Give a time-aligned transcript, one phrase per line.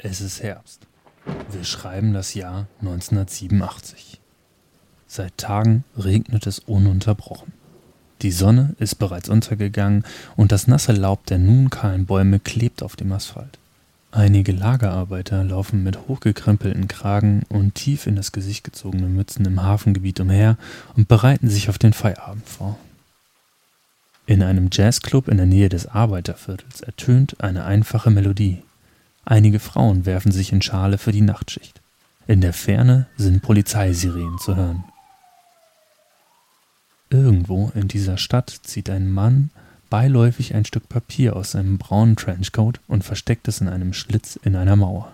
[0.00, 0.86] Es ist Herbst.
[1.50, 4.20] Wir schreiben das Jahr 1987.
[5.08, 7.52] Seit Tagen regnet es ununterbrochen.
[8.22, 10.04] Die Sonne ist bereits untergegangen
[10.36, 13.58] und das nasse Laub der nun kahlen Bäume klebt auf dem Asphalt.
[14.12, 20.20] Einige Lagerarbeiter laufen mit hochgekrempelten Kragen und tief in das Gesicht gezogenen Mützen im Hafengebiet
[20.20, 20.58] umher
[20.94, 22.78] und bereiten sich auf den Feierabend vor.
[24.26, 28.62] In einem Jazzclub in der Nähe des Arbeiterviertels ertönt eine einfache Melodie.
[29.30, 31.82] Einige Frauen werfen sich in Schale für die Nachtschicht.
[32.26, 34.84] In der Ferne sind Polizeisirenen zu hören.
[37.10, 39.50] Irgendwo in dieser Stadt zieht ein Mann
[39.90, 44.56] beiläufig ein Stück Papier aus seinem braunen Trenchcoat und versteckt es in einem Schlitz in
[44.56, 45.12] einer Mauer.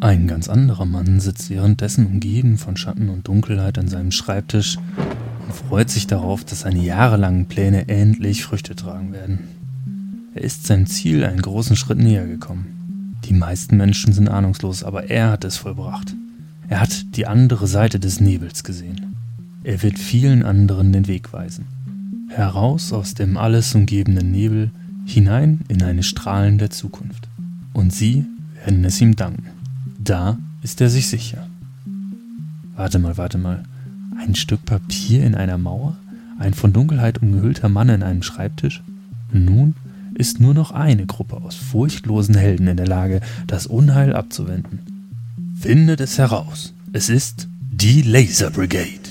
[0.00, 5.54] Ein ganz anderer Mann sitzt währenddessen umgeben von Schatten und Dunkelheit an seinem Schreibtisch und
[5.54, 9.61] freut sich darauf, dass seine jahrelangen Pläne endlich Früchte tragen werden.
[10.34, 13.16] Er ist seinem Ziel einen großen Schritt näher gekommen.
[13.24, 16.14] Die meisten Menschen sind ahnungslos, aber er hat es vollbracht.
[16.68, 19.14] Er hat die andere Seite des Nebels gesehen.
[19.62, 21.66] Er wird vielen anderen den Weg weisen.
[22.28, 24.70] Heraus aus dem alles umgebenden Nebel,
[25.04, 27.28] hinein in eine strahlende Zukunft.
[27.74, 28.24] Und sie
[28.64, 29.44] werden es ihm danken.
[29.98, 31.46] Da ist er sich sicher.
[32.74, 33.64] Warte mal, warte mal.
[34.18, 35.96] Ein Stück Papier in einer Mauer?
[36.38, 38.82] Ein von Dunkelheit umgehüllter Mann in einem Schreibtisch?
[39.32, 39.74] Nun
[40.14, 44.80] ist nur noch eine Gruppe aus furchtlosen Helden in der Lage, das Unheil abzuwenden.
[45.58, 46.74] Findet es heraus.
[46.92, 49.01] Es ist die Laser Brigade.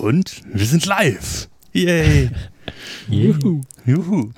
[0.00, 1.50] Und wir sind live.
[1.74, 2.30] Yay.
[3.10, 3.60] Juhu.
[3.84, 4.30] Juhu.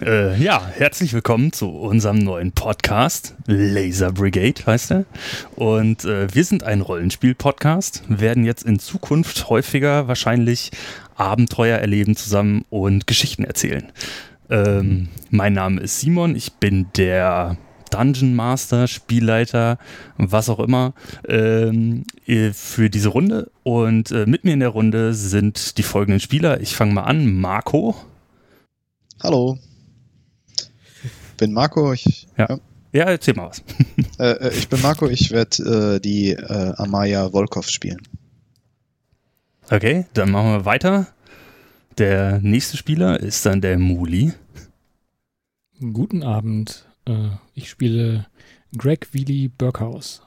[0.00, 3.34] Äh, ja, herzlich willkommen zu unserem neuen Podcast.
[3.46, 5.04] Laser Brigade heißt er.
[5.56, 10.70] Und äh, wir sind ein Rollenspiel-Podcast, werden jetzt in Zukunft häufiger wahrscheinlich
[11.16, 13.92] Abenteuer erleben zusammen und Geschichten erzählen.
[14.48, 17.58] Ähm, mein Name ist Simon, ich bin der
[17.90, 19.78] Dungeon Master, Spielleiter,
[20.16, 20.94] was auch immer,
[21.28, 22.04] ähm,
[22.52, 23.50] für diese Runde.
[23.62, 26.60] Und äh, mit mir in der Runde sind die folgenden Spieler.
[26.60, 27.34] Ich fange mal an.
[27.34, 27.94] Marco.
[29.22, 29.58] Hallo.
[31.36, 31.92] Bin Marco.
[31.92, 32.46] Ich, ja.
[32.48, 32.58] ja.
[32.92, 33.62] ja erzähl mal was.
[34.18, 35.08] Äh, äh, ich bin Marco.
[35.08, 38.02] Ich werde äh, die äh, Amaya Volkov spielen.
[39.70, 41.06] Okay, dann machen wir weiter.
[41.96, 44.32] Der nächste Spieler ist dann der Muli.
[45.80, 46.89] Guten Abend.
[47.10, 48.26] Äh, ich spiele
[48.76, 50.22] Greg Wheely Burkhaus.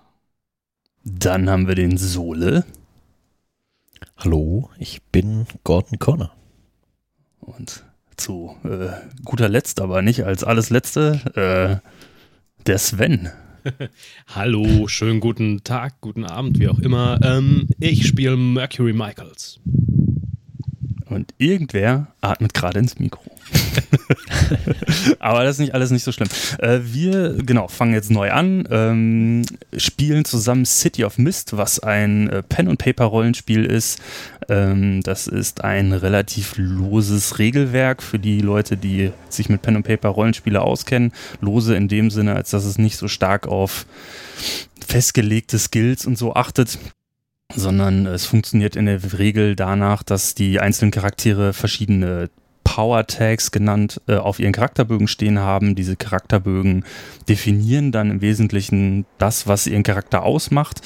[1.03, 2.65] Dann haben wir den Sole.
[4.17, 6.31] Hallo, ich bin Gordon Connor.
[7.39, 7.83] Und
[8.15, 8.89] zu äh,
[9.25, 11.89] guter Letzt, aber nicht als alles Letzte, äh,
[12.67, 13.29] der Sven.
[14.27, 17.19] Hallo, schönen guten Tag, guten Abend, wie auch immer.
[17.23, 19.59] Ähm, ich spiele Mercury Michaels.
[21.05, 23.23] Und irgendwer atmet gerade ins Mikro.
[25.19, 26.29] Aber das ist nicht alles nicht so schlimm.
[26.59, 29.45] Äh, wir, genau, fangen jetzt neu an, ähm,
[29.77, 33.99] spielen zusammen City of Mist, was ein äh, Pen-and-Paper-Rollenspiel ist.
[34.49, 41.11] Ähm, das ist ein relativ loses Regelwerk für die Leute, die sich mit Pen-and-Paper-Rollenspiele auskennen.
[41.41, 43.85] Lose in dem Sinne, als dass es nicht so stark auf
[44.85, 46.77] festgelegte Skills und so achtet
[47.55, 52.29] sondern es funktioniert in der Regel danach, dass die einzelnen Charaktere verschiedene
[52.73, 55.75] Power Tags genannt äh, auf ihren Charakterbögen stehen haben.
[55.75, 56.85] Diese Charakterbögen
[57.29, 60.81] definieren dann im Wesentlichen das, was ihren Charakter ausmacht.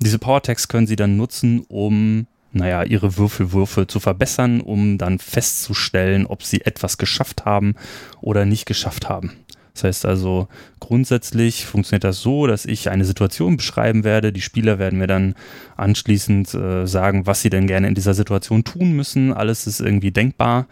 [0.00, 5.18] Diese Power Tags können sie dann nutzen, um naja, ihre Würfelwürfe zu verbessern, um dann
[5.18, 7.74] festzustellen, ob sie etwas geschafft haben
[8.20, 9.32] oder nicht geschafft haben.
[9.80, 10.48] Das heißt also,
[10.78, 14.30] grundsätzlich funktioniert das so, dass ich eine Situation beschreiben werde.
[14.30, 15.34] Die Spieler werden mir dann
[15.78, 19.32] anschließend äh, sagen, was sie denn gerne in dieser Situation tun müssen.
[19.32, 20.66] Alles ist irgendwie denkbar,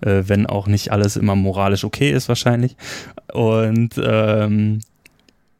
[0.00, 2.76] äh, wenn auch nicht alles immer moralisch okay ist wahrscheinlich.
[3.34, 4.80] Und ähm,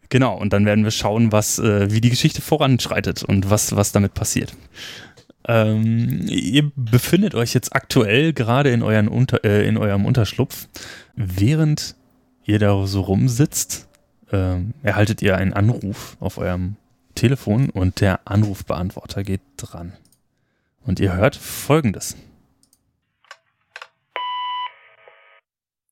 [0.08, 3.92] genau, und dann werden wir schauen, was, äh, wie die Geschichte voranschreitet und was, was
[3.92, 4.54] damit passiert.
[5.48, 10.66] Ähm, ihr befindet euch jetzt aktuell gerade in, euren Unter, äh, in eurem Unterschlupf,
[11.14, 11.95] während
[12.46, 13.88] ihr da so rumsitzt,
[14.32, 16.76] ähm, erhaltet ihr einen Anruf auf eurem
[17.14, 19.96] Telefon und der Anrufbeantworter geht dran.
[20.84, 22.16] Und ihr hört folgendes.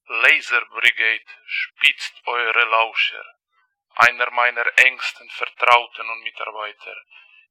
[0.07, 3.25] Laser Brigade spitzt eure Lauscher.
[3.97, 6.95] Einer meiner engsten Vertrauten und Mitarbeiter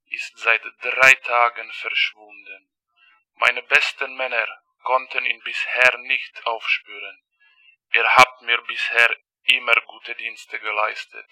[0.10, 2.70] ist seit drei Tagen verschwunden.
[3.36, 4.48] Meine besten Männer
[4.84, 7.24] konnten ihn bisher nicht aufspüren.
[7.94, 11.28] Ihr habt mir bisher immer gute Dienste geleistet.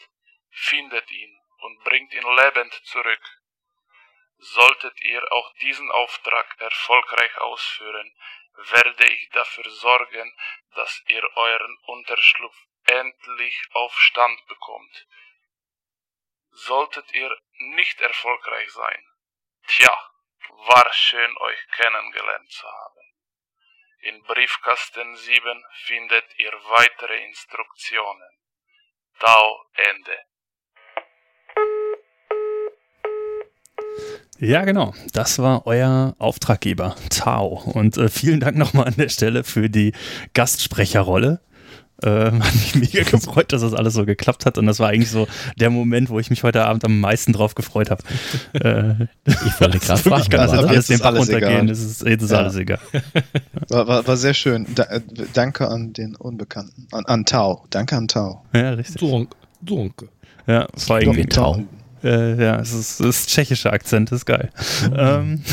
[0.49, 3.41] Findet ihn und bringt ihn lebend zurück.
[4.37, 8.15] Solltet ihr auch diesen Auftrag erfolgreich ausführen,
[8.53, 10.35] werde ich dafür sorgen,
[10.73, 15.07] dass ihr euren Unterschlupf endlich auf Stand bekommt.
[16.49, 19.07] Solltet ihr nicht erfolgreich sein,
[19.67, 20.11] tja,
[20.49, 23.10] war schön euch kennengelernt zu haben.
[24.03, 28.29] In Briefkasten 7 findet ihr weitere Instruktionen.
[29.19, 30.17] Tau Ende.
[34.39, 34.95] Ja, genau.
[35.13, 37.61] Das war euer Auftraggeber, Tao.
[37.75, 39.93] Und äh, vielen Dank nochmal an der Stelle für die
[40.33, 41.39] Gastsprecherrolle.
[42.03, 44.57] Ähm, hat mich mega gefreut, dass das alles so geklappt hat.
[44.57, 45.27] Und das war eigentlich so
[45.59, 48.03] der Moment, wo ich mich heute Abend am meisten drauf gefreut habe.
[48.53, 51.69] Äh, Ich wollte gerade fragen, kann das jetzt alles den Bach runtergehen.
[51.69, 52.37] Es ist, jetzt ist Ja.
[52.39, 52.79] alles egal.
[53.69, 54.65] War, war, war sehr schön.
[54.75, 55.01] Da, äh,
[55.33, 56.87] danke an den Unbekannten.
[56.91, 57.65] An, an Tau.
[57.69, 58.43] Danke an Tau.
[58.53, 58.97] Ja, richtig.
[58.99, 60.09] Dunk, Dunke.
[60.47, 61.63] Ja, vor allem, Wie Tau.
[62.03, 64.49] äh, ja, es ist, es ist tschechischer Akzent, ist geil.
[64.95, 65.43] Ähm,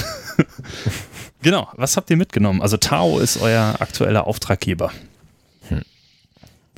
[1.42, 2.62] genau, was habt ihr mitgenommen?
[2.62, 4.90] Also Tao ist euer aktueller Auftraggeber.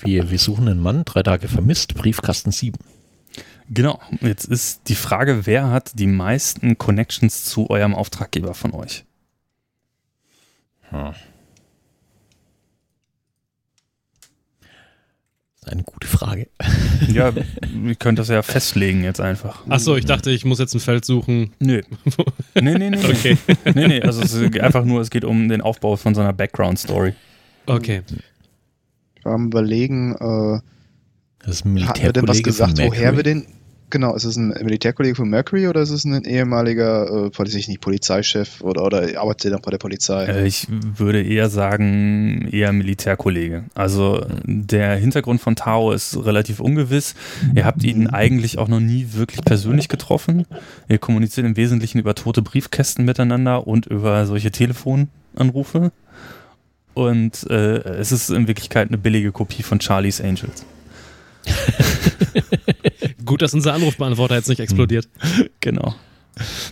[0.02, 2.78] Wir, wir suchen einen Mann, drei Tage vermisst, Briefkasten 7.
[3.68, 9.04] Genau, jetzt ist die Frage, wer hat die meisten Connections zu eurem Auftraggeber von euch?
[10.90, 11.12] Hm.
[15.60, 16.48] Das ist eine gute Frage.
[17.08, 17.32] Ja,
[17.84, 19.66] ihr könnt das ja festlegen jetzt einfach.
[19.68, 21.52] Achso, ich dachte, ich muss jetzt ein Feld suchen.
[21.58, 21.80] Nö.
[22.54, 22.90] Nee, nee, nee.
[22.90, 23.04] nee.
[23.04, 23.38] Okay,
[23.74, 26.32] Nee, nee, also es ist einfach nur, es geht um den Aufbau von so einer
[26.34, 27.14] Background-Story.
[27.66, 28.02] okay.
[29.24, 30.60] Am überlegen, äh,
[31.44, 33.46] Das hatten wir denn was gesagt, woher wir den.
[33.90, 37.66] Genau, ist es ein Militärkollege von Mercury oder ist es ein ehemaliger, äh, weiß ich
[37.66, 40.26] nicht, Polizeichef oder, oder arbeitet er noch bei der Polizei?
[40.26, 43.64] Äh, Ich würde eher sagen, eher Militärkollege.
[43.74, 47.16] Also der Hintergrund von Tao ist relativ ungewiss.
[47.52, 50.46] Ihr habt ihn eigentlich auch noch nie wirklich persönlich getroffen.
[50.88, 55.90] Ihr kommuniziert im Wesentlichen über tote Briefkästen miteinander und über solche Telefonanrufe.
[56.94, 60.64] Und äh, es ist in Wirklichkeit eine billige Kopie von Charlie's Angels.
[63.24, 65.08] Gut, dass unser Anrufbeantworter jetzt nicht explodiert.
[65.60, 65.94] Genau.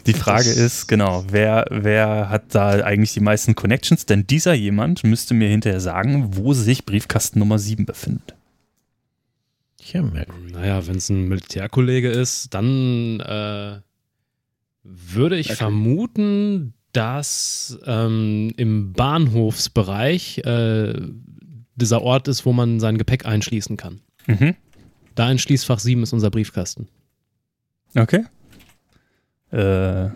[0.07, 4.07] Die Frage ist, genau, wer, wer hat da eigentlich die meisten Connections?
[4.07, 8.35] Denn dieser jemand müsste mir hinterher sagen, wo sich Briefkasten Nummer 7 befindet.
[9.93, 10.53] Ja, Mercury.
[10.53, 13.81] Naja, wenn es ein Militärkollege ist, dann äh,
[14.85, 15.57] würde ich Okay.
[15.57, 21.01] vermuten, dass ähm, im Bahnhofsbereich äh,
[21.77, 24.01] dieser Ort ist, wo man sein Gepäck einschließen kann.
[24.27, 24.57] Mhm.
[25.15, 26.89] Da in Schließfach 7 ist unser Briefkasten.
[27.95, 28.25] Okay.
[29.53, 30.07] Äh,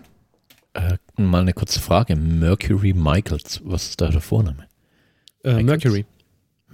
[0.74, 2.16] Äh, mal eine kurze Frage.
[2.16, 4.66] Mercury Michaels, was ist da der Vorname?
[5.44, 5.62] Äh?
[5.62, 6.06] Mercury.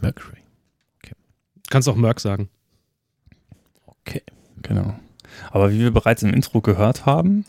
[0.00, 0.38] Mercury.
[1.68, 2.48] Kannst auch Merck sagen.
[3.84, 4.22] Okay.
[4.62, 4.98] genau.
[5.50, 7.44] Aber wie wir bereits im Intro gehört haben,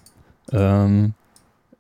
[0.52, 1.14] ähm,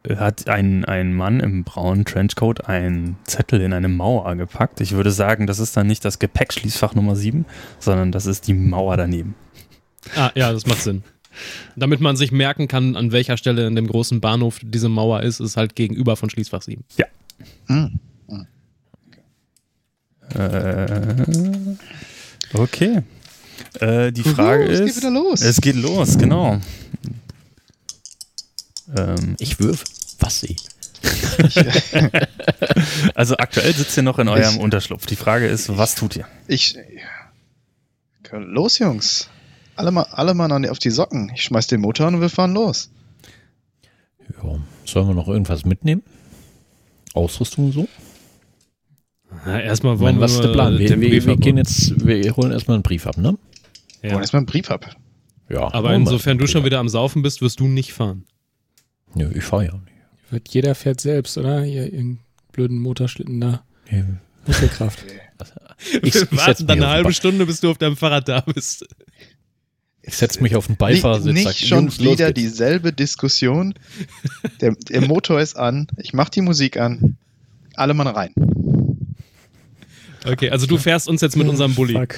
[0.07, 4.79] hat ein, ein Mann im braunen Trenchcoat einen Zettel in eine Mauer gepackt.
[4.81, 7.45] Ich würde sagen, das ist dann nicht das Gepäckschließfach Nummer 7,
[7.79, 9.35] sondern das ist die Mauer daneben.
[10.15, 11.03] Ah, ja, das macht Sinn.
[11.75, 15.39] Damit man sich merken kann, an welcher Stelle in dem großen Bahnhof diese Mauer ist,
[15.39, 16.83] ist halt gegenüber von Schließfach 7.
[17.67, 17.99] Hm.
[20.35, 21.75] Äh,
[22.53, 23.03] okay.
[23.79, 24.85] Äh, die Frage Uhu, es ist.
[24.85, 25.41] geht wieder los.
[25.41, 26.59] Es geht los, genau.
[28.95, 29.85] Ähm, Ich würfe.
[30.19, 30.55] Was sie?
[33.15, 35.05] also aktuell sitzt ihr noch in eurem Ich- Unterschlupf.
[35.05, 36.25] Die Frage ist, was tut ihr?
[36.47, 36.75] Ich.
[38.31, 39.29] Los, Jungs.
[39.75, 41.31] Alle mal, alle mal an die- auf die Socken.
[41.33, 42.91] Ich schmeiß den Motor an und wir fahren los.
[44.43, 44.59] Ja.
[44.85, 46.03] Sollen wir noch irgendwas mitnehmen?
[47.13, 47.87] Ausrüstung so?
[49.45, 50.77] Ja, erstmal wollen meine, was ist wir der Plan?
[50.77, 53.37] Wir, wir, wir gehen jetzt, wir holen erstmal einen Brief ab, ne?
[54.01, 54.15] Ja.
[54.15, 54.95] Und erstmal einen Brief ab.
[55.49, 55.71] Ja.
[55.73, 56.65] Aber holen insofern du schon ab.
[56.65, 58.25] wieder am Saufen bist, wirst du nicht fahren.
[59.15, 59.85] Nö, ich fahre ja nicht.
[60.31, 61.65] Wird jeder fährt selbst, oder?
[61.65, 62.19] Ihr ihren
[62.51, 63.63] blöden Motorschlitten da.
[63.89, 64.03] Ja,
[64.45, 65.03] Muskelkraft.
[66.01, 68.41] Ich, ich setze warten dann eine halbe Be- Stunde, bis du auf deinem Fahrrad da
[68.41, 68.85] bist.
[70.01, 71.33] ich setz mich auf den Nicht, Beifahrersitz.
[71.33, 73.73] nicht sag, schon Jungs, wieder dieselbe Diskussion.
[74.59, 75.87] Der, der Motor ist an.
[75.95, 77.15] Ich mach die Musik an.
[77.75, 78.33] Alle mal rein.
[80.25, 81.93] Okay, also du fährst uns jetzt mit unserem Bulli.
[81.93, 82.15] Fuck.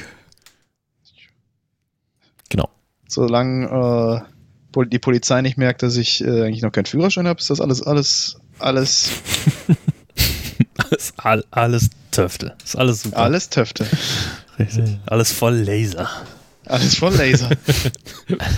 [2.50, 2.67] Genau.
[3.07, 4.31] Solange äh,
[4.75, 7.82] die Polizei nicht merkt, dass ich äh, eigentlich noch keinen Führerschein habe, ist das alles,
[7.84, 9.10] alles, alles,
[10.90, 12.56] Alles, all, alles Töfte.
[12.63, 13.18] Ist alles super.
[13.18, 13.86] alles Töfte.
[14.60, 14.98] Richtig.
[15.06, 16.10] Alles voll Laser.
[16.66, 17.50] Alles voll Laser.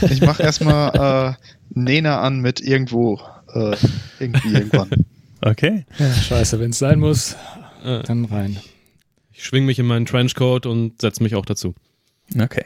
[0.09, 3.19] ich mache erstmal äh, Nena an mit irgendwo.
[3.53, 3.75] Äh,
[4.19, 4.89] irgendwie irgendwann.
[5.41, 5.85] Okay.
[5.99, 7.35] Ja, scheiße, wenn es sein muss,
[7.83, 8.57] Äh, dann rein.
[9.33, 11.75] ich schwing mich in meinen Trenchcoat und setze mich auch dazu.
[12.39, 12.65] Okay.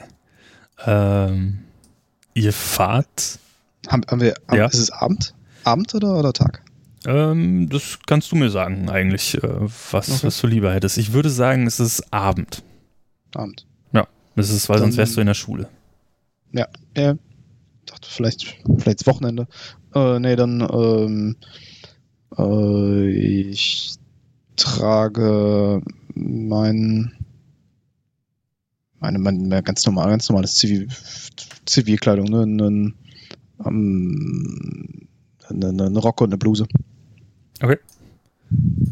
[0.85, 1.59] Ähm,
[2.37, 3.39] ihr fahrt.
[3.87, 4.65] Haben, haben wir, haben, Ja.
[4.67, 5.33] ist es Abend?
[5.63, 6.61] Abend oder, oder Tag?
[7.05, 9.41] Ähm, das kannst du mir sagen, eigentlich, äh,
[9.91, 10.27] was, Okay.
[10.27, 10.97] was du lieber hättest.
[10.97, 12.63] Ich würde sagen, es ist Abend.
[13.35, 13.65] Abend.
[14.35, 15.67] Das ist, weil sonst Dann- wärst du in der Schule.
[16.51, 17.17] Ja, dachte
[18.07, 19.47] vielleicht, vielleicht das Wochenende.
[19.95, 21.35] Äh, nee, dann ähm,
[22.37, 23.95] äh, ich
[24.55, 25.81] trage
[26.13, 27.13] mein
[28.99, 30.87] meine, mein, mein ganz normal, ganz normales Zivil,
[31.67, 32.41] Zivilkleidung, ne?
[32.41, 32.93] Einen,
[33.65, 35.07] ähm,
[35.49, 36.67] einen, einen Rock und eine Bluse.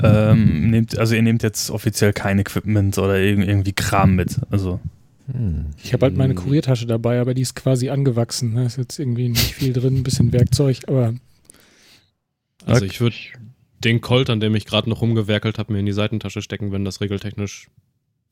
[0.03, 4.39] Ähm, nehmt, also ihr nehmt jetzt offiziell kein Equipment oder irg irgendwie Kram mit.
[4.51, 4.79] Also,
[5.31, 5.67] Hm.
[5.83, 6.35] Ich habe halt meine.
[6.35, 8.55] Kuriertasche dabei, aber die ist quasi angewachsen.
[8.55, 11.15] Da ist jetzt irgendwie nicht viel drin, ein bisschen Werkzeug, aber
[12.65, 12.85] Also Okay.
[12.85, 13.15] ich würde
[13.83, 16.85] den Colt, an dem ich gerade noch rumgewerkelt habe, mir in die Seitentasche stecken, wenn
[16.85, 17.69] das regeltechnisch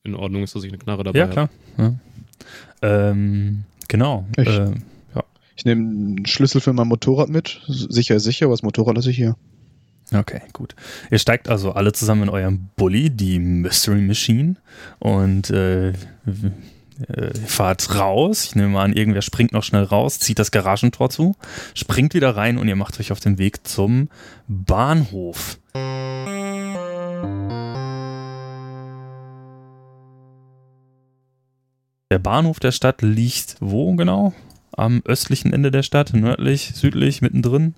[0.04, 1.34] in Ordnung ist, dass ich eine Knarre dabei ja, habe.
[1.34, 1.50] klar.
[1.78, 1.96] Ja.
[2.82, 4.26] Ähm, genau.
[4.38, 4.72] Ich- Äh,
[5.56, 7.62] Ich nehme einen Schlüssel für mein Motorrad mit.
[7.68, 9.36] Sicher ist sicher, aber das Motorrad lasse ich hier.
[10.12, 10.76] Okay, gut.
[11.12, 14.56] Ihr steigt also alle zusammen in eurem Bulli, die Mystery Machine,
[14.98, 15.94] und äh, äh,
[17.46, 18.46] fahrt raus.
[18.46, 21.36] Ich nehme mal an, irgendwer springt noch schnell raus, zieht das Garagentor zu,
[21.76, 24.10] springt wieder rein und ihr macht euch auf den Weg zum
[24.48, 25.60] Bahnhof.
[32.14, 34.36] Der Bahnhof der Stadt liegt wo genau?
[34.72, 37.74] Am östlichen Ende der Stadt, nördlich, südlich, mittendrin?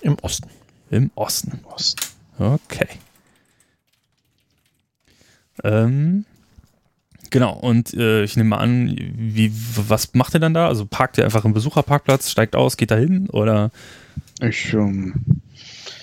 [0.00, 0.48] Im Osten.
[0.92, 1.58] Im Osten.
[1.64, 2.00] Osten.
[2.38, 2.86] Okay.
[5.64, 6.24] Ähm,
[7.30, 10.68] genau, und äh, ich nehme an, wie, was macht ihr dann da?
[10.68, 13.72] Also parkt ihr einfach im Besucherparkplatz, steigt aus, geht da hin oder?
[14.40, 15.39] Ich ähm,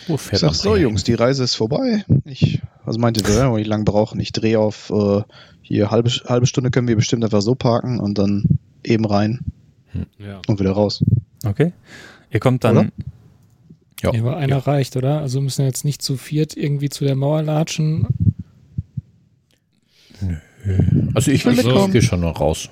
[0.07, 0.83] Wo Ich fährt sag das so, hin?
[0.83, 2.03] Jungs, die Reise ist vorbei.
[2.25, 4.19] Ich, was meinte wir, wenn wir nicht lang brauchen?
[4.19, 5.21] Ich drehe auf äh,
[5.61, 9.39] hier halbe, halbe Stunde können wir bestimmt einfach so parken und dann eben rein
[10.17, 10.41] Ja.
[10.47, 11.03] und wieder raus.
[11.45, 11.73] Okay.
[12.31, 12.77] Ihr kommt dann.
[12.77, 12.89] Oder?
[14.01, 14.13] Ja.
[14.13, 15.21] ja, aber einer reicht, oder?
[15.21, 18.07] Also müssen wir jetzt nicht zu viert irgendwie zu der Mauer latschen.
[21.13, 21.91] Also ich, will ich, ich mitkommen.
[21.93, 22.69] gehe schon noch raus.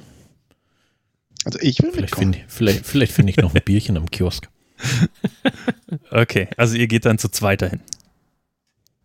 [1.46, 2.34] Also ich will Vielleicht mitkommen.
[2.34, 4.50] finde vielleicht, vielleicht find ich noch ein Bierchen am Kiosk.
[6.12, 7.82] Okay, also ihr geht dann zu zweit dahin.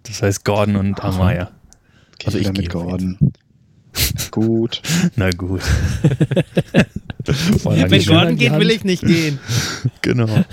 [0.04, 1.02] Das heißt Gordon und.
[1.02, 1.50] Amaya.
[2.14, 3.18] Okay, Also ich gehe mit Gordon.
[4.30, 4.82] Gut.
[5.16, 5.62] Na gut.
[7.24, 9.40] Wenn Gordon geht, will ich nicht gehen.
[10.02, 10.44] Genau.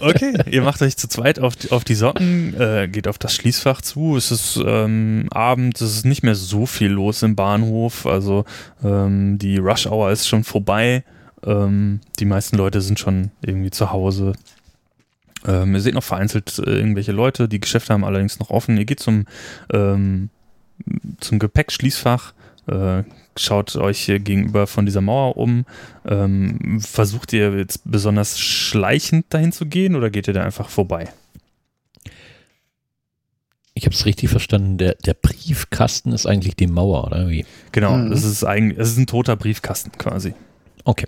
[0.00, 3.34] Okay, ihr macht euch zu zweit auf die, auf die Socken, äh, geht auf das
[3.34, 4.16] Schließfach zu.
[4.16, 8.06] Es ist ähm, Abend, es ist nicht mehr so viel los im Bahnhof.
[8.06, 8.44] Also
[8.82, 11.04] ähm, die Rush Hour ist schon vorbei.
[11.44, 14.32] Ähm, die meisten Leute sind schon irgendwie zu Hause.
[15.46, 18.76] Ähm, ihr seht noch vereinzelt äh, irgendwelche Leute, die Geschäfte haben allerdings noch offen.
[18.78, 19.26] Ihr geht zum,
[19.72, 20.30] ähm,
[21.20, 22.32] zum Gepäckschließfach,
[22.66, 23.02] äh,
[23.36, 25.66] schaut euch hier gegenüber von dieser Mauer um.
[26.08, 31.10] Ähm, versucht ihr jetzt besonders schleichend dahin zu gehen oder geht ihr da einfach vorbei?
[33.76, 37.44] Ich habe es richtig verstanden, der, der Briefkasten ist eigentlich die Mauer, oder wie?
[37.72, 38.10] Genau, Mhm.
[38.10, 40.32] das ist eigentlich, es ist ein toter Briefkasten quasi.
[40.84, 41.06] Okay.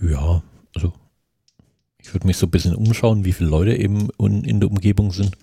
[0.00, 0.42] Ja,
[0.74, 0.92] also
[1.98, 5.12] ich würde mich so ein bisschen umschauen, wie viele Leute eben un, in der Umgebung
[5.12, 5.36] sind.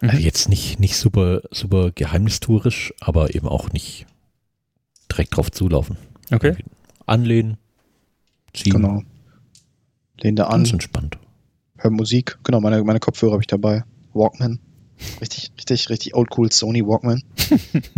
[0.00, 0.10] Mhm.
[0.10, 4.06] Also jetzt nicht, nicht super, super geheimnistuerisch, aber eben auch nicht
[5.10, 5.96] direkt drauf zulaufen.
[6.32, 6.56] Okay.
[7.06, 7.56] Anlehnen,
[8.52, 9.02] ziehen, Genau.
[10.20, 11.18] Lehn da ganz an, entspannt.
[11.76, 12.38] hör Musik.
[12.42, 13.84] Genau, meine, meine Kopfhörer habe ich dabei.
[14.14, 14.58] Walkman.
[15.20, 17.22] Richtig, richtig, richtig oldschool Sony Walkman.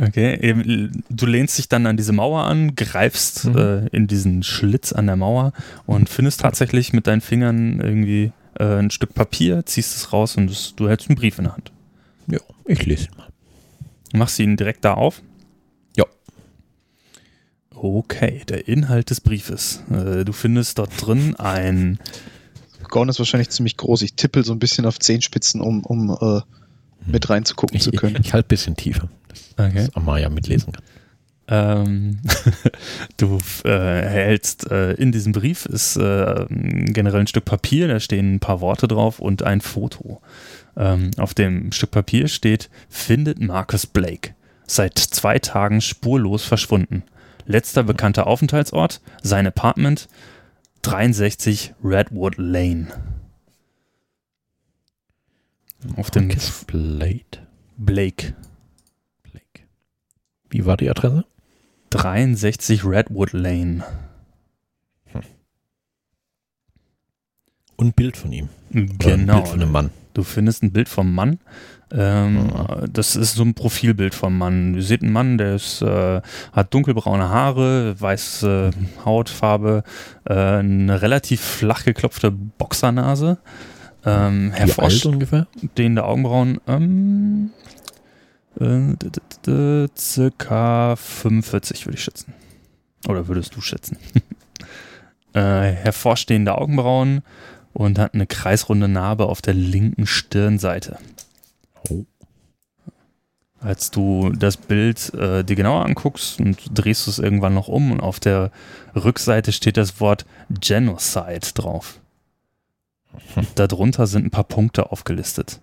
[0.00, 3.56] Okay, eben, du lehnst dich dann an diese Mauer an, greifst Mhm.
[3.58, 5.52] äh, in diesen Schlitz an der Mauer
[5.86, 8.30] und findest tatsächlich mit deinen Fingern irgendwie
[8.60, 11.54] äh, ein Stück Papier, ziehst es raus und es, du hältst einen Brief in der
[11.54, 11.72] Hand.
[12.28, 13.28] Ja, ich lese ihn mal.
[14.12, 15.20] Machst ihn direkt da auf?
[15.96, 16.04] Ja.
[17.74, 19.82] Okay, der Inhalt des Briefes.
[19.90, 21.98] Äh, du findest dort drin ein
[22.88, 24.02] Gordon ist wahrscheinlich ziemlich groß.
[24.02, 26.40] Ich tippel so ein bisschen auf Zehenspitzen, um, um äh,
[27.06, 28.16] mit reinzugucken Ich, zu ich, können.
[28.22, 29.08] ich halte ein bisschen tiefer,
[29.56, 29.72] Okay.
[29.86, 30.84] dass Amaya mitlesen kann.
[31.50, 32.18] Ähm,
[33.16, 38.34] du äh, erhältst äh, in diesem Brief ist äh, generell ein Stück Papier, da stehen
[38.34, 40.20] ein paar Worte drauf und ein Foto.
[40.76, 44.34] Ähm, auf dem Stück Papier steht, findet Marcus Blake.
[44.66, 47.02] Seit zwei Tagen spurlos verschwunden.
[47.46, 50.06] Letzter bekannter Aufenthaltsort, sein Apartment,
[50.82, 52.88] 63 Redwood Lane.
[55.96, 57.24] Auf dem Marcus Blade.
[57.76, 58.34] Blake.
[59.22, 59.62] Blake.
[60.50, 61.24] Wie war die Adresse?
[61.90, 63.84] 63 Redwood Lane.
[67.76, 68.48] Und ein Bild von ihm.
[68.70, 69.34] Oder Ein Genau.
[69.36, 69.90] Bild von einem Mann.
[70.14, 71.38] Du findest ein Bild vom Mann.
[71.92, 72.50] Ähm,
[72.92, 74.74] Das ist so ein Profilbild vom Mann.
[74.74, 76.20] Ihr seht einen Mann, der ist, äh,
[76.52, 78.70] hat dunkelbraune Haare, weiße
[79.04, 79.84] Hautfarbe,
[80.24, 83.38] äh, eine relativ flach geklopfte Boxernase,
[84.04, 85.46] ähm, Wie alt ungefähr?
[85.54, 87.50] hervorstehende Augenbrauen, ähm,
[88.60, 92.34] äh, circa 45 würde ich schätzen.
[93.08, 93.96] Oder würdest du schätzen?
[95.32, 97.22] äh, hervorstehende Augenbrauen
[97.72, 100.98] und hat eine kreisrunde Narbe auf der linken Stirnseite.
[103.60, 108.00] Als du das Bild äh, dir genauer anguckst und drehst es irgendwann noch um und
[108.00, 108.52] auf der
[108.94, 112.00] Rückseite steht das Wort Genocide drauf.
[113.56, 115.60] Darunter sind ein paar Punkte aufgelistet.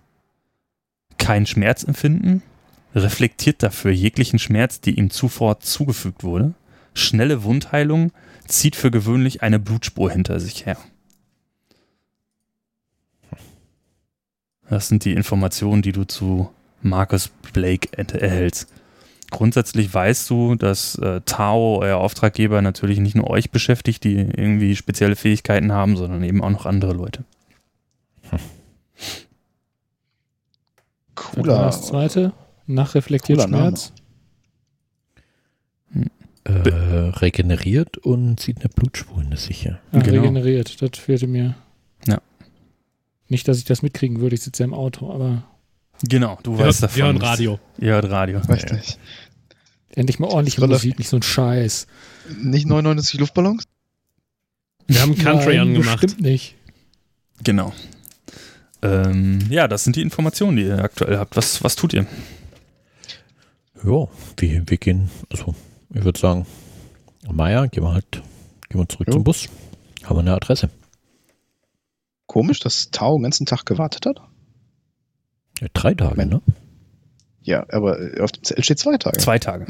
[1.16, 2.42] Kein Schmerzempfinden,
[2.94, 6.54] reflektiert dafür jeglichen Schmerz, die ihm zuvor zugefügt wurde.
[6.94, 8.12] Schnelle Wundheilung
[8.46, 10.78] zieht für gewöhnlich eine Blutspur hinter sich her.
[14.68, 16.50] Das sind die Informationen, die du zu
[16.82, 18.68] Marcus Blake erhältst.
[19.30, 24.76] Grundsätzlich weißt du, dass äh, Tao, euer Auftraggeber, natürlich nicht nur euch beschäftigt, die irgendwie
[24.76, 27.24] spezielle Fähigkeiten haben, sondern eben auch noch andere Leute.
[28.30, 28.40] War
[31.16, 31.64] Cooler.
[31.64, 32.32] Das zweite,
[32.66, 33.42] nachreflektiert.
[33.42, 33.92] Schmerz.
[36.44, 39.80] Äh, regeneriert und zieht eine Blutspur in das sicher.
[39.90, 40.20] Ah, Genau.
[40.20, 41.56] Regeneriert, das fehlte mir.
[42.06, 42.20] Ja.
[43.28, 45.42] Nicht, dass ich das mitkriegen würde, ich sitze ja im Auto, aber
[46.06, 46.96] Genau, du Wir, weißt davon.
[46.96, 47.58] wir hören Radio.
[47.78, 48.38] Ihr hört Radio.
[48.40, 48.98] Richtig.
[49.94, 51.86] endlich mal ordentliche Soll das- Musik, nicht so ein Scheiß.
[52.42, 53.64] Nicht 99 Luftballons?
[54.86, 56.00] Wir haben Country Nein, angemacht.
[56.02, 56.54] Bestimmt nicht.
[57.42, 57.72] Genau.
[58.82, 61.34] Ähm, ja, das sind die Informationen, die ihr aktuell habt.
[61.36, 62.06] Was, was tut ihr?
[63.84, 64.06] Ja,
[64.36, 65.54] wir, wir gehen, also
[65.94, 66.46] ich würde sagen,
[67.30, 68.10] Meier, gehen wir halt,
[68.68, 69.14] gehen wir zurück Jo.
[69.14, 69.48] zum Bus.
[70.04, 70.70] Haben wir eine Adresse.
[72.26, 74.20] Komisch, dass Tao den ganzen Tag gewartet hat.
[75.60, 76.42] Ja, drei Tage, Wenn- ne?
[77.42, 79.18] Ja, aber äh, auf dem Zettel steht zwei Tage.
[79.18, 79.66] Zwei Tage.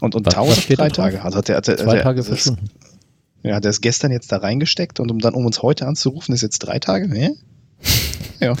[0.00, 0.88] Und, und Was- Tao was hat drei?
[0.88, 1.22] Tage.
[1.22, 2.70] Also hat er, hat er, Zwei hat er, Tage verschwunden.
[3.42, 6.34] Ja, hat er es gestern jetzt da reingesteckt und um dann um uns heute anzurufen,
[6.34, 7.08] ist jetzt drei Tage?
[7.08, 7.30] Nee?
[8.40, 8.52] Ja.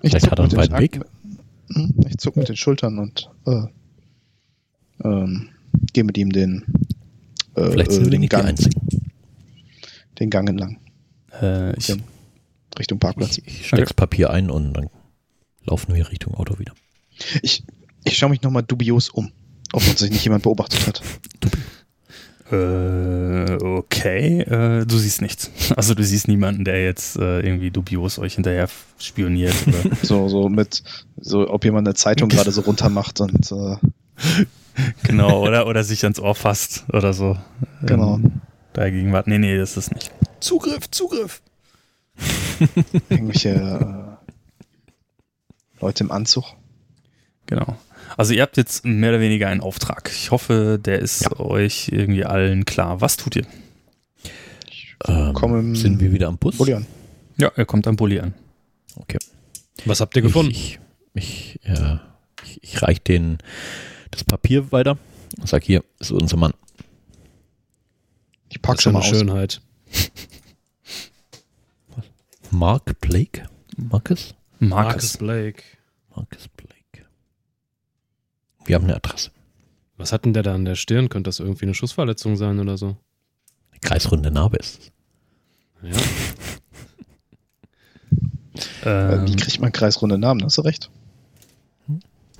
[0.00, 1.00] Ich Vielleicht zuck hat er mit einen den- weiten Weg.
[1.74, 3.62] Hm, Ich zuck mit den Schultern und äh,
[5.04, 5.48] ähm,
[5.92, 6.64] gehe mit ihm den,
[7.56, 8.56] äh, Vielleicht äh, sind wir den, die Gang,
[10.18, 10.78] den Gang entlang,
[11.40, 11.96] Äh, ich, Ja.
[12.78, 13.38] Richtung Parkplatz.
[13.38, 14.88] Ich, ich steck's Papier ein und dann
[15.64, 16.72] laufen wir Richtung Auto wieder.
[17.42, 17.64] Ich,
[18.04, 19.30] ich schaue mich nochmal dubios um,
[19.72, 21.02] ob uns sich nicht jemand beobachtet hat.
[22.50, 25.50] Äh, okay, äh, du siehst nichts.
[25.76, 28.68] Also du siehst niemanden, der jetzt äh, irgendwie dubios euch hinterher
[28.98, 29.54] spioniert.
[29.66, 30.82] Oder So, so mit,
[31.18, 33.76] so, ob jemand eine Zeitung gerade so runtermacht und äh,
[35.02, 37.38] genau, oder, oder sich ans Ohr fasst oder so.
[37.82, 38.16] Genau.
[38.16, 38.32] Ähm,
[38.74, 39.30] dagegen warten.
[39.30, 40.10] Nee, nee, das ist nicht.
[40.42, 41.42] Zugriff, Zugriff.
[43.08, 44.18] irgendwelche
[45.78, 46.44] äh, Leute im Anzug.
[47.46, 47.76] Genau.
[48.16, 50.10] Also ihr habt jetzt mehr oder weniger einen Auftrag.
[50.12, 51.40] Ich hoffe, der ist Ja.
[51.40, 53.00] euch irgendwie allen klar.
[53.00, 53.46] Was tut ihr?
[55.06, 56.58] Ähm, sind wir wieder am Bus?
[56.58, 56.86] Bulli an.
[57.36, 58.34] Ja, er kommt am Bulli an.
[58.96, 59.18] Okay.
[59.84, 60.50] Was habt ihr gefunden?
[60.52, 60.78] Ich,
[61.14, 62.00] ich, ich, ja,
[62.44, 63.38] ich, ich reich den
[64.10, 64.98] das Papier weiter
[65.38, 66.52] und sag hier, ist unser Mann.
[68.50, 69.02] Ich pack schon mal.
[69.02, 69.62] Schönheit.
[72.50, 73.48] Mark Blake?
[73.76, 74.34] Marcus?
[74.58, 75.16] Marcus.
[75.16, 75.62] Blake.
[76.14, 77.06] Marcus Blake.
[78.64, 79.30] Wir haben eine Adresse.
[79.96, 81.08] Was hat denn der da an der Stirn?
[81.08, 82.96] Könnte das irgendwie eine Schussverletzung sein oder so?
[83.70, 84.92] Eine kreisrunde Narbe ist es.
[85.82, 86.00] Ja.
[88.84, 90.44] Äh, Ähm, Wie kriegt man kreisrunde Namen?
[90.44, 90.90] Hast du recht.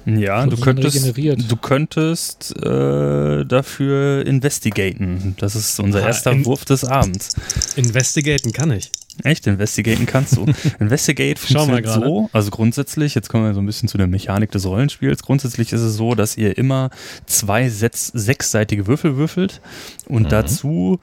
[0.07, 1.51] Ja, So du könntest, regeneriert.
[1.51, 5.35] du könntest äh, dafür investigaten.
[5.39, 7.35] Das ist unser Ah, erster in- Wurf des Abends.
[7.77, 8.91] Investigaten kann ich.
[9.25, 9.47] Echt?
[9.47, 10.47] Investigaten kannst du.
[10.81, 12.07] Investigate Schau mal funktioniert gerade.
[12.07, 15.23] so, also grundsätzlich, jetzt kommen wir so ein bisschen zu der Mechanik des Rollenspiels.
[15.23, 16.91] Grundsätzlich ist es so, dass ihr immer
[17.27, 19.61] zwei Setz, sechsseitige Würfel würfelt
[20.09, 20.29] und Mhm.
[20.31, 20.99] dazu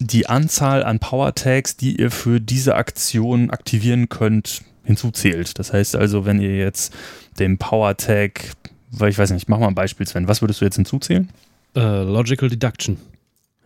[0.00, 5.58] die Anzahl an Power Tags, die ihr für diese Aktion aktivieren könnt, hinzuzählt.
[5.58, 6.94] Das heißt also, wenn ihr jetzt
[7.38, 8.52] dem Power Tag,
[8.90, 11.28] weil ich weiß nicht, mach mal ein Beispiel, Sven, was würdest du jetzt hinzuzählen?
[11.76, 12.96] Äh, Logical Deduction.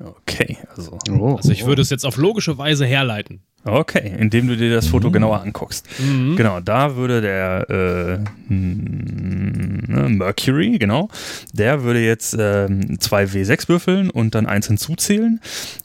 [0.03, 3.41] Okay, also Oh, Also ich würde es jetzt auf logische Weise herleiten.
[3.65, 5.13] okay, indem du dir das Foto Mhm.
[5.13, 5.87] genauer anguckst.
[6.01, 6.35] Mhm.
[6.37, 11.09] Genau, da würde der äh, hm, ne, Mercury, genau,
[11.53, 15.41] der würde jetzt ähm, zwei W6 würfeln und dann eins hinzuzählen.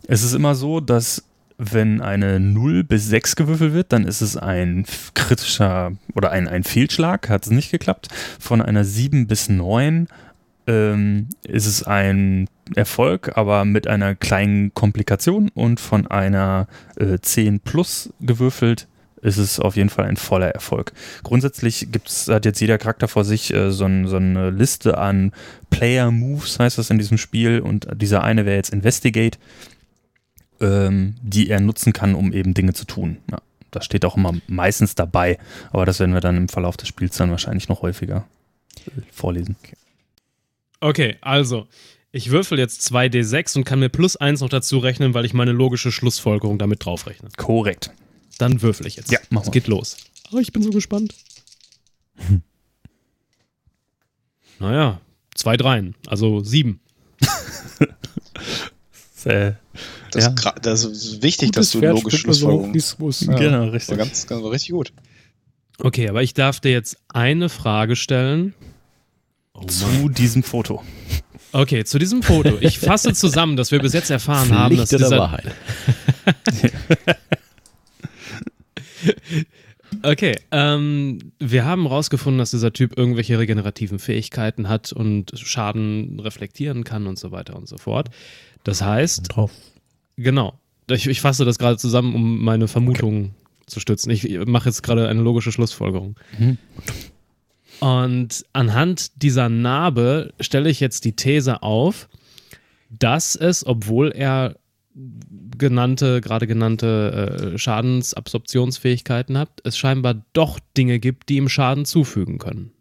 [0.07, 1.23] Es ist immer so, dass
[1.59, 6.63] wenn eine 0 bis 6 gewürfelt wird, dann ist es ein kritischer oder ein, ein
[6.63, 8.07] Fehlschlag, hat es nicht geklappt.
[8.39, 10.07] Von einer 7 bis 9
[10.67, 17.59] ähm, ist es ein Erfolg, aber mit einer kleinen Komplikation und von einer äh, 10
[17.59, 18.87] plus gewürfelt
[19.21, 20.93] ist es auf jeden Fall ein voller Erfolg.
[21.23, 25.33] Grundsätzlich gibt's, hat jetzt jeder Charakter vor sich äh, so, ein, so eine Liste an
[25.69, 29.37] Player Moves, heißt das in diesem Spiel, und dieser eine wäre jetzt Investigate,
[30.61, 33.17] ähm, die er nutzen kann, um eben Dinge zu tun.
[33.31, 33.39] Ja,
[33.71, 35.37] das steht auch immer meistens dabei,
[35.71, 38.25] aber das werden wir dann im Verlauf des Spiels dann wahrscheinlich noch häufiger
[39.11, 39.55] vorlesen.
[40.79, 41.67] Okay, also,
[42.11, 45.51] ich würfel jetzt 2d6 und kann mir plus 1 noch dazu rechnen, weil ich meine
[45.51, 47.29] logische Schlussfolgerung damit draufrechne.
[47.37, 47.91] Korrekt.
[48.37, 49.11] Dann würfel ich jetzt.
[49.11, 49.51] Ja, mach Es mal.
[49.51, 49.97] geht los.
[50.31, 51.13] Oh, ich bin so gespannt.
[54.59, 55.01] naja,
[55.35, 56.79] zwei Dreien, also sieben.
[59.25, 59.51] Äh,
[60.11, 60.29] Das, Ja.
[60.31, 62.75] ist das ist wichtig, Gutes dass du Pferd so hoch, Schlussfolgerungen.
[62.75, 63.21] es muss.
[63.21, 63.35] Ja.
[63.35, 63.97] Genau, War richtig.
[63.97, 64.93] ganz, ganz war richtig gut.
[65.79, 68.53] Okay, aber ich darf dir jetzt eine Frage stellen.
[69.53, 69.63] Oh.
[69.65, 70.83] Zu diesem Foto.
[71.51, 72.57] Okay, zu diesem Foto.
[72.61, 75.45] Ich fasse zusammen, dass wir bis jetzt erfahren haben, dass Pflicht der dieser, Wahrheit.
[80.03, 86.83] Okay, ähm, wir haben rausgefunden, dass dieser Typ irgendwelche regenerativen Fähigkeiten hat und Schaden reflektieren
[86.83, 88.09] kann und so weiter und so fort.
[88.63, 89.29] Das heißt.
[90.23, 94.09] Genau, ich, ich fasse das gerade zusammen, um meine Vermutungen zu stützen.
[94.09, 96.15] Ich mache jetzt gerade eine logische Schlussfolgerung.
[96.37, 96.57] Mhm.
[97.79, 102.09] Und anhand dieser Narbe stelle ich jetzt die These auf,
[102.89, 104.57] dass es, obwohl er
[105.57, 112.37] genannte, gerade genannte äh, Schadensabsorptionsfähigkeiten hat, es scheinbar doch Dinge gibt, die ihm Schaden zufügen
[112.37, 112.71] können.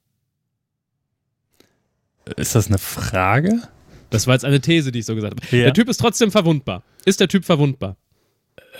[2.37, 3.63] Ist das eine Frage?
[4.11, 5.57] Das war jetzt eine These, die ich so gesagt habe.
[5.57, 5.65] Ja.
[5.65, 6.83] Der Typ ist trotzdem verwundbar.
[7.05, 7.97] Ist der Typ verwundbar?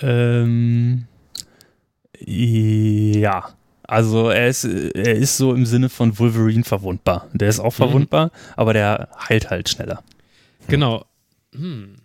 [0.01, 1.05] Ähm,
[2.19, 3.49] ja.
[3.83, 7.27] Also er ist, er ist so im Sinne von Wolverine verwundbar.
[7.33, 10.03] Der ist auch verwundbar, aber der heilt halt schneller.
[10.67, 11.05] Genau.
[11.55, 11.95] Hm.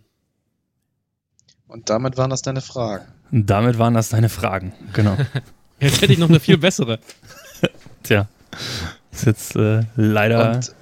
[1.68, 3.04] Und damit waren das deine Fragen.
[3.30, 4.72] Und damit waren das deine Fragen.
[4.94, 5.16] Genau.
[5.80, 7.00] Jetzt hätte ich noch eine viel bessere.
[8.02, 8.28] Tja.
[9.12, 10.56] Ist jetzt äh, leider.
[10.56, 10.74] Und,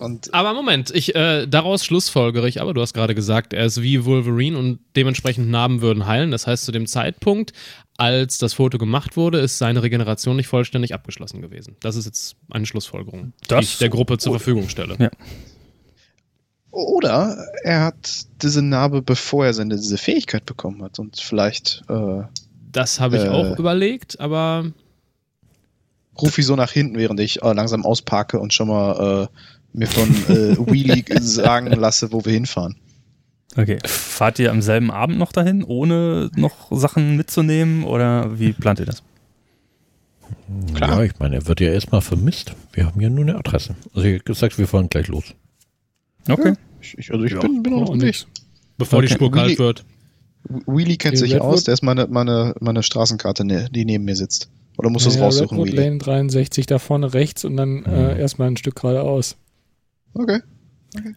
[0.00, 3.80] und Aber Moment, ich, äh, daraus schlussfolgere ich, aber du hast gerade gesagt, er ist
[3.82, 6.30] wie Wolverine und dementsprechend Narben würden heilen.
[6.30, 7.52] Das heißt, zu dem Zeitpunkt,
[7.96, 11.76] als das Foto gemacht wurde, ist seine Regeneration nicht vollständig abgeschlossen gewesen.
[11.80, 14.96] Das ist jetzt eine Schlussfolgerung, die Das- ich der Gruppe zur Verfügung stelle.
[14.98, 15.10] Ja.
[16.72, 20.98] oder er hat diese Narbe, bevor er seine diese Fähigkeit bekommen hat.
[20.98, 22.22] Und vielleicht äh,
[22.72, 23.28] Das habe ich Äh.
[23.28, 24.70] auch überlegt, aber
[26.20, 29.36] ruf ich so nach hinten, während ich äh, langsam ausparke und schon mal äh,
[29.72, 32.76] mir von äh, Wheelie sagen lasse, wo wir hinfahren.
[33.56, 33.78] Okay.
[33.84, 37.84] Fahrt ihr am selben Abend noch dahin, ohne noch Sachen mitzunehmen?
[37.84, 39.02] Oder wie plant ihr das?
[40.74, 40.98] Klar.
[40.98, 42.54] Ja, ich meine, er wird ja erstmal vermisst.
[42.72, 43.74] Wir haben ja nur eine Adresse.
[43.94, 45.34] Also ich gesagt, wir fahren gleich los.
[46.28, 46.54] Okay.
[46.80, 48.26] Ich, ich, also ich Ja, bin, bin auch nix.
[48.78, 49.14] bevor die Okay.
[49.14, 49.84] Spur kalt wird.
[50.66, 54.04] Wheelie kennt Die sich Redwood- aus, der ist meine, meine, meine Straßenkarte, ne, die neben
[54.04, 54.48] mir sitzt.
[54.78, 55.84] Oder musst du es Ja, raussuchen, Redwood Wheelie?
[55.88, 59.36] Lane 63 da vorne rechts und dann äh, erstmal ein Stück geradeaus.
[60.14, 60.40] Okay.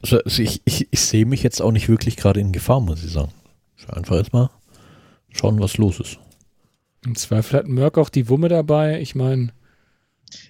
[0.01, 3.03] Also, also ich, ich, ich sehe mich jetzt auch nicht wirklich gerade in Gefahr, muss
[3.03, 3.31] ich sagen.
[3.87, 4.49] Einfach erstmal
[5.29, 6.19] schauen, was los ist.
[7.05, 9.01] Im Zweifel hat Merck auch die Wumme dabei.
[9.01, 9.51] Ich meine,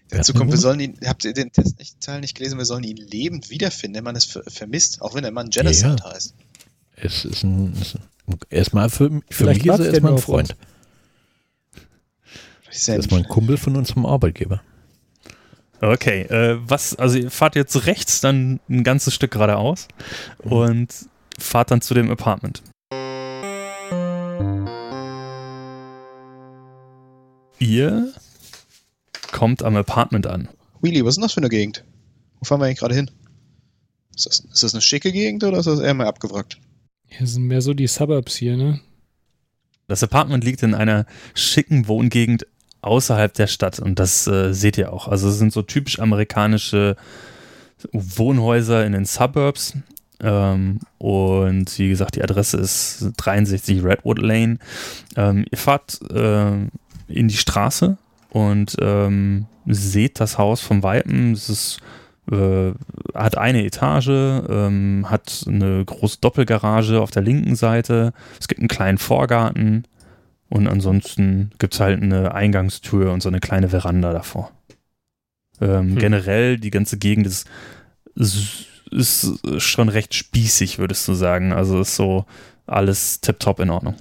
[0.09, 2.83] Dazu kommt, wir sollen ihn, habt ihr den Test nicht, Teil nicht gelesen, wir sollen
[2.83, 6.13] ihn lebend wiederfinden, wenn man es ver vermisst, auch wenn er Mann Genocide Ja.
[6.13, 6.35] heißt.
[6.95, 7.97] Es ist ein, ist
[8.49, 10.17] erstmal für, für mich ist er der erstmal ein.
[10.19, 10.55] Freund.
[12.69, 14.61] Ist ja Erstmal ein Kumpel von unserem Arbeitgeber.
[15.83, 16.21] Okay.
[16.21, 19.89] Äh, was, also ihr fahrt jetzt rechts dann ein ganzes Stück geradeaus
[20.39, 20.87] und
[21.37, 22.63] fahrt dann zu dem Apartment.
[27.59, 28.13] Ihr
[29.33, 30.47] kommt am Apartment an.
[30.81, 31.83] Wheelie, was ist denn das für eine Gegend?
[32.39, 33.11] Wo fahren wir eigentlich gerade hin?
[34.15, 36.59] Ist das, ist das eine schicke Gegend oder ist das eher mal abgewrackt?
[37.07, 38.79] hier sind mehr so die Suburbs hier, ne?
[39.87, 42.47] Das Apartment liegt in einer schicken Wohngegend
[42.83, 45.07] außerhalb der Stadt und das äh, seht ihr auch.
[45.07, 46.95] Also es sind so typisch amerikanische
[47.91, 49.73] Wohnhäuser in den Suburbs.
[50.21, 54.57] Ähm, und wie gesagt, die Adresse ist 63 Redwood Lane.
[55.15, 56.69] Ähm, ihr fahrt ähm,
[57.07, 57.97] in die Straße
[58.29, 61.33] und ähm, seht das Haus vom Weitem.
[61.33, 61.79] Es ist
[62.31, 62.71] äh,
[63.13, 64.07] hat eine Etage,
[64.49, 68.13] ähm, hat eine große Doppelgarage auf der linken Seite.
[68.39, 69.83] Es gibt einen kleinen Vorgarten
[70.49, 74.51] und ansonsten gibt es halt eine Eingangstür und so eine kleine Veranda davor.
[75.61, 75.99] Ähm, Hm.
[75.99, 77.47] Generell, die ganze Gegend ist,
[78.15, 81.53] ist, ist schon recht spießig, würdest du sagen.
[81.53, 82.25] Also ist so
[82.65, 83.95] alles tipptopp in Ordnung.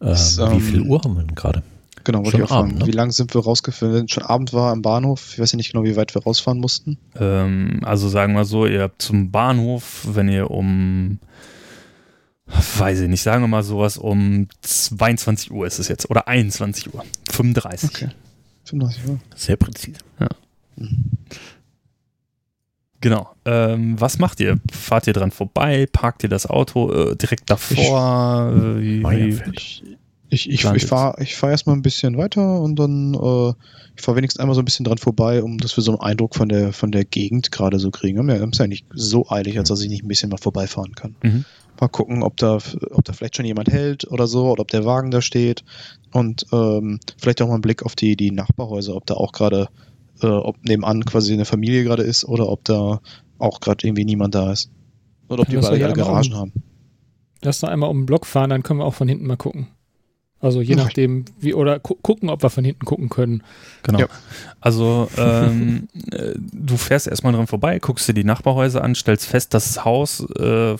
[0.00, 1.62] Äh, Ist, wie ähm, viel Uhr haben wir denn gerade?
[2.04, 2.68] Genau, wollte Schon ich auch fragen.
[2.68, 2.86] Abend, ne?
[2.86, 3.94] Wie lange sind wir rausgefahren?
[3.94, 6.60] Wenn schon Abend war am Bahnhof, ich weiß ja nicht genau, wie weit wir rausfahren
[6.60, 6.98] mussten.
[7.18, 11.18] Ähm, also sagen wir so, ihr habt zum Bahnhof, wenn ihr um,
[12.46, 16.92] weiß ich nicht, sagen wir mal sowas, um 22 Uhr ist es jetzt oder 21
[16.92, 17.90] Uhr, 35.
[17.90, 18.08] Okay.
[18.64, 19.18] 35 Uhr.
[19.34, 19.98] Sehr präzise.
[23.00, 23.28] Genau.
[23.44, 24.58] Ähm, was macht ihr?
[24.72, 25.86] Fahrt ihr dran vorbei?
[25.92, 28.50] Parkt ihr das Auto äh, direkt davor?
[28.50, 29.50] Äh, wie, fährt.
[29.54, 29.82] Ich,
[30.30, 33.52] ich, ich, ich fahre ich fahr erstmal ein bisschen weiter und dann äh,
[33.94, 36.34] ich fahre wenigstens einmal so ein bisschen dran vorbei, um dass wir so einen Eindruck
[36.34, 38.26] von der von der Gegend gerade so kriegen.
[38.26, 40.94] Wir haben es ja nicht so eilig, als dass ich nicht ein bisschen mal vorbeifahren
[40.94, 41.14] kann.
[41.22, 41.44] Mhm.
[41.80, 42.58] Mal gucken, ob da,
[42.90, 45.64] ob da vielleicht schon jemand hält oder so, oder ob der Wagen da steht.
[46.12, 49.68] Und ähm, vielleicht auch mal einen Blick auf die, die Nachbarhäuser, ob da auch gerade,
[50.22, 53.00] äh, ob nebenan quasi eine Familie gerade ist oder ob da
[53.38, 54.70] auch gerade irgendwie niemand da ist.
[55.28, 56.38] Oder ob die überall einmal Garagen um.
[56.38, 56.52] haben.
[57.42, 59.68] Lass doch einmal um den Block fahren, dann können wir auch von hinten mal gucken.
[60.44, 63.42] Also je nachdem, wie, oder gu gucken, ob wir von hinten gucken können.
[63.82, 64.00] Genau.
[64.00, 64.08] Ja.
[64.60, 69.54] Also ähm, äh, du fährst erstmal dran vorbei, guckst dir die Nachbarhäuser an, stellst fest,
[69.54, 70.76] dass das Haus äh,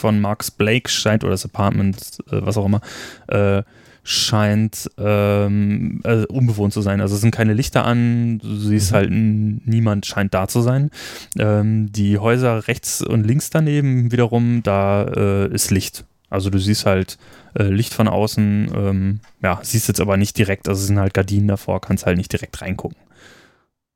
[0.00, 1.96] von Marks Blake scheint, oder das Apartment,
[2.32, 2.80] äh, was auch immer,
[3.28, 3.62] äh,
[4.02, 7.00] scheint ähm, äh, unbewohnt zu sein.
[7.02, 8.94] Also es sind keine Lichter an, du siehst Mhm.
[8.96, 10.90] halt, niemand scheint da zu sein.
[11.38, 16.04] Ähm, die Häuser rechts und links daneben wiederum, da äh, ist Licht.
[16.30, 17.18] Also du siehst halt
[17.58, 21.12] äh, Licht von außen, ähm, ja, siehst jetzt aber nicht direkt, also es sind halt
[21.12, 22.96] Gardinen davor, kannst halt nicht direkt reingucken.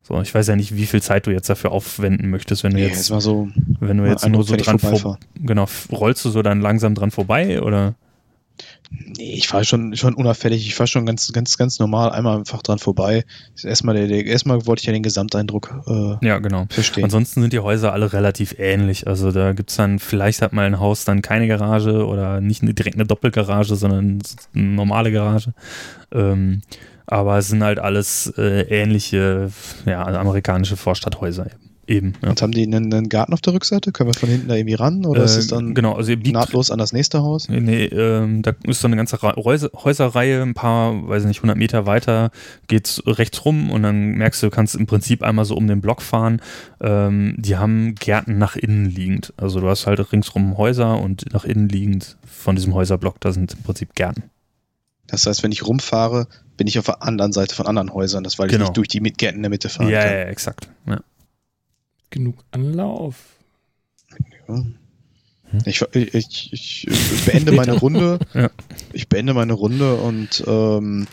[0.07, 2.77] So, ich weiß ja nicht, wie viel Zeit du jetzt dafür aufwenden möchtest, wenn du
[2.77, 3.49] Nee, jetzt, jetzt so
[3.81, 7.63] wenn du jetzt nur so dran vor, genau, rollst du so dann langsam dran vorbei
[7.63, 7.95] oder?
[8.91, 12.63] Nee, ich fahre schon, schon unauffällig, ich fahre schon ganz, ganz, ganz normal einmal einfach
[12.63, 13.25] dran vorbei.
[13.63, 16.67] Erstmal, der, der, erstmal wollte ich ja den Gesamteindruck äh, Ja, genau.
[16.69, 17.05] verstehen.
[17.05, 19.07] Ansonsten sind die Häuser alle relativ ähnlich.
[19.09, 22.75] Also da gibt's dann, vielleicht hat mal ein Haus dann keine Garage oder nicht eine,
[22.75, 24.21] direkt eine Doppelgarage, sondern
[24.55, 25.55] eine normale Garage.
[26.13, 26.63] Ähm,
[27.07, 29.51] aber es sind halt alles äh, ähnliche,
[29.87, 31.61] ja, amerikanische Vorstadthäuser eben.
[31.87, 32.31] eben ja.
[32.31, 33.93] Und haben die einen, einen Garten auf der Rückseite?
[33.93, 35.05] Können wir von hinten da irgendwie ran?
[35.05, 37.49] Oder ist Äh, es dann genau, also nahtlos an das nächste Haus?
[37.49, 41.29] Nee, Nee, ähm, da ist so eine ganze Ra Häuser Häuserreihe, ein paar, weiß ich
[41.29, 42.31] nicht, 100 Meter weiter,
[42.69, 45.83] geht's rechts rum und dann merkst du, du kannst im Prinzip einmal so um den
[45.83, 46.41] Block fahren.
[46.81, 49.35] Ähm, die haben Gärten nach innen liegend.
[49.37, 53.53] Also du hast halt ringsrum Häuser und nach innen liegend von diesem Häuserblock, da sind
[53.53, 54.23] im Prinzip Gärten.
[55.07, 58.39] Das heißt, wenn ich rumfahre, bin ich auf der anderen Seite von anderen Häusern, das
[58.39, 58.65] weil Genau.
[58.65, 60.13] ich nicht durch die Gärten in der Mitte fahren Ja, kann.
[60.13, 60.69] ja, exakt.
[60.87, 61.01] Ja.
[62.11, 63.17] Genug Anlauf.
[64.49, 64.63] Ja.
[65.67, 68.19] Ich, ich, ich, ich beende meine Runde.
[68.33, 68.51] Ja.
[68.93, 71.07] Ich beende meine Runde und ähm,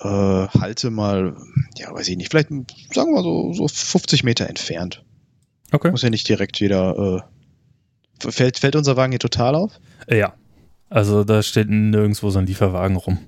[0.00, 1.36] äh, halte mal,
[1.76, 2.48] ja, weiß ich nicht, vielleicht
[2.92, 5.04] sagen wir mal so, so 50 Meter entfernt.
[5.72, 5.90] Okay.
[5.90, 7.24] Muss ja nicht direkt jeder.
[8.22, 9.78] Äh, fällt, fällt unser Wagen hier total auf?
[10.06, 10.34] Äh, Ja.
[10.90, 13.18] Also da steht nirgendwo so ein Lieferwagen rum.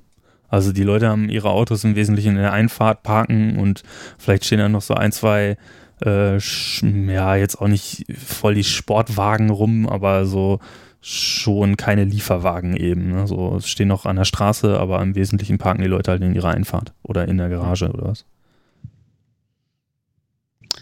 [0.48, 3.83] Also die Leute haben ihre Autos im Wesentlichen in der Einfahrt parken und
[4.18, 5.57] vielleicht stehen da noch so ein, zwei,
[6.05, 10.59] äh, ja, jetzt auch nicht voll die Sportwagen rum, aber so
[11.01, 13.12] schon keine Lieferwagen eben.
[13.12, 13.27] Ne?
[13.27, 16.35] So es stehen noch an der Straße, aber im Wesentlichen parken die Leute halt in
[16.35, 18.27] ihrer Einfahrt oder in der Garage oder was.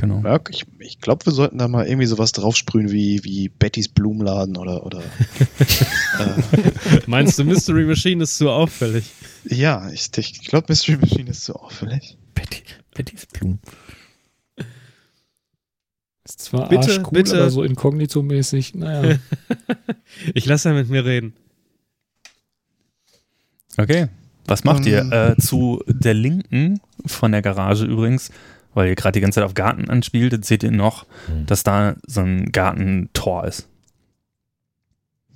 [0.00, 0.22] Genau.
[0.24, 4.56] Ja, ich ich glaube, wir sollten da mal irgendwie sowas draufsprühen wie, wie Bettys Blumenladen
[4.56, 4.86] oder.
[4.86, 5.00] oder
[6.18, 9.04] äh, Meinst du, Mystery Machine ist zu auffällig?
[9.44, 12.16] ja, ich, ich glaube, Mystery Machine ist so auffällig.
[12.34, 12.62] Betty,
[12.94, 13.58] Bettys Blumen.
[16.24, 17.36] Ist zwar Bitte, arschcool, bitte.
[17.38, 19.18] aber so inkognito-mäßig, naja.
[20.34, 21.34] Ich lasse ja mit mir reden.
[23.76, 24.08] Okay.
[24.46, 24.92] Was macht Ähm.
[24.92, 25.12] ihr?
[25.12, 28.30] Äh, zu der linken von der Garage übrigens,
[28.74, 31.46] weil ihr gerade die ganze Zeit auf Garten anspielt, jetzt seht ihr noch, Hm.
[31.46, 33.68] dass da so ein Gartentor ist.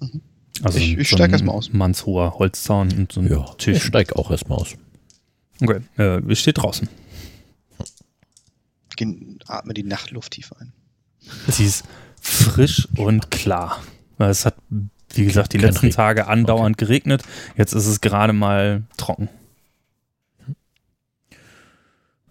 [0.00, 0.20] Mhm.
[0.62, 1.72] Also Ich- ich so steig ein erst mal aus.
[1.72, 3.82] Mannshoher Holzzaun und so ein Ja, ich Tisch.
[3.84, 4.74] steige auch erstmal aus.
[5.60, 6.88] Okay, äh, ihr steht draußen.
[8.96, 10.72] Gen- Atme die Nachtluft tief ein.
[11.48, 11.84] Sie ist
[12.20, 13.82] frisch und klar.
[14.18, 14.54] Weil Es hat,
[15.14, 15.96] wie gesagt, die Kein letzten Regen.
[15.96, 17.22] Tage andauernd geregnet.
[17.56, 19.28] Jetzt ist es gerade mal trocken.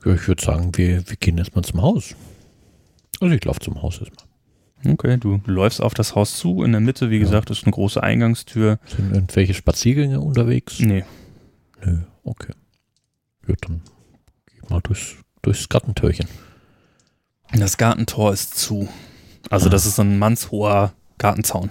[0.05, 2.15] Ja, ich würde sagen, wir, wir gehen erstmal zum Haus.
[3.19, 4.25] Also ich laufe zum Haus erstmal.
[4.85, 6.61] Okay, du läufst auf das Haus zu.
[6.63, 7.21] In der Mitte, wie Ja.
[7.23, 8.79] gesagt, ist eine große Eingangstür.
[8.85, 10.79] Sind irgendwelche Spaziergänge unterwegs?
[10.79, 11.05] Nee,
[11.85, 12.53] Nö, okay.
[13.47, 13.81] Ja, dann
[14.47, 16.27] geh mal durchs, durchs Gartentürchen.
[17.53, 18.89] Das Gartentor ist zu.
[19.49, 21.69] Also das ist so ein mannshoher Gartenzaun.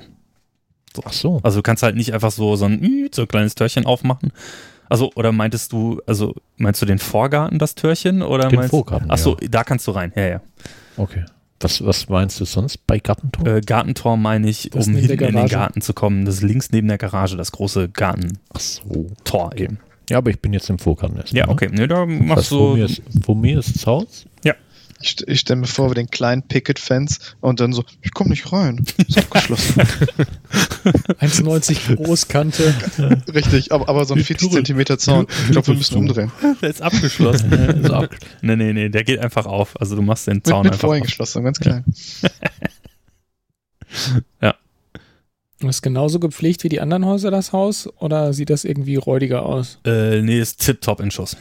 [1.05, 1.40] Ach so.
[1.42, 4.33] Also du kannst halt nicht einfach so so ein, so ein kleines Türchen aufmachen.
[4.92, 9.11] Also oder meintest du, also meinst du den Vorgarten, das Türchen oder Den meinst Vorgarten,
[9.11, 9.48] Ach so, ja.
[9.50, 10.12] da kannst du rein.
[10.14, 10.40] Ja, ja.
[10.98, 11.24] Okay.
[11.61, 13.46] Was, was meinst du sonst bei Gartentor?
[13.46, 15.48] Äh, Gartentor meine ich, Das um hinten in den.
[15.48, 16.26] Garten zu kommen.
[16.26, 19.07] Das ist links neben der Garage, das große Gartentor Ach so.
[19.57, 19.78] eben.
[20.11, 21.33] Ja, aber ich bin jetzt im Vorgarten erst.
[21.33, 21.70] Ja, okay.
[21.72, 22.76] Ne, da machst vor, du.
[22.76, 24.26] mir ist, vor mir ist das Haus.
[25.02, 28.52] Ich, ich stelle mir vor, wir den kleinen Picket-Fence und dann so, ich komme nicht
[28.52, 28.84] rein.
[29.08, 29.80] Ist abgeschlossen.
[31.20, 32.74] 1,90 Großkante.
[33.34, 35.26] Richtig, aber, aber so ein 40 Zentimeter Zaun.
[35.46, 36.30] Ich glaube, wir müssen umdrehen.
[36.60, 37.50] Der ist abgeschlossen.
[37.50, 37.66] ne?
[37.82, 38.10] Ist ab-
[38.42, 39.78] nee, nee, nee, der geht einfach auf.
[39.80, 40.88] Also du machst den Mit, Zaun mit einfach auf.
[40.88, 41.84] voreingeschlossen, ganz klein.
[45.60, 49.78] Ist genauso gepflegt wie die anderen Häuser das Haus oder sieht das irgendwie räudiger aus?
[49.84, 51.36] Äh, nee, ist tipptopp in Schuss.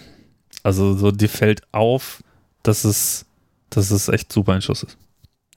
[0.62, 2.22] Also so, dir fällt auf,
[2.62, 3.26] dass es,
[3.72, 4.98] dass es echt super in Schuss ist.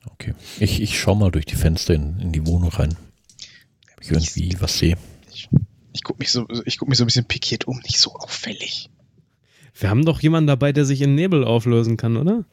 [0.07, 0.35] Okay.
[0.59, 2.97] Ich, ich schau mal durch die Fenster in, in die Wohnung rein.
[3.97, 4.97] Ob ich irgendwie was sehe.
[5.93, 8.91] Ich gucke mich, so, ich guck mich so ein bisschen pikiert um, nicht so auffällig.
[9.79, 12.45] Wir haben doch jemanden dabei, der sich in Nebel auflösen kann, oder?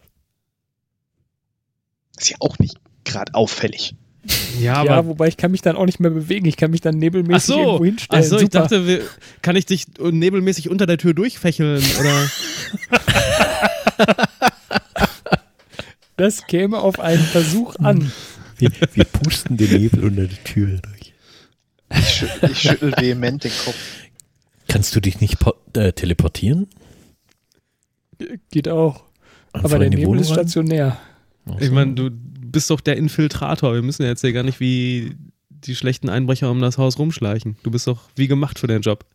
[2.18, 3.96] Ist ja auch nicht gerade auffällig.
[4.60, 6.46] Ja, ja, wobei ich kann mich dann auch nicht mehr bewegen.
[6.46, 8.24] Ich kann mich dann Ach nebelmäßig so, irgendwo ach hinstellen.
[8.26, 9.02] so ich dachte, wir,
[9.42, 11.84] kann ich dich nebelmäßig unter der Tür durchfächeln?
[12.00, 12.32] Oder?
[16.22, 18.12] das käme auf einen Versuch an.
[18.58, 21.14] Wir, wir pusten den Nebel unter die Tür durch.
[21.98, 23.76] Ich, schü ich schüttel vehement den Kopf.
[24.68, 25.38] Kannst du dich nicht
[25.76, 26.68] äh, teleportieren?
[28.52, 29.04] Geht auch.
[29.52, 30.98] Einfach Aber der Nebel Wohnung ist stationär.
[31.60, 33.74] Ich meine, du bist doch der Infiltrator.
[33.74, 35.16] Wir müssen ja jetzt hier gar nicht wie
[35.50, 37.58] die schlechten Einbrecher um das Haus rumschleichen.
[37.64, 39.06] Du bist doch wie gemacht für den Job.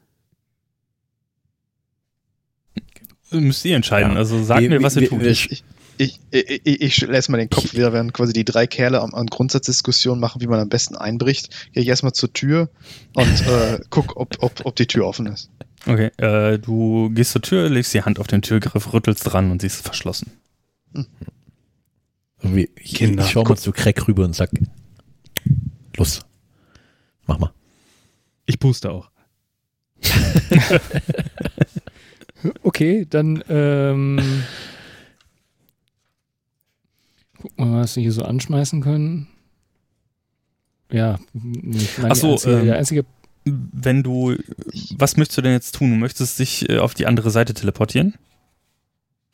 [3.30, 4.12] Müsst ihr entscheiden.
[4.12, 4.18] Ja.
[4.18, 5.20] Also sagt Wir- mir, was ihr wir- tut.
[5.20, 5.64] wir- Ich,
[5.98, 9.26] ich, ich, ich, schüttle erstmal den Kopf wieder, während quasi die drei Kerle am, an
[9.26, 11.50] Grundsatzdiskussionen machen, wie man am besten einbricht.
[11.72, 12.68] Gehe ich erstmal zur Tür
[13.14, 15.50] und äh, guck, ob, ob, ob die Tür offen ist.
[15.86, 19.60] Okay, äh, du gehst zur Tür, legst die Hand auf den Türgriff, rüttelst dran und
[19.60, 20.32] sie ist verschlossen.
[22.40, 24.50] Wir- Ich, Kinder, ich schau mal zu Craig rüber und sag,
[25.96, 26.20] los,
[27.26, 27.52] mach mal.
[28.46, 29.10] Ich puste auch.
[32.62, 34.44] Okay, dann ähm,
[37.56, 39.28] wir mal, was wir hier so anschmeißen können.
[40.90, 43.04] Ja, ich meine, Ach so, der einzige, ähm, der einzige
[43.44, 44.36] Wenn du,
[44.96, 45.90] was möchtest du denn jetzt tun?
[45.90, 48.14] Du möchtest dich äh, auf die andere Seite teleportieren?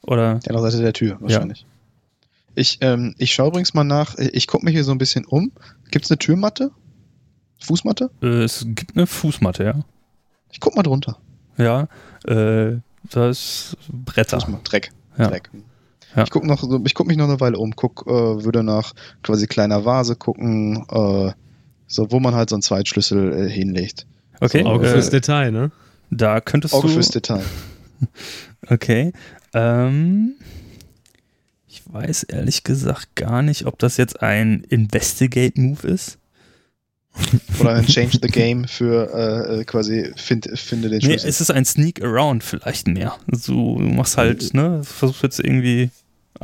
[0.02, 0.40] Oder?
[0.40, 1.66] Die andere Seite der Tür wahrscheinlich.
[2.54, 5.52] Ich, ähm, ich schaue übrigens mal nach, ich gucke mich hier so ein bisschen um.
[5.90, 6.70] Gibt es eine Türmatte?
[7.60, 8.10] Fußmatte?
[8.22, 9.84] Äh, es gibt eine Fußmatte, ja.
[10.50, 11.18] Ich guck mal drunter.
[11.56, 11.88] Ja,
[12.26, 12.78] äh,
[13.10, 14.40] das ist Bretter.
[14.40, 14.90] Fußmatte, Dreck.
[15.16, 15.28] Ja.
[15.28, 15.50] Dreck.
[16.16, 16.24] Ja.
[16.24, 18.10] Ich guck noch, so- ich guck mich noch eine Weile um, guck, äh,
[18.44, 21.32] würde nach quasi kleiner Vase gucken, äh,
[21.86, 24.06] so wo man halt so einen Zweitschlüssel äh, hinlegt.
[24.40, 25.70] Okay, Auge fürs äh, Detail, ne?
[26.10, 26.94] da könntest Auge du.
[26.94, 27.42] fürs Detail.
[28.68, 29.12] Okay.
[29.54, 30.34] Ähm,
[31.66, 36.18] ich weiß ehrlich gesagt gar nicht, ob das jetzt ein Investigate-Move ist.
[37.60, 41.28] Oder ein Change the Game für äh, äh, quasi find, finde den Nee, Schlüssel.
[41.28, 43.16] es ist ein Sneak Around vielleicht mehr.
[43.30, 45.90] Also, du machst halt, ne, versuchst jetzt irgendwie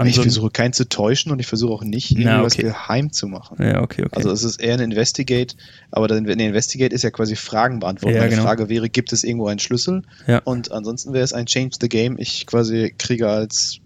[0.06, 2.62] ich andere- versuche keinen zu täuschen und ich versuche auch nicht, irgendwie Na, was okay.
[2.62, 3.56] geheim zu machen.
[3.60, 4.16] Ja, okay, okay.
[4.16, 5.56] Also es ist eher ein Investigate,
[5.90, 8.14] aber dann, ein Investigate ist ja quasi Fragen beantworten.
[8.16, 8.44] Ja, Meine genau.
[8.44, 10.02] Frage wäre, gibt es irgendwo einen Schlüssel?
[10.26, 10.38] Ja.
[10.44, 12.16] Und ansonsten wäre es ein Change the Game.
[12.18, 13.78] Ich quasi kriege als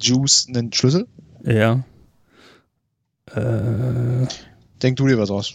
[0.00, 1.06] Juice einen Schlüssel.
[1.44, 1.84] ja.
[3.34, 4.26] Äh,
[4.82, 5.52] Denk du dir was aus.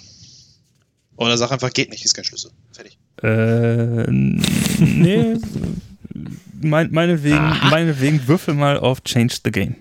[1.17, 2.51] Oder sag einfach, geht nicht, ist kein Schlüssel.
[2.71, 2.97] Fertig.
[3.23, 5.37] äh, nee.
[6.61, 7.37] mein, meinetwegen,
[7.69, 9.75] meinetwegen würfel mal auf Change the Game.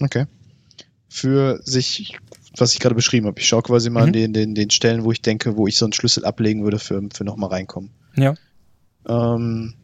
[0.00, 0.26] Okay.
[1.08, 2.18] Für sich,
[2.56, 3.40] was ich gerade beschrieben habe.
[3.40, 4.06] Ich schaue quasi mal Mhm.
[4.06, 6.78] an den, den, den Stellen, wo ich denke, wo ich so einen Schlüssel ablegen würde
[6.78, 7.90] für, für nochmal reinkommen.
[8.16, 8.34] Ja.
[9.08, 9.74] Ähm,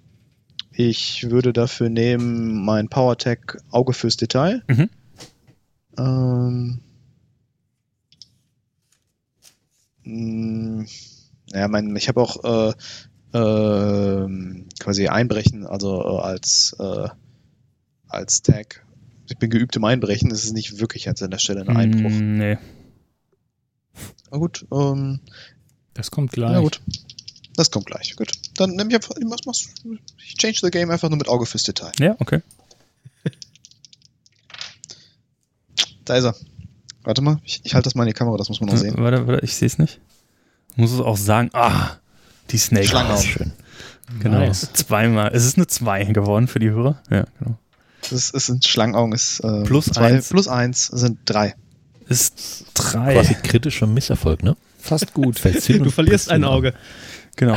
[0.72, 4.62] ich würde dafür nehmen mein Power Tag Auge fürs Detail.
[4.68, 4.90] Mhm.
[5.98, 6.80] Ähm,
[10.04, 10.86] mh,
[11.52, 12.72] ja, mein, ich habe auch äh,
[13.34, 17.08] ähm, quasi Einbrechen, also äh, als, äh,
[18.08, 18.84] als Tag.
[19.32, 22.10] Ich bin geübt im Einbrechen, das ist nicht wirklich jetzt an der Stelle ein Einbruch.
[22.10, 22.58] Mm, nee.
[24.30, 25.20] Na gut, ähm,
[25.94, 26.52] Das kommt gleich.
[26.52, 26.82] na gut.
[27.56, 28.14] Das kommt gleich.
[28.14, 28.32] Gut.
[28.56, 29.96] Dann nimm ich einfach, was machst du?
[30.26, 31.92] Ich change the game einfach nur mit Auge fürs Detail.
[31.98, 32.42] Ja, okay.
[36.04, 36.34] Da ist er.
[37.04, 38.96] Warte mal, ich, ich halte das mal in die Kamera, das muss man noch sehen.
[38.98, 39.98] Äh, Warte, warte, ich sehe es nicht.
[40.72, 41.96] Ich muss es auch sagen, ah,
[42.50, 42.86] die Snake.
[42.86, 43.16] Schlange.
[43.18, 43.52] Schön.
[44.20, 44.40] Genau.
[44.40, 44.72] Nice.
[44.74, 45.30] Zweimal.
[45.34, 47.00] Es ist eine 2 geworden für die Hörer.
[47.10, 47.56] Ja, genau.
[48.10, 50.28] Das ist ein Schlangenaugen, ist äh, Plus zwei, eins.
[50.28, 51.54] plus eins sind drei.
[52.08, 53.14] Ist 3.
[53.14, 54.56] Quasi kritischer Misserfolg, ne?
[54.78, 55.40] Fast gut.
[55.44, 56.44] Du verlierst ein.
[56.44, 56.74] Auge.
[57.36, 57.56] Genau.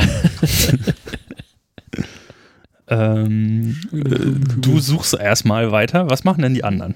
[2.88, 6.08] ähm, äh, du suchst erstmal weiter.
[6.08, 6.94] Was machen denn die anderen?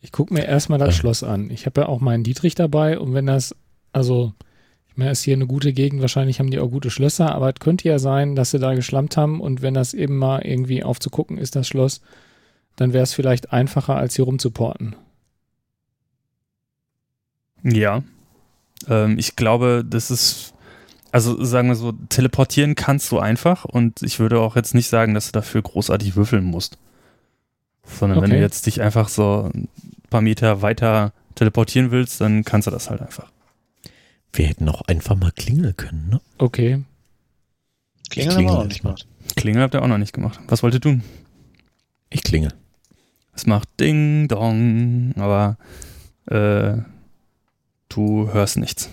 [0.00, 0.94] Ich gucke mir erstmal das.
[0.94, 1.50] Schloss an.
[1.50, 3.54] Ich habe ja auch meinen Dietrich dabei und wenn das,
[3.92, 4.32] also,
[4.98, 7.88] Ja, ist hier eine gute Gegend, wahrscheinlich haben die auch gute Schlösser, aber es könnte
[7.88, 11.54] ja sein, dass sie da geschlampt haben und wenn das eben mal irgendwie aufzugucken ist,
[11.54, 12.00] das Schloss,
[12.74, 14.96] dann wäre es vielleicht einfacher, als hier rumzuporten.
[17.62, 18.02] Ja.
[18.88, 20.52] Ähm, ich glaube, das ist,
[21.12, 25.14] also sagen wir so, teleportieren kannst du einfach und ich würde auch jetzt nicht sagen,
[25.14, 26.78] dass du dafür großartig würfeln musst.
[27.84, 28.42] Sondern wenn du Okay.
[28.42, 29.68] jetzt dich einfach so ein
[30.10, 33.30] paar Meter weiter teleportieren willst, dann kannst du das halt einfach.
[34.32, 36.20] Wir hätten auch einfach mal klingeln können, ne?
[36.38, 36.84] Okay.
[38.10, 39.06] Klingeln klingel haben wir auch nicht gemacht.
[39.36, 40.40] Klingel habt ihr auch noch nicht gemacht.
[40.48, 41.02] Was wollt ihr tun?
[42.10, 42.52] Ich klingel.
[43.34, 45.58] Es macht Ding Dong, aber
[46.26, 46.78] äh,
[47.88, 48.88] du hörst nichts.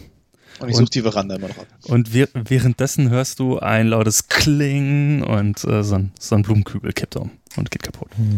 [0.59, 1.67] Und ich suche die Veranda immer noch ab.
[1.87, 6.93] Und wir, währenddessen hörst du ein lautes Kling und äh, so, ein, so ein Blumenkübel
[6.93, 8.09] kippt um und geht kaputt.
[8.15, 8.37] Hm.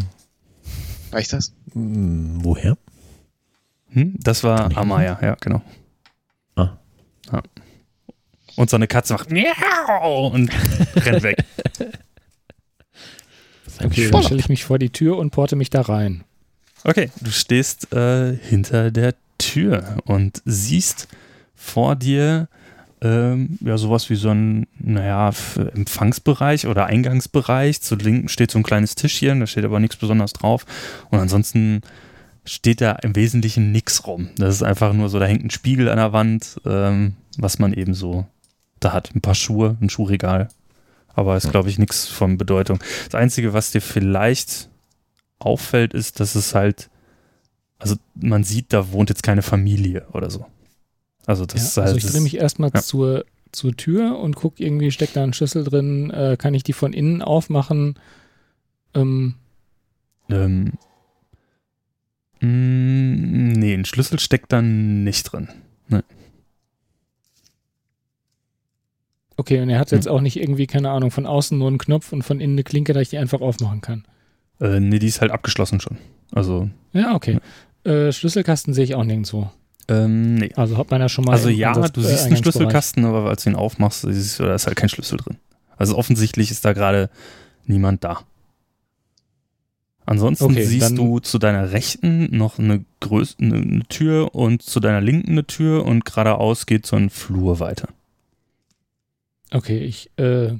[1.12, 1.54] Reicht das?
[1.74, 2.78] Hm, woher?
[3.89, 4.16] Hm?
[4.20, 4.76] Das war?
[4.76, 5.62] Amaya, ja, genau.
[7.32, 7.41] Ja.
[8.55, 10.49] Und so eine Katze macht Miau und
[10.95, 11.38] rennt weg.
[13.84, 16.23] Okay, dann stelle ich mich vor die Tür und porte mich da rein.
[16.84, 21.07] Okay, du stehst äh, hinter der Tür und siehst
[21.55, 22.47] vor dir
[23.01, 25.32] ähm, ja sowas wie so ein, naja,
[25.75, 27.82] Empfangsbereich oder Eingangsbereich.
[27.82, 30.65] Zu linken steht so ein kleines Tischchen, da steht aber nichts Besonderes drauf.
[31.09, 31.82] Und ansonsten
[32.48, 34.30] steht da im Wesentlichen nichts rum.
[34.38, 37.74] Das ist einfach nur so, da hängt ein Spiegel an der Wand, ähm, was man
[37.74, 38.26] eben so
[38.80, 39.14] da hat.
[39.14, 40.50] Ein paar Schuhe, ein Schuhregal.
[41.14, 42.80] Aber ist, glaube ich, nichts von Bedeutung.
[43.06, 44.70] Das Einzige, was dir vielleicht
[45.39, 46.89] auffällt, ist, dass es halt,
[47.80, 50.45] also man sieht, da wohnt jetzt keine Familie oder so.
[51.26, 51.88] Also das Ja, ist halt.
[51.88, 52.82] also ich drehe mich erstmal ja.
[52.82, 56.74] zur, zur Tür und gucke irgendwie, steckt da ein Schlüssel drin, äh, kann ich die
[56.74, 57.95] von innen aufmachen?
[58.93, 59.36] Ähm,
[60.30, 60.74] ähm,
[62.41, 65.49] mh, nee, ein Schlüssel steckt da nicht drin.
[69.39, 69.97] okay, und er hat Hm.
[69.97, 72.63] jetzt auch nicht irgendwie, keine Ahnung, von außen nur einen Knopf und von innen eine
[72.63, 74.05] Klinke, dass ich die einfach aufmachen kann.
[74.59, 75.97] Äh, nee, die ist halt abgeschlossen schon.
[76.31, 77.38] Also, Ja, okay.
[77.83, 79.49] Äh, Schlüsselkasten sehe ich auch nirgendwo.
[79.89, 80.51] ähm, nee.
[80.55, 81.33] Also hat man ja schon mal.
[81.33, 82.53] Also ja, Ansatz- du äh, siehst einen Eingangsbereich.
[82.53, 85.38] Schlüsselkasten, aber als du ihn aufmachst, siehst du, da ist halt kein Schlüssel drin.
[85.77, 87.09] Also offensichtlich ist da gerade
[87.65, 88.21] niemand da.
[90.08, 94.80] Ansonsten Okay, siehst du zu deiner Rechten noch eine, Größ eine, eine Tür und zu
[94.80, 97.89] deiner Linken eine Tür und geradeaus geht so ein Flur weiter.
[99.51, 100.53] Okay, ich äh,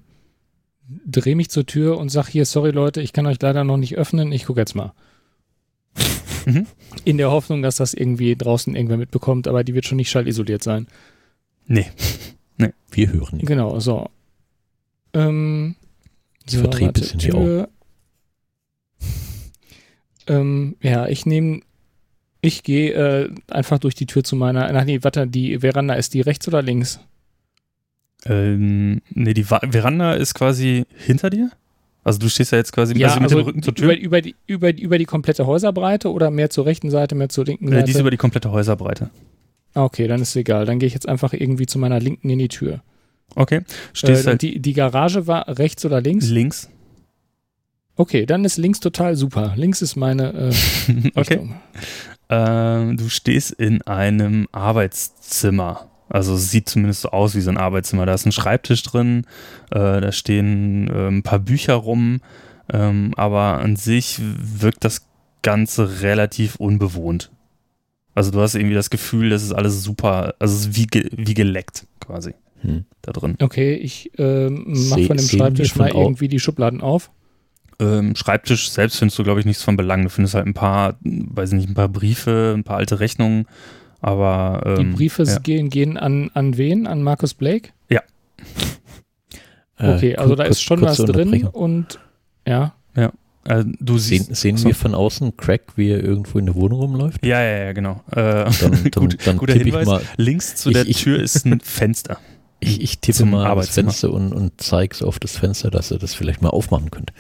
[1.06, 3.98] drehe mich zur Tür und sage hier, sorry Leute, ich kann euch leider noch nicht
[3.98, 4.94] öffnen, ich gucke jetzt mal.
[6.46, 6.66] Mhm.
[7.04, 10.64] In der Hoffnung, dass das irgendwie draußen irgendwer mitbekommt, aber die wird schon nicht schallisoliert
[10.64, 10.88] sein.
[11.66, 11.88] Nee.
[12.90, 13.46] Wir hören ihn.
[13.46, 14.10] Genau, so.
[15.14, 15.76] Ähm,
[16.48, 17.70] Die Vertriebe sind hier Tür.
[20.28, 21.62] Ähm, ja, ich nehme,
[22.42, 26.14] ich gehe äh, einfach durch die Tür zu meiner, ach nee, warte, die Veranda, ist
[26.14, 27.00] die rechts oder links?
[28.26, 31.52] Ähm, nee, die Wa Veranda ist quasi hinter dir?
[32.04, 33.92] Also du stehst ja jetzt quasi Ja, also mit also dem Rücken zur Tür?
[33.92, 37.46] Über, über, die, über, über die komplette Häuserbreite oder mehr zur rechten Seite, mehr zur
[37.46, 37.84] linken Äh, Seite?
[37.86, 39.10] die ist über die komplette Häuserbreite.
[39.74, 40.66] Ah, okay, dann ist egal.
[40.66, 42.82] Dann gehe ich jetzt einfach irgendwie zu meiner linken in die Tür.
[43.36, 43.58] Okay.
[43.58, 43.64] Äh,
[43.94, 46.30] Stehst und halt die, die Garage war rechts oder links?
[46.30, 46.70] links.
[47.98, 49.54] Okay, dann ist links total super.
[49.56, 51.50] Links ist meine äh, okay.
[52.30, 55.88] Ähm, du stehst in einem Arbeitszimmer.
[56.10, 58.06] Also sieht zumindest so aus wie so ein Arbeitszimmer.
[58.06, 59.26] Da ist ein Schreibtisch drin,
[59.72, 62.22] äh, da stehen äh, ein paar Bücher rum,
[62.72, 65.06] ähm, aber an sich wirkt das
[65.42, 67.32] Ganze relativ unbewohnt.
[68.16, 71.10] Also du hast irgendwie das Gefühl, das ist alles super, also es ist wie, ge
[71.16, 72.86] wie geleckt quasi Hm.
[73.04, 73.36] da drin.
[73.40, 77.12] Okay, ich ähm, mach Se- von dem Schreibtisch von mal irgendwie die Schubladen auf.
[77.80, 80.04] Ähm, Schreibtisch selbst findest du, glaube ich, nichts von Belang.
[80.04, 83.46] Du findest halt ein paar, weiß nicht, ein paar Briefe, ein paar alte Rechnungen,
[84.02, 85.38] aber Die ähm, Briefe ja.
[85.40, 86.88] gehen, gehen an, an wen?
[86.88, 87.70] An Markus Blake?
[89.80, 92.00] Äh, Okay, also da kurz- ist schon was drin und
[92.48, 92.74] ja.
[92.96, 94.36] äh, du Sehen, siehst.
[94.42, 94.68] sehen Achso.
[94.70, 97.24] wir von außen Crack, wie er irgendwo in der Wohnung rumläuft?
[97.26, 98.04] Ja, ja, ja, genau.
[98.12, 99.88] Äh, Dann, dann, Gut, dann guter tippe ich Hinweis.
[99.88, 102.18] mal, links zu Ich- der ich- Tür ist ein Fenster.
[102.60, 103.92] ich, ich tippe Zum mal Arbeitszimmer.
[103.92, 107.14] Fenster und, und zeige so auf das Fenster, dass er das vielleicht mal aufmachen könnte.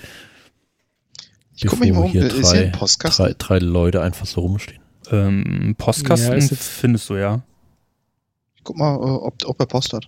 [1.57, 2.11] Ich guck mich mal um.
[2.11, 3.25] hier Ist hier drei, ein Postkasten?
[3.25, 4.81] drei, drei Leute einfach so rumstehen.
[5.09, 7.41] Ähm, Postkasten Ja, ist findest du ja.
[8.55, 10.07] Ich guck mal, äh, ob, ob er Post hat.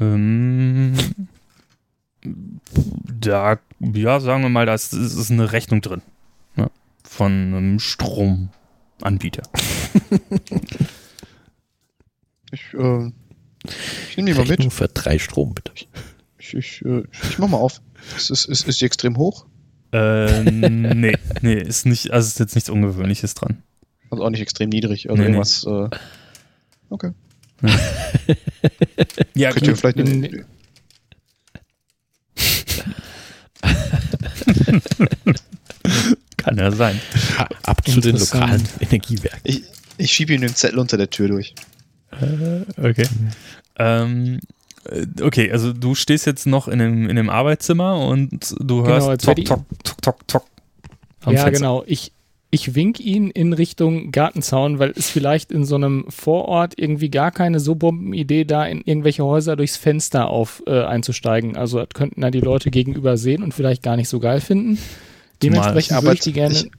[0.00, 0.96] Ähm,
[2.22, 6.00] da, ja, sagen wir mal, da ist, ist ist eine Rechnung drin.
[6.56, 6.70] Ja,
[7.04, 9.42] von einem Stromanbieter.
[12.52, 13.12] Ich, äh,
[14.08, 14.50] ich nehme die mal mit.
[14.50, 15.72] Rechnung für drei Strom, bitte.
[16.38, 17.80] Ich, ich, äh, ich mach mal auf.
[18.16, 19.46] Ist, ist, ist, ist die extrem hoch?
[19.92, 23.62] Ähm, nee, nee, ist nicht, also ist jetzt nichts Ungewöhnliches dran.
[24.10, 25.08] Also auch nicht extrem niedrig.
[25.10, 25.34] Also Nee, nee.
[25.36, 25.64] irgendwas.
[25.64, 25.88] Äh,
[26.90, 27.12] okay.
[29.34, 30.44] Ja, Könnt ihr vielleicht in- eine,
[36.36, 37.00] kann ja sein.
[37.64, 39.40] Ab zu den lokalen Energiewerken.
[39.44, 39.62] ich,
[39.98, 41.54] ich schiebe ihm den Zettel unter der Tür durch.
[42.76, 43.06] Okay.
[43.78, 44.38] Ähm, äh,
[45.22, 49.26] okay, also du stehst jetzt noch in dem, in dem Arbeitszimmer und du hörst Genau,
[49.26, 50.44] werd ich- tock, tock, tock, tock.
[51.24, 51.50] am ja, Fenster.
[51.60, 51.84] genau.
[51.86, 52.12] Ich,
[52.50, 57.30] ich wink ihn in Richtung Gartenzaun, weil es vielleicht in so einem Vorort irgendwie gar
[57.30, 61.56] keine so Bombenidee da in irgendwelche Häuser durchs Fenster auf äh, einzusteigen.
[61.56, 64.78] Also das könnten da die Leute gegenüber sehen und vielleicht gar nicht so geil finden.
[65.42, 66.54] Dementsprechend würde ich die gerne.
[66.54, 66.70] ich,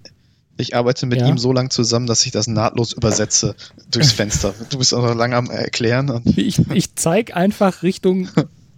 [0.62, 1.28] ich arbeite mit Ja.
[1.28, 3.56] ihm so lang zusammen, dass ich das nahtlos übersetze
[3.92, 4.54] durchs Fenster.
[4.70, 6.10] Du bist auch noch lange am Erklären.
[6.10, 8.30] Und Ich, ich zeige einfach Richtung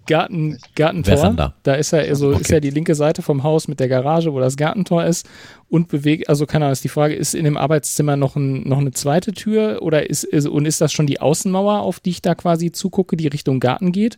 [0.06, 1.34] Garten, ist Gartentor.
[1.36, 1.54] da?
[1.64, 2.54] Da ist ja, also ist Okay.
[2.56, 5.26] ja die linke Seite vom Haus mit der Garage, wo das Gartentor ist.
[5.70, 8.80] Und bewegt, also keine Ahnung, ist die Frage, ist in dem Arbeitszimmer noch, ein, noch
[8.80, 12.22] eine zweite Tür oder ist, ist, und ist das schon die Außenmauer, auf die ich
[12.22, 14.18] da quasi zugucke, die Richtung Garten geht?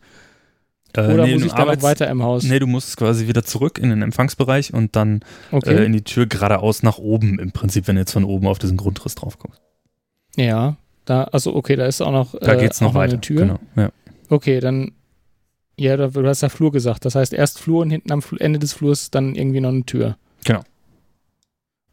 [0.98, 2.44] Äh, Oder nee, muss du ich da noch arbeitest- weiter im Haus?
[2.44, 5.22] Nee, du musst quasi wieder zurück in den Empfangsbereich und dann
[5.52, 5.74] okay.
[5.76, 8.60] äh, in die Tür geradeaus nach oben im Prinzip, wenn du jetzt von oben auf
[8.60, 9.62] diesen Grundriss drauf kommst.
[10.36, 13.14] ja, da, also okay, da ist auch noch, Da äh, geht's auch noch weiter.
[13.14, 13.42] eine Tür.
[13.42, 13.90] Genau, ja.
[14.30, 14.94] Okay, dann,
[15.78, 17.06] ja, du hast ja Flur gesagt.
[17.06, 20.18] Das heißt, erst Flur und hinten am Ende des Flurs dann irgendwie noch eine Tür.
[20.46, 20.62] Genau.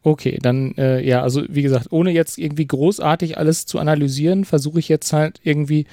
[0.01, 4.79] Okay, dann, äh, ja, also wie gesagt, ohne jetzt irgendwie großartig alles zu analysieren, versuche
[4.79, 5.85] ich jetzt halt irgendwie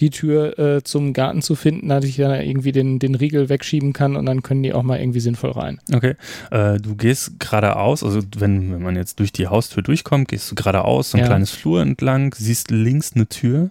[0.00, 3.92] die Tür äh, zum Garten zu finden, dass ich da irgendwie den, den Riegel wegschieben
[3.92, 5.78] kann und dann können die auch mal irgendwie sinnvoll rein.
[5.92, 6.14] Okay.
[6.50, 10.54] Äh, du gehst geradeaus, also wenn, wenn man jetzt durch die Haustür durchkommt, gehst du
[10.54, 11.26] geradeaus, so ein Ja.
[11.28, 13.70] kleines Flur entlang, siehst links eine Tür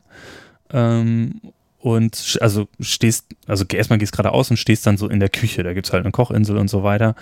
[0.71, 1.41] ähm,
[1.79, 5.73] und also stehst, also erstmal gehst geradeaus und stehst dann so in der Küche, da
[5.73, 7.15] gibt es halt eine Kochinsel und so weiter.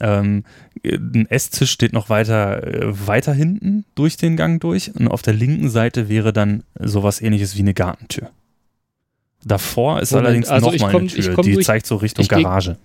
[0.00, 0.44] Ähm,
[0.82, 5.34] ein Esstisch steht noch weiter, äh, weiter hinten durch den Gang durch und auf der
[5.34, 8.30] linken Seite wäre dann sowas ähnliches wie eine Gartentür.
[9.46, 12.76] Davor ist Moment, allerdings also nochmal eine Tür, die durch- zeigt so Richtung Garage.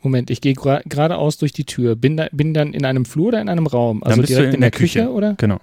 [0.00, 1.94] Moment, ich gehe geradeaus durch die Tür.
[1.96, 4.02] Bin, da, bin dann in einem Flur oder in einem Raum?
[4.02, 5.10] Also bist du direkt in in, der der Küche, Küche.
[5.12, 5.34] oder?
[5.38, 5.60] Genau.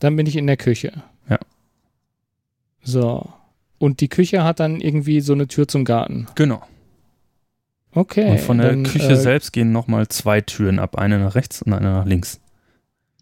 [0.00, 0.92] Dann bin ich in der Küche.
[1.28, 1.38] Ja.
[2.82, 3.28] So.
[3.78, 6.26] Und die Küche hat dann irgendwie so eine Tür zum Garten.
[6.34, 6.62] Genau.
[7.92, 8.32] Okay.
[8.32, 10.96] Und von der dann, Küche äh, selbst gehen nochmal zwei Türen ab.
[10.98, 12.40] Eine nach rechts und eine nach links.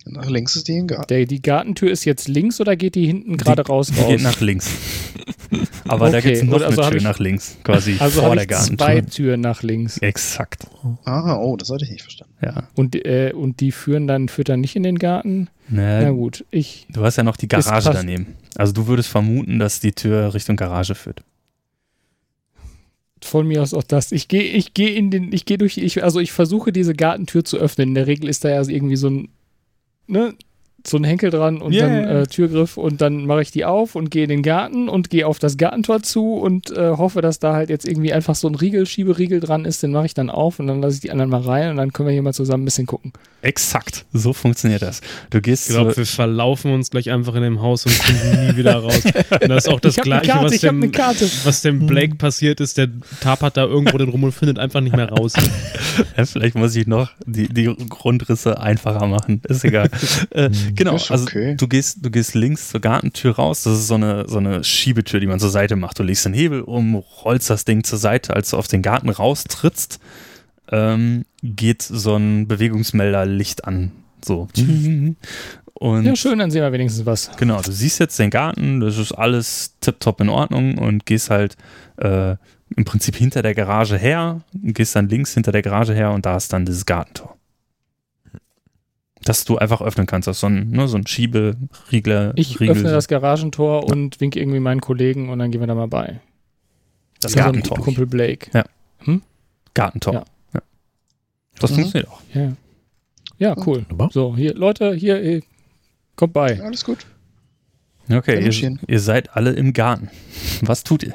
[0.07, 1.07] Nach links ist die in Garten.
[1.09, 4.09] Der, die Gartentür ist jetzt links oder geht die hinten gerade raus Die raus?
[4.09, 4.69] geht nach links.
[5.87, 8.35] Aber da Okay, gibt es noch also eine Tür ich- nach links, quasi also vor
[8.35, 8.87] der Gartentür.
[8.87, 9.99] zwei Türen nach links.
[9.99, 10.67] Exakt.
[11.05, 12.35] Ah, oh, das hatte ich nicht verstanden.
[12.43, 12.69] Ja.
[12.75, 15.49] Und, äh, und die führen dann, führt dann nicht in den Garten?
[15.69, 16.87] Na Ne, gut, ich.
[16.91, 18.27] du hast ja noch die Garage daneben.
[18.57, 21.23] Also du würdest vermuten, dass die Tür Richtung Garage führt.
[23.23, 24.11] Von mir aus auch das.
[24.11, 27.45] Ich gehe, ich gehe in den, ich gehe durch, ich, also ich versuche diese Gartentür
[27.45, 27.91] zu öffnen.
[27.91, 29.29] In der Regel ist da ja irgendwie so ein,
[30.13, 30.33] ne,
[30.87, 31.89] so ein Henkel dran und Yeah.
[31.89, 35.11] dann äh, Türgriff und dann mache ich die auf und gehe in den Garten und
[35.11, 38.49] gehe auf das Gartentor zu und äh, hoffe, dass da halt jetzt irgendwie einfach so
[38.49, 41.11] ein Riegel, Schieberiegel dran ist, den mache ich dann auf und dann lasse ich die
[41.11, 43.13] anderen mal rein und dann können wir hier mal zusammen ein bisschen gucken.
[43.43, 44.05] Exakt.
[44.13, 45.01] So funktioniert das.
[45.31, 48.47] Du gehst Ich glaube, so, wir verlaufen uns gleich einfach in dem Haus und kommen
[48.47, 49.03] nie wieder raus.
[49.43, 50.93] Und das ist auch das ich habe eine Gleiche, Karte, was ich habe eine dem,
[50.93, 51.31] Karte.
[51.45, 52.79] was dem Blake passiert ist.
[52.79, 52.89] Der
[53.21, 55.33] tapert da irgendwo den rum und findet einfach nicht mehr raus.
[56.17, 59.43] ja, vielleicht muss ich noch die, die Grundrisse einfacher machen.
[59.49, 59.91] Ist egal.
[60.31, 60.93] äh, genau.
[60.93, 61.57] Also okay.
[61.57, 63.63] du gehst, du gehst links zur Gartentür raus.
[63.63, 65.99] Das ist so eine, so eine Schiebetür, die man zur Seite macht.
[65.99, 69.09] Du legst den Hebel um, rollst das Ding zur Seite, als du auf den Garten
[69.09, 70.01] raustrittst,
[70.71, 73.93] ähm, geht so ein Bewegungsmelder-Licht an.
[74.25, 74.49] So.
[75.75, 77.31] Und Ja, schön, dann sehen wir wenigstens was.
[77.39, 81.57] Genau, du siehst jetzt den Garten, das ist alles tipptopp in Ordnung und gehst halt
[81.97, 82.37] äh,
[82.77, 86.37] im Prinzip hinter der Garage her, gehst dann links hinter der Garage her und da
[86.37, 87.37] ist dann dieses Gartentor.
[89.25, 92.33] Das du einfach öffnen kannst, das ist so ein, ne, so ein Schieberiegler.
[92.37, 92.95] Ich Riegel, öffne so.
[92.95, 96.21] das Garagentor und winke irgendwie meinen Kollegen und dann gehen wir da mal bei.
[97.21, 97.79] das Unserem Gartentor.
[97.85, 98.51] Kumpel Blake.
[99.75, 100.15] Gartentor.
[100.15, 100.25] Ja.
[100.55, 100.61] Ja.
[101.59, 101.75] Das Mhm.
[101.77, 102.21] funktioniert auch.
[102.35, 102.53] Ja.
[103.39, 103.79] Ja, cool.
[103.89, 104.11] Wunderbar.
[104.13, 105.41] So, hier, Leute, hier, äh,
[106.17, 106.61] kommt bei.
[106.61, 107.07] Alles gut.
[108.11, 110.11] Okay, ihr, ihr seid alle im Garten.
[110.63, 111.15] Was tut ihr?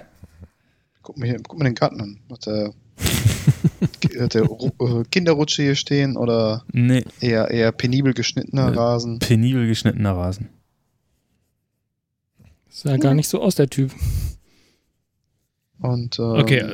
[1.04, 2.20] Guck mal, hier, guck mal den Garten an.
[2.46, 2.74] Der, hat
[4.04, 9.20] der Ru- äh, Kinderrutsche hier stehen oder Nee, eher, eher penibel geschnittener Äh, Rasen?
[9.20, 10.50] penibel geschnittener Rasen.
[12.70, 13.92] Sah gar nicht so aus, der Typ.
[15.80, 16.74] Und, ähm, Okay.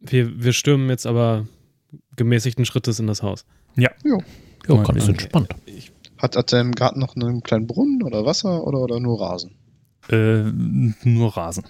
[0.00, 1.46] Wir, wir stürmen jetzt aber
[2.16, 3.44] gemäßigten Schrittes in das Haus.
[3.76, 3.90] Ja,
[4.62, 5.08] ganz Okay.
[5.10, 5.48] entspannt.
[6.18, 9.52] Hat, hat der im Garten noch einen kleinen Brunnen oder Wasser oder, oder nur Rasen?
[10.08, 10.44] Äh,
[11.04, 11.64] nur Rasen.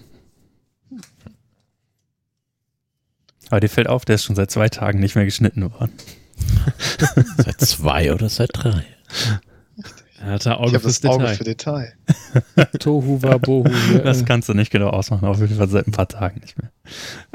[3.49, 5.91] Aber dir fällt auf, der ist schon seit zwei Tagen nicht mehr geschnitten worden.
[7.37, 8.83] Seit zwei oder seit drei.
[10.21, 11.35] Er hatte Ich Auge habe fürs das Auge Detail.
[11.35, 11.93] für Detail.
[12.79, 13.67] Tohu Wabohu.
[13.89, 16.55] Hier, Das kannst du nicht genau ausmachen, auf jeden Fall seit ein paar Tagen nicht
[16.59, 16.71] mehr.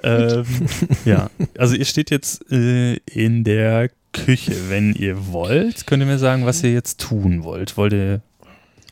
[0.02, 0.44] Ähm,
[1.04, 4.54] ja, also ihr steht jetzt äh, in der Küche.
[4.68, 7.76] Wenn ihr wollt, könnt ihr mir sagen, was ihr jetzt tun wollt.
[7.76, 8.20] Wollt ihr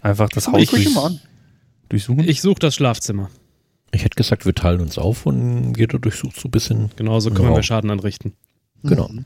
[0.02, 1.20] einfach das Haus durch, mal an.
[1.88, 2.28] durchsuchen?
[2.28, 3.30] Ich suche das Schlafzimmer.
[3.92, 6.90] Ich hätte gesagt, wir teilen uns auf und jeder durchsucht so ein bisschen.
[6.96, 7.56] Genauso können Wow.
[7.56, 8.34] wir Schaden anrichten.
[8.84, 9.08] Genau.
[9.08, 9.24] Mhm.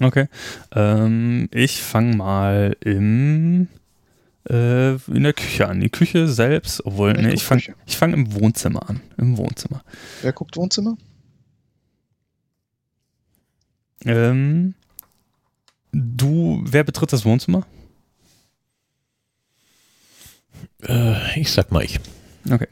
[0.00, 0.26] Okay.
[0.72, 3.68] Ähm, ich fange mal im
[4.48, 5.80] äh, in der Küche an.
[5.80, 9.00] Die Küche selbst, obwohl, Ja, nee, guck ich fange ich fang im Wohnzimmer an.
[9.18, 9.84] Im Wohnzimmer.
[10.22, 10.96] Wer guckt Wohnzimmer?
[14.06, 14.74] Ähm,
[15.92, 17.66] du, wer betritt das Wohnzimmer?
[20.86, 22.00] Äh, ich sag mal ich.
[22.50, 22.68] Okay.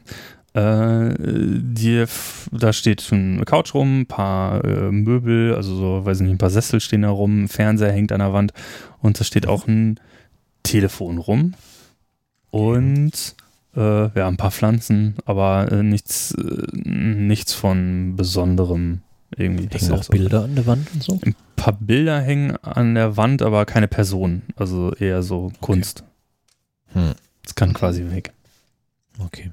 [0.53, 6.05] Äh, dir, f- da steht schon eine Couch rum, ein paar äh, Möbel, also so,
[6.05, 8.51] weiß nicht, ein paar Sessel stehen da rum, ein Fernseher hängt an der Wand
[8.99, 9.99] und da steht auch ein
[10.63, 11.53] Telefon rum
[12.49, 13.35] und
[13.75, 19.01] äh, ja, ein paar Pflanzen, aber äh, nichts, äh, nichts von Besonderem
[19.37, 19.67] irgendwie.
[19.77, 21.19] Hängen auch so- Bilder an der Wand und so.
[21.23, 26.03] Ein paar Bilder hängen an der Wand, aber keine Personen, also eher so Kunst.
[26.93, 27.13] Hm.
[27.43, 28.33] Das kann quasi weg.
[29.19, 29.51] Okay.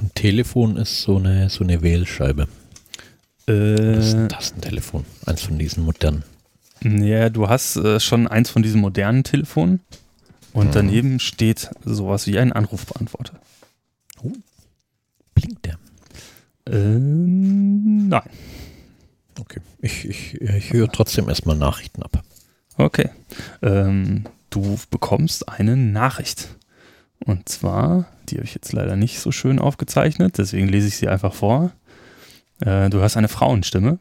[0.00, 2.48] Und Telefon ist so eine, so eine Wählscheibe.
[3.46, 5.04] Das ist Äh, ein Tastentelefon.
[5.26, 6.24] Eins von diesen modernen.
[6.82, 9.80] Ja, du hast äh, schon eins von diesen modernen Telefonen
[10.52, 10.72] und Mhm.
[10.72, 13.34] daneben steht sowas wie ein Anrufbeantworter.
[15.34, 15.78] Blinkt der?
[16.66, 18.22] Ähm, nein.
[19.38, 19.60] Okay.
[19.80, 22.22] Ich, ich, ich höre trotzdem erstmal Nachrichten ab.
[22.76, 23.10] Okay.
[23.62, 26.48] Ähm, du bekommst eine Nachricht.
[27.24, 31.08] Und zwar, die habe ich jetzt leider nicht so schön aufgezeichnet, deswegen lese ich sie
[31.08, 31.72] einfach vor.
[32.60, 33.98] Äh, du hast eine Frauenstimme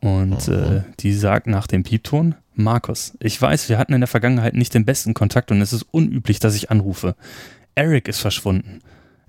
[0.00, 0.54] und Mhm.
[0.54, 4.74] äh, die sagt nach dem Piepton, Markus, ich weiß, wir hatten in der Vergangenheit nicht
[4.74, 7.14] den besten Kontakt und es ist unüblich, dass ich anrufe.
[7.74, 8.80] Eric ist verschwunden.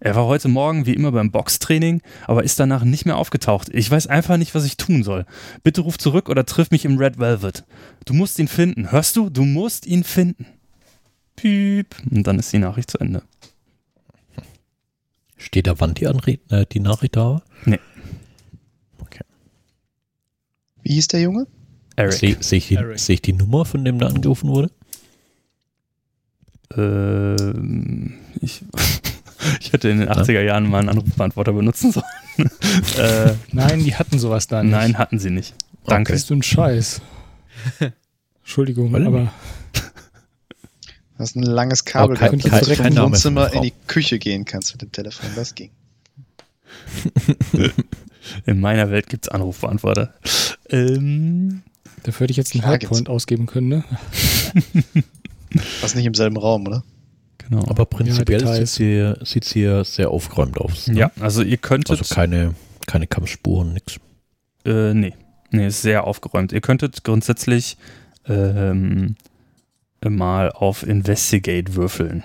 [0.01, 3.69] Er war heute Morgen wie immer beim Boxtraining, aber ist danach nicht mehr aufgetaucht.
[3.71, 5.25] Ich weiß einfach nicht, was ich tun soll.
[5.63, 7.63] Bitte ruf zurück oder triff mich im Red Velvet.
[8.03, 8.91] Du musst ihn finden.
[8.91, 9.29] Hörst du?
[9.29, 10.45] Du musst ihn finden.
[11.35, 11.95] Piep.
[12.09, 13.23] Und dann ist die Nachricht zu Ende.
[15.37, 17.43] Steht da, wann die, Anre äh, die Nachricht da war?
[20.83, 21.47] Wie hieß der Junge?
[21.95, 22.13] Eric.
[22.13, 24.69] Sehe seh ich, seh ich die Nummer, von dem da angerufen wurde?
[26.75, 28.63] Ähm, ich,
[29.61, 32.05] ich hätte in den 80er Jahren mal einen Anrufbeantworter benutzen sollen.
[32.97, 34.71] äh, Nein, die hatten sowas da nicht.
[34.71, 35.53] nein, hatten sie nicht.
[35.85, 36.13] Danke.
[36.13, 37.01] Bist du ein Scheiß?
[38.41, 39.31] Entschuldigung, Weil- aber
[41.15, 44.17] Du hast ein langes Kabel kein- gehabt, dass du kein vom Wohnzimmer in die Küche
[44.19, 45.29] gehen kannst mit dem Telefon.
[45.35, 45.69] Das ging.
[48.45, 50.13] In meiner Welt gibt es Anrufbeantworter.
[50.69, 51.61] Ähm,
[52.03, 52.65] dafür hätte ich jetzt einen.
[52.65, 53.83] Hardpoint ausgeben können, ne?
[55.81, 56.83] Warst nicht im selben Raum, oder?
[57.37, 57.63] genau.
[57.67, 58.75] Aber prinzipiell Details.
[58.75, 60.87] sieht sie, sieht sie ja sehr aufgeräumt aus.
[60.87, 60.99] ne?
[60.99, 61.99] ja, also ihr könntet.
[61.99, 62.55] Also keine,
[62.87, 63.99] keine Kampfspuren, nix.
[64.65, 65.13] Äh, nee.
[65.51, 66.51] Nee, ist sehr aufgeräumt.
[66.51, 67.77] Ihr könntet grundsätzlich
[68.25, 69.15] ähm,
[70.09, 72.23] mal auf Investigate würfeln.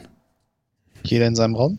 [1.03, 1.79] Jeder in seinem Raum?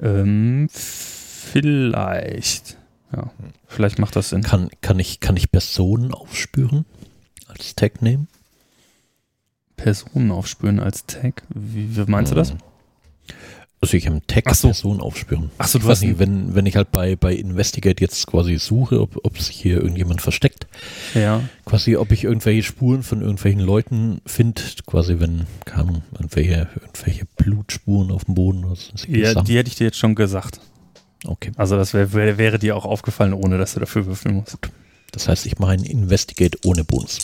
[0.00, 2.76] Ähm, vielleicht.
[3.12, 3.30] Ja,
[3.66, 4.42] vielleicht macht das Sinn.
[4.42, 6.84] Kann, kann, ich, kann ich Personen aufspüren?
[7.46, 8.28] Als Tag nehmen?
[9.76, 11.42] Personen aufspüren als Tag.
[11.48, 12.54] Wie, wie meinst du das?
[13.80, 14.68] Also ich habe einen Tag Ach so.
[15.00, 15.50] Aufspüren.
[15.58, 18.26] Ach so, Ich du weiß hast nicht, wenn, wenn ich halt bei, bei Investigate jetzt
[18.26, 20.66] quasi suche, ob, ob sich hier irgendjemand versteckt,
[21.14, 21.42] Ja.
[21.64, 27.24] quasi ob ich irgendwelche Spuren von irgendwelchen Leuten finde, quasi wenn, keine Ahnung, irgendwelche, irgendwelche
[27.36, 28.76] Blutspuren auf dem Boden oder
[29.06, 30.60] ja, die hätte ich dir jetzt schon gesagt.
[31.24, 31.52] Okay.
[31.56, 34.58] Also das wär, wär, wäre dir auch aufgefallen, ohne dass du dafür würfeln musst.
[35.12, 37.18] Das heißt, ich mache einen Investigate ohne Bonus.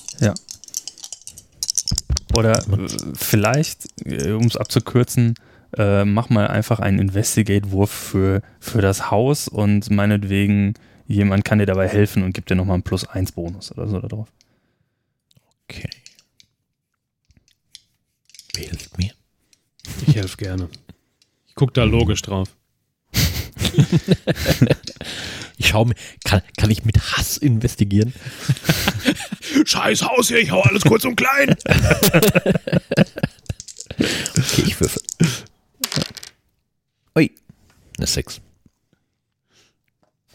[2.35, 5.35] Oder äh, vielleicht, äh, um es abzukürzen,
[5.77, 10.75] äh, mach mal einfach einen Investigate-Wurf für, für das Haus und meinetwegen
[11.07, 14.29] jemand kann dir dabei helfen und gibt dir nochmal einen Plus-1-Bonus oder so da drauf.
[15.68, 15.89] Okay.
[18.55, 19.12] Wer hilft mir?
[20.07, 20.68] Ich helfe gerne.
[21.47, 22.49] Ich gucke da logisch drauf.
[25.57, 25.95] Ich schaue mir,
[26.25, 28.12] kann, kann ich mit Hass investigieren?
[29.64, 31.55] Scheiß Haus hier, ich hau alles kurz und klein.
[33.97, 35.01] Okay, ich würfel.
[37.17, 37.31] Ui,
[37.99, 38.41] eine 6.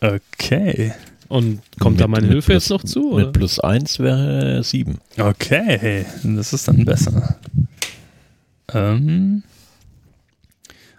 [0.01, 0.93] Okay.
[1.27, 3.11] Und kommt da Mit- meine mit Hilfe plus- jetzt noch zu?
[3.13, 3.25] Oder?
[3.25, 4.99] Mit plus 1 wäre 7.
[5.17, 7.37] Okay, das ist dann besser.
[8.73, 9.43] Ähm,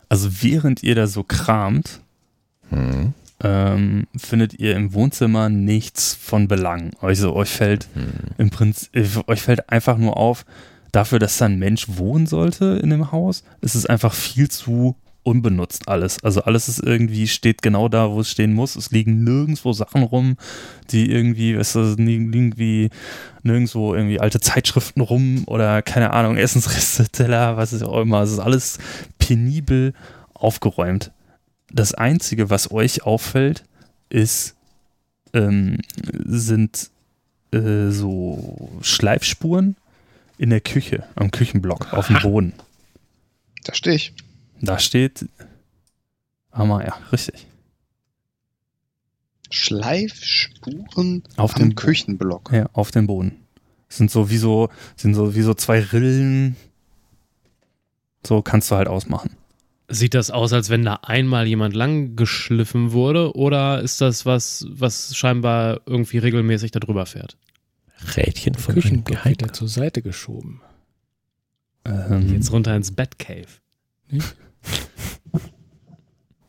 [0.08, 2.00] also während ihr da so kramt,
[2.68, 3.14] Hm.
[3.42, 6.92] ähm, findet ihr im Wohnzimmer nichts von Belang.
[7.00, 8.12] Also euch fällt Hm.
[8.38, 8.90] im Prinzip,
[9.28, 10.44] euch fällt einfach nur auf,
[10.92, 14.94] dafür, dass da ein Mensch wohnen sollte in dem Haus, ist es einfach viel zu
[15.22, 16.22] unbenutzt alles.
[16.24, 18.76] Also alles ist irgendwie, steht genau da, wo es stehen muss.
[18.76, 20.36] Es liegen nirgendwo Sachen rum,
[20.90, 22.90] die irgendwie, weißt du, liegen irgendwie
[23.42, 28.22] nirgendwo irgendwie alte Zeitschriften rum oder keine Ahnung, Essensreste, Teller, was ist auch immer.
[28.22, 28.78] Es ist alles
[29.18, 29.94] penibel
[30.34, 31.12] aufgeräumt.
[31.72, 33.64] Das Einzige, was euch auffällt,
[34.08, 34.56] ist,
[35.34, 35.78] ähm,
[36.24, 36.90] sind
[37.52, 39.76] äh, so Schleifspuren
[40.38, 42.54] in der Küche, am Küchenblock, auf dem Boden.
[43.64, 44.14] Da stehe ich.
[44.60, 45.26] Da steht.
[46.52, 47.46] Hammer, ja, richtig.
[49.50, 52.52] Schleifspuren Auf dem Küchenblock.
[52.52, 53.36] Ja, auf dem Boden.
[53.88, 56.56] Sind so wie so, sind so wie so zwei Rillen.
[58.24, 59.36] So kannst du halt ausmachen.
[59.88, 64.64] Sieht das aus, als wenn da einmal jemand lang geschliffen wurde oder ist das was,
[64.70, 67.36] was scheinbar irgendwie regelmäßig darüber fährt?
[68.16, 70.60] Rädchen von Küchenblock wieder zur Seite geschoben.
[71.84, 73.48] Ähm, Jetzt runter ins Batcave.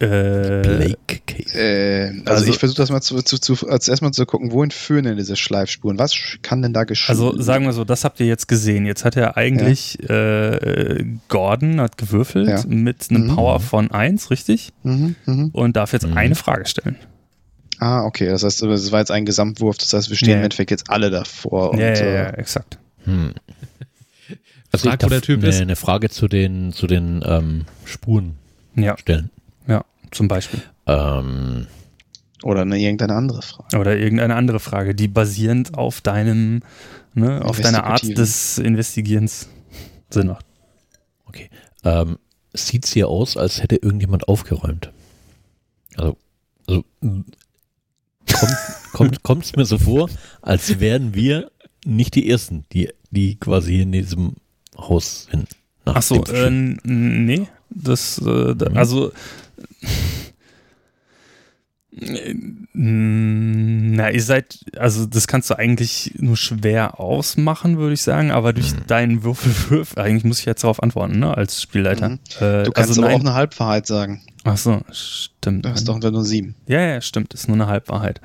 [0.01, 1.57] Äh, Blake Cave.
[1.57, 4.71] Äh, also, Also- ich versuche das mal zu, zu, zu, als erstmal zu gucken, wohin
[4.71, 5.97] führen denn diese Schleifspuren?
[5.99, 7.09] Was kann denn da geschehen?
[7.11, 8.85] also sagen wir so, das habt ihr jetzt gesehen.
[8.85, 12.63] Jetzt hat er eigentlich äh, Gordon hat gewürfelt Ja.
[12.67, 13.35] mit einem Mhm.
[13.35, 14.73] Power von 1, richtig?
[14.83, 15.49] Mhm, mhm.
[15.53, 16.17] Und darf jetzt Mhm.
[16.17, 16.95] eine Frage stellen.
[17.79, 18.27] Ah, okay.
[18.27, 19.77] Das heißt, es war jetzt ein Gesamtwurf.
[19.77, 20.37] Das heißt, wir stehen Ja.
[20.37, 21.71] im Endeffekt jetzt alle davor.
[21.71, 22.77] Und, ja, ja, ja, äh, exakt.
[23.05, 23.33] Hm.
[24.71, 25.59] Also Frag, ich darf wo der Typ eine, ist.
[25.61, 28.35] eine Frage zu den, zu den ähm, Spuren
[28.75, 29.29] Ja, stellen.
[30.11, 30.61] Zum Beispiel.
[30.87, 31.67] Ähm,
[32.43, 33.77] Oder eine, irgendeine andere Frage.
[33.77, 36.61] Oder irgendeine andere Frage, die basierend auf deinem,
[37.13, 39.47] ne, auf deiner Art des Investigierens
[40.09, 40.45] Sinn macht.
[41.25, 41.49] okay.
[41.83, 42.17] Ähm,
[42.53, 44.91] Sieht hier aus, als hätte irgendjemand aufgeräumt.
[45.95, 46.17] Also,
[46.67, 48.55] also kommt,
[48.91, 50.09] kommt, kommt's mir so vor,
[50.41, 51.49] als wären wir
[51.85, 54.33] nicht die Ersten, die, die quasi in diesem
[54.77, 55.47] Haus sind.
[55.85, 58.75] Nach Ach so, äh, nee, das, äh, Mhm.
[58.77, 59.13] also,
[62.73, 68.53] na, ihr seid, also das kannst du eigentlich nur schwer ausmachen, würde ich sagen, aber
[68.53, 68.87] durch Mhm.
[68.87, 72.09] deinen Würfelwürf, eigentlich muss ich jetzt darauf antworten, ne, als Spielleiter.
[72.09, 72.19] Mhm.
[72.39, 74.21] Äh, Du kannst also aber auch nein, eine Halbwahrheit sagen.
[74.45, 75.65] ach so, stimmt.
[75.65, 76.55] Du hast doch nur sieben.
[76.67, 78.21] Ja, ja, stimmt, ist nur eine Halbwahrheit.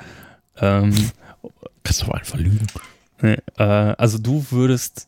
[0.60, 0.92] Ähm,
[1.82, 2.66] Kannst du einfach lügen.
[3.22, 5.06] Nee, äh, also du würdest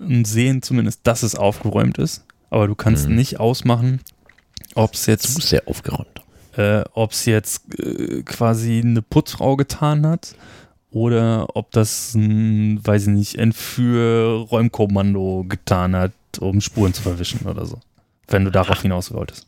[0.00, 3.14] sehen zumindest, dass es aufgeräumt ist, aber du kannst Mhm.
[3.16, 4.00] nicht ausmachen,
[4.74, 6.22] ob es Du jetzt, bist sehr aufgeräumt.
[6.56, 10.34] äh, ob es jetzt äh, quasi eine Putzfrau getan hat
[10.90, 17.66] oder ob das ein, weiß ich nicht, Entführ-Räumkommando getan hat, um Spuren zu verwischen oder
[17.66, 17.78] so.
[18.28, 19.46] Wenn du darauf hinaus wolltest.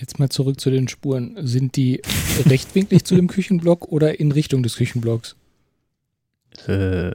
[0.00, 1.36] Jetzt mal zurück zu den Spuren.
[1.46, 2.00] Sind die
[2.46, 5.36] rechtwinklig zu dem Küchenblock oder in Richtung des Küchenblocks?
[6.66, 7.10] Äh,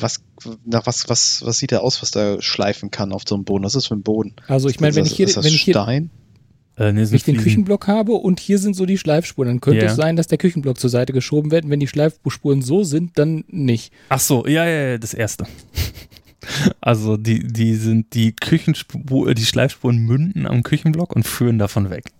[0.00, 0.22] Was,
[0.64, 3.64] nach was, was, was sieht da aus, was da schleifen kann auf so einem Boden?
[3.64, 4.34] Was ist das für ein Boden?
[4.48, 6.10] Also ich meine, wenn ich hier, ist das wenn ich hier Stein?
[6.76, 7.36] äh, nee, wenn ich den.
[7.36, 9.90] Küchenblock habe und hier sind so die Schleifspuren, dann könnte Ja.
[9.90, 11.64] es sein, dass der Küchenblock zur Seite geschoben wird.
[11.64, 13.92] Und wenn die Schleifspuren so sind, dann nicht.
[14.08, 15.44] Ach so, ja, ja, ja, das erste.
[16.80, 22.10] Also die, die sind die Küchenspur, die Schleifspuren münden am Küchenblock und führen davon weg.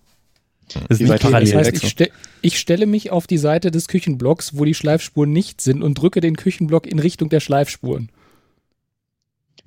[0.87, 1.51] Das ist nicht parallel.
[1.53, 2.09] Das heißt, ich, ste
[2.41, 6.21] ich stelle mich auf die Seite des Küchenblocks, wo die Schleifspuren nicht sind und drücke
[6.21, 8.09] den Küchenblock in Richtung der Schleifspuren.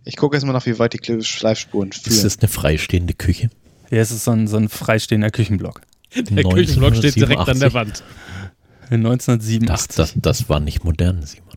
[0.05, 2.23] Ich gucke erstmal nach, wie weit die Schleifspuren Ist führen.
[2.23, 3.51] das eine freistehende Küche?
[3.91, 5.81] Ja, es ist so ein, so ein freistehender Küchenblock.
[6.15, 8.03] Der Küchenblock steht direkt an der Wand.
[8.91, 9.97] In Das, 1987.
[9.97, 11.56] das, das war nicht modern, Simon.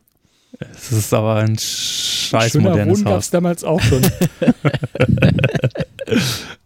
[0.60, 3.30] Das ist aber ein scheiß Schöner modernes es Haus.
[3.32, 4.02] damals auch schon.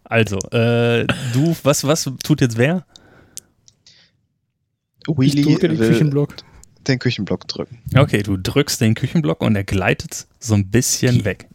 [0.04, 2.86] Also, äh, du, was, was tut jetzt wer?
[5.08, 6.36] Ich Wheelie drücke den will Küchenblock.
[6.86, 7.78] den Küchenblock drücken.
[7.96, 11.48] Okay, du drückst den Küchenblock und er gleitet so ein bisschen Die- weg.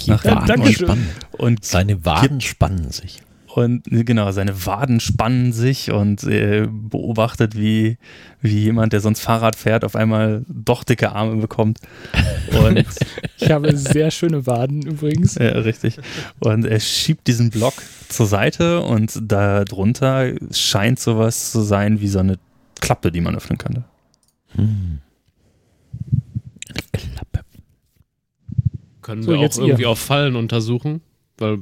[0.00, 1.08] Die Nach Waden spannen.
[1.32, 3.22] Und Seine Waden spannen sich.
[3.56, 7.98] Und genau, seine Waden spannen sich und äh, beobachtet, wie,
[8.40, 11.78] wie jemand, der sonst Fahrrad fährt, auf einmal doch dicke Arme bekommt.
[12.60, 12.84] Und
[13.38, 15.36] Ich habe sehr schöne Waden übrigens.
[15.36, 15.98] ja, richtig.
[16.40, 17.74] Und er schiebt diesen Block
[18.08, 22.40] zur Seite und darunter scheint sowas zu sein wie so eine
[22.80, 23.84] Klappe, die man öffnen könnte.
[24.56, 24.98] Hm.
[26.70, 27.40] Eine Klappe.
[29.02, 29.68] Können So, wir jetzt auch ihr.
[29.68, 31.02] irgendwie auf Fallen untersuchen?
[31.38, 31.58] Weil,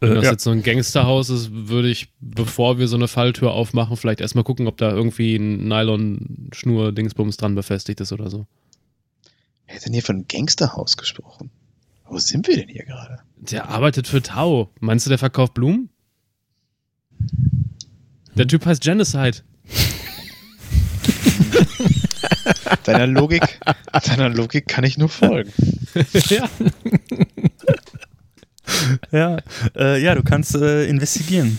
[0.00, 0.30] wenn das ja.
[0.32, 4.44] jetzt so ein Gangsterhaus ist, würde ich, bevor wir so eine Falltür aufmachen, vielleicht erstmal
[4.44, 8.46] gucken, ob da irgendwie ein Nylon-Schnur-Dingsbums dran befestigt ist oder so.
[9.66, 11.50] Wer hat denn hier von einem Gangsterhaus gesprochen?
[12.08, 13.18] Wo sind wir denn hier gerade?
[13.36, 14.70] Der arbeitet für Tau.
[14.80, 15.90] Meinst du, der verkauft Blumen?
[18.34, 19.38] Der Typ heißt Genocide.
[22.84, 23.60] deiner Logik,
[24.04, 25.52] deiner Logik kann ich nur folgen.
[26.28, 26.48] ja.
[29.12, 29.38] Ja,
[29.76, 31.58] äh, ja, du kannst äh, investigieren.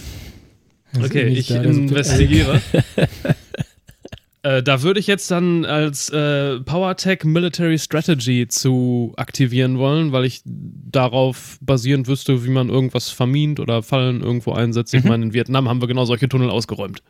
[1.03, 2.61] Okay, ich investigiere.
[4.43, 10.25] äh, da würde ich jetzt dann als äh, PowerTech Military Strategy zu aktivieren wollen, weil
[10.25, 14.93] ich darauf basierend wüsste, wie man irgendwas vermint oder Fallen irgendwo einsetzt.
[14.93, 15.09] Ich Mhm.
[15.09, 17.01] meine, in Vietnam haben wir genau solche Tunnel ausgeräumt.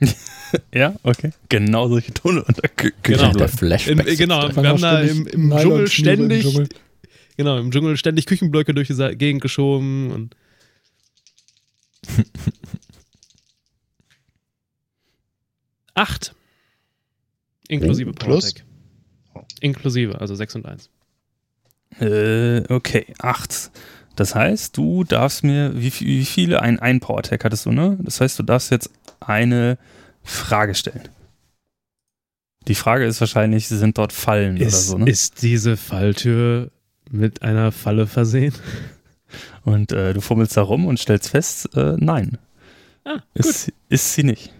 [0.72, 1.30] Ja, okay.
[1.48, 3.32] Genau solche Tunnel unter Kü Genau.
[3.32, 4.06] Der In, Flashback.
[4.06, 6.46] äh, genau, wir haben da im, im Dschungel ständig,
[7.36, 10.36] genau, im Dschungel ständig Küchenblöcke durch die Gegend geschoben und
[15.94, 16.34] acht.
[17.68, 18.54] Inklusive Plus?
[18.54, 18.64] PowerTech.
[19.60, 20.90] Inklusive, also 6 und 1.
[22.00, 23.70] Äh, okay, acht.
[24.16, 26.62] Das heißt, du darfst mir, wie, wie viele?
[26.62, 27.98] Ein, ein Power-Tag hattest du, ne?
[28.02, 29.78] Das heißt, du darfst jetzt eine
[30.22, 31.08] Frage stellen.
[32.66, 35.08] Die Frage ist wahrscheinlich, sind dort Fallen oder Ist, so, ne?
[35.08, 36.70] ist diese Falltür
[37.10, 38.54] mit einer Falle versehen?
[39.64, 42.38] Und äh, du fummelst da rum und stellst fest, äh, nein,
[43.04, 43.22] Ah, gut.
[43.46, 44.52] ist, ist sie nicht.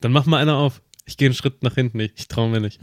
[0.00, 0.82] Dann mach mal einer auf.
[1.06, 2.00] Ich gehe einen Schritt nach hinten.
[2.00, 2.80] Ich, ich traue mir nicht.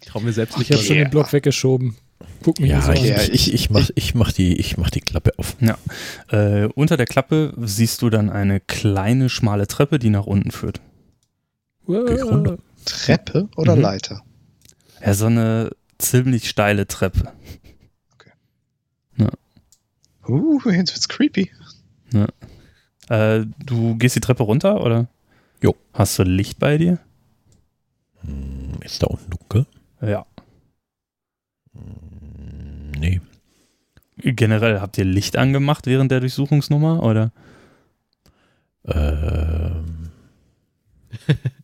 [0.00, 0.70] Ich traue mir selbst nicht.
[0.70, 1.04] Ich habe schon Yeah.
[1.06, 1.96] den Block weggeschoben.
[2.42, 2.92] Guck mich ja, so.
[2.92, 5.56] Ja, ich, ich, mach, ich, mach die, ich mach die Klappe auf.
[6.30, 10.80] Äh, unter der Klappe siehst du dann eine kleine, schmale Treppe, die nach unten führt.
[12.84, 13.82] Treppe oder Mhm.
[13.82, 14.22] Leiter?
[15.04, 15.70] Ja, so eine
[16.00, 17.32] ziemlich steile Treppe.
[20.28, 21.50] Uh, jetzt wird's creepy.
[23.08, 25.08] Äh, du gehst die Treppe runter, oder?
[25.62, 25.74] Jo.
[25.92, 26.98] Hast du Licht bei dir?
[28.20, 29.66] Hm, Ist da unten dunkel?
[30.00, 30.26] Ja.
[31.74, 33.20] Hm, Nee.
[34.18, 37.32] Generell habt ihr Licht angemacht während der Durchsuchungsnummer, oder?
[38.84, 40.10] Ähm,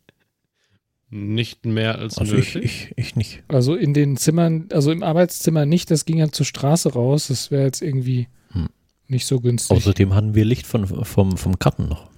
[1.09, 2.91] Nicht mehr als also ich, nötig.
[2.95, 3.43] ich, ich nicht.
[3.47, 7.27] Also in den Zimmern, also im Arbeitszimmer nicht, das ging ja zur Straße raus.
[7.27, 8.67] Das wäre jetzt irgendwie Hm.
[9.07, 9.75] nicht so günstig.
[9.77, 12.09] Außerdem hatten wir Licht von, vom, vom Karten noch.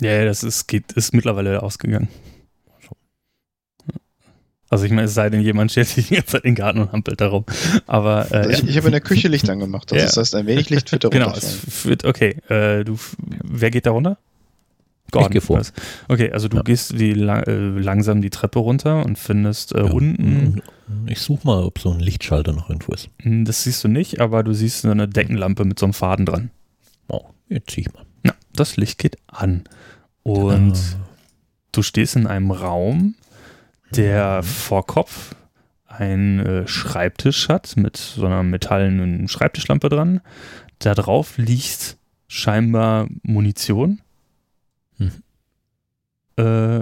[0.00, 2.08] Ja, ja, das ist, geht, ist mittlerweile ausgegangen.
[4.70, 6.78] Also ich meine, es sei denn, jemand stellt sich die ganze Zeit in den Garten
[6.80, 7.44] und hampelt darum.
[7.86, 8.68] Aber äh, Also ich, ja.
[8.68, 9.92] ich habe in der Küche Licht angemacht.
[9.92, 10.20] Das Ja.
[10.20, 12.98] heißt, ein wenig Licht wird da genau, es führt, okay, äh, du,
[13.44, 14.16] wer geht da runter?
[15.12, 15.30] Gordon.
[15.30, 15.62] Ich geh vor.
[16.08, 16.62] Okay, also du Ja.
[16.64, 19.90] gehst die äh, langsam die Treppe runter und findest äh, Ja.
[19.92, 20.60] unten,
[21.06, 23.08] Ich suche mal, ob so ein Lichtschalter noch irgendwo ist.
[23.22, 26.50] Hm, das siehst du nicht, aber du siehst eine Deckenlampe mit so einem Faden dran.
[27.08, 28.04] Oh, jetzt zieh ich mal.
[28.26, 29.64] Ja, das Licht geht an.
[30.22, 31.06] Und Ah.
[31.72, 33.14] du stehst in einem Raum,
[33.96, 34.46] der Mhm.
[34.46, 35.34] vor Kopf
[35.86, 40.20] einen äh, Schreibtisch hat mit so einer metallenen Schreibtischlampe dran.
[40.78, 41.96] Da drauf liegt
[42.28, 44.00] scheinbar Munition.
[46.36, 46.80] Äh,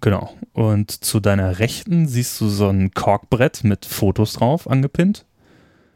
[0.00, 0.36] genau.
[0.52, 5.24] Und zu deiner Rechten siehst du so ein Korkbrett mit Fotos drauf angepinnt.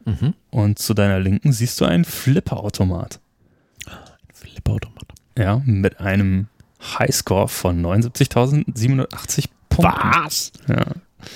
[0.05, 0.33] Mhm.
[0.51, 3.19] Und zu deiner Linken siehst du einen Flipperautomat.
[4.33, 5.05] Flipperautomat.
[5.37, 6.47] Ja, mit einem
[6.99, 9.93] Highscore von 79.780 Punkten.
[10.23, 10.51] Was?
[10.67, 10.85] Ja,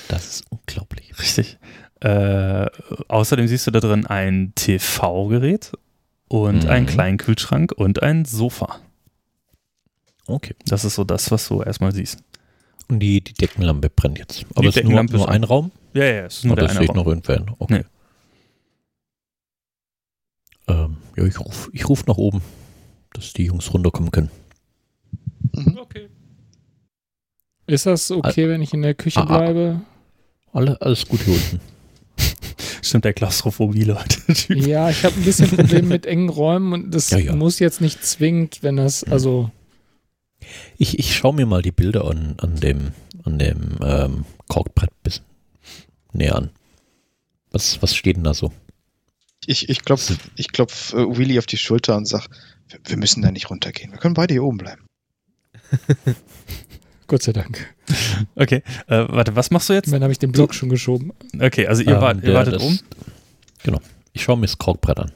[0.08, 1.12] Das ist unglaublich.
[1.18, 1.58] richtig.
[2.00, 2.66] Äh,
[3.08, 5.72] außerdem siehst du da drin ein TV-Gerät
[6.28, 6.70] und Mhm.
[6.70, 8.78] einen kleinen Kühlschrank und ein Sofa.
[10.30, 10.54] Okay.
[10.66, 12.22] Das ist so das, was du erstmal siehst.
[12.88, 14.44] Und die, die Deckenlampe brennt jetzt.
[14.54, 15.70] Aber Die es ist nur, Deckenlampe nur ist ein Raum?
[15.94, 17.12] Ja, ja, es ist nur Oder der ist eine sich noch Raum.
[17.12, 17.46] irgendwer?
[17.58, 17.84] Okay.
[20.68, 20.74] Nee.
[20.74, 22.42] Ähm, ja, ich rufe ich ruf nach oben,
[23.12, 24.30] dass die Jungs runterkommen können.
[25.78, 26.08] Okay.
[27.66, 29.38] Ist das okay, wenn ich in der Küche Ah, ah.
[29.38, 29.80] bleibe?
[30.52, 31.60] Alle, alles gut hier unten.
[32.82, 34.20] Stimmt, der Klaustrophobie, Leute.
[34.54, 37.36] Ja, ich habe ein bisschen Probleme mit engen Räumen und das Ja, ja.
[37.36, 39.50] muss jetzt nicht zwingend, wenn das, also
[40.78, 42.92] Ich, ich schaue mir mal die Bilder an, an dem,
[43.24, 45.24] an dem ähm, Korkbrett ein bisschen
[46.12, 46.50] näher an.
[47.50, 48.52] Was, was steht denn da so?
[49.46, 52.28] Ich, ich klopf, ich klopf äh, Willy auf die Schulter und sag,
[52.68, 53.90] wir, wir müssen da nicht runtergehen.
[53.92, 54.82] Wir können beide hier oben bleiben.
[57.06, 57.74] Gott sei Dank.
[58.36, 59.92] Okay, äh, warte, was machst du jetzt?
[59.92, 61.12] Dann habe ich den Block schon geschoben.
[61.40, 62.78] Okay, also ihr, Ähm, wart, ihr wartet das- um.
[63.64, 63.80] Genau.
[64.12, 65.12] Ich schaue mir das Korkbrett an.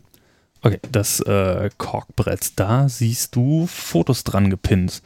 [0.63, 5.03] Okay, das äh, Korkbrett, da siehst du Fotos dran gepinnt.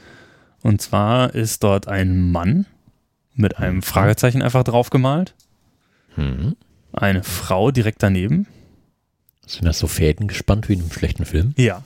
[0.68, 2.66] Und zwar ist dort ein Mann
[3.34, 5.34] mit einem Fragezeichen einfach drauf gemalt,
[6.14, 6.56] Hm.
[6.92, 8.46] eine Frau direkt daneben.
[9.46, 11.54] Sind das so Fäden gespannt wie in einem schlechten Film?
[11.56, 11.82] Ja,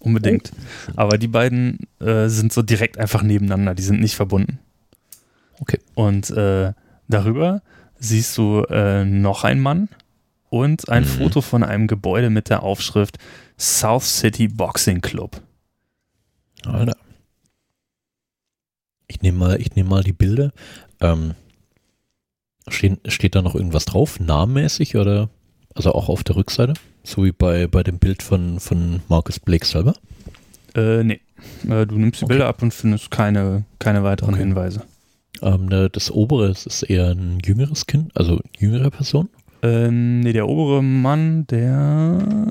[0.00, 0.50] unbedingt.
[0.96, 4.58] Aber die beiden äh, sind so direkt einfach nebeneinander, die sind nicht verbunden.
[5.60, 5.78] Okay.
[5.94, 6.72] Und äh,
[7.06, 7.62] darüber
[8.00, 9.88] siehst du äh, noch einen Mann
[10.50, 11.08] und ein Mhm.
[11.08, 13.18] Foto von einem Gebäude mit der Aufschrift
[13.56, 15.40] South City Boxing Club.
[16.64, 16.96] Alter.
[19.08, 20.52] Ich nehme mal, ich nehme mal die Bilder.
[21.00, 21.34] Ähm,
[22.68, 25.28] stehen, steht da noch irgendwas drauf, namenmäßig oder
[25.74, 26.74] also auch auf der Rückseite?
[27.04, 29.94] So wie bei, bei dem Bild von, von Marcus Blake selber?
[30.74, 31.20] Äh, nee.
[31.68, 32.34] Äh, du nimmst die Okay.
[32.34, 34.42] Bilder ab und findest keine, keine weiteren Okay.
[34.42, 34.82] Hinweise.
[35.42, 39.28] Ähm, ne, das obere das ist eher ein jüngeres Kind, also jüngere Person.
[39.62, 42.46] Ähm, nee, der obere Mann, der.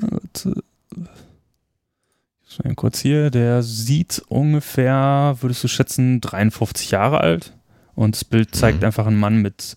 [2.64, 7.52] Mal kurz hier, der sieht ungefähr, würdest du schätzen, 53 Jahre alt.
[7.94, 8.84] Und das Bild zeigt Mhm.
[8.86, 9.74] einfach einen Mann mit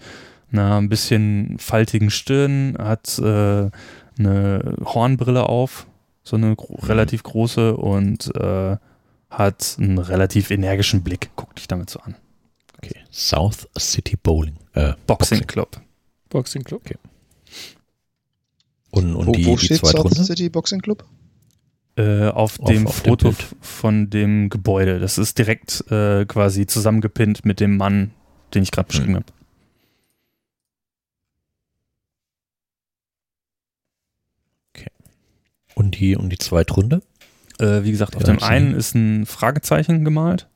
[0.51, 3.69] einer ein bisschen faltigen Stirn, hat äh,
[4.19, 5.87] eine Hornbrille auf,
[6.23, 6.87] so eine gro Mhm.
[6.87, 8.77] relativ große und äh,
[9.29, 11.29] hat einen relativ energischen Blick.
[11.35, 12.15] Guck dich damit so an.
[12.77, 12.95] Okay.
[13.11, 14.55] South City Bowling.
[14.73, 15.79] Äh, Boxing Club.
[16.29, 16.81] Boxing Club.
[18.91, 20.23] Und, und wo die, wo die steht South drunter?
[20.23, 21.03] City Boxing Club?
[21.99, 24.99] Äh, auf, Auf- dem auf dem Foto f- von dem Gebäude.
[24.99, 28.11] Das ist direkt äh, quasi zusammengepinnt mit dem Mann,
[28.53, 29.25] den ich gerade beschrieben habe.
[35.75, 37.01] Und die, und die zwei drunter?
[37.59, 40.47] Äh, wie gesagt, auf Ja, dem einen ist ein Fragezeichen gemalt.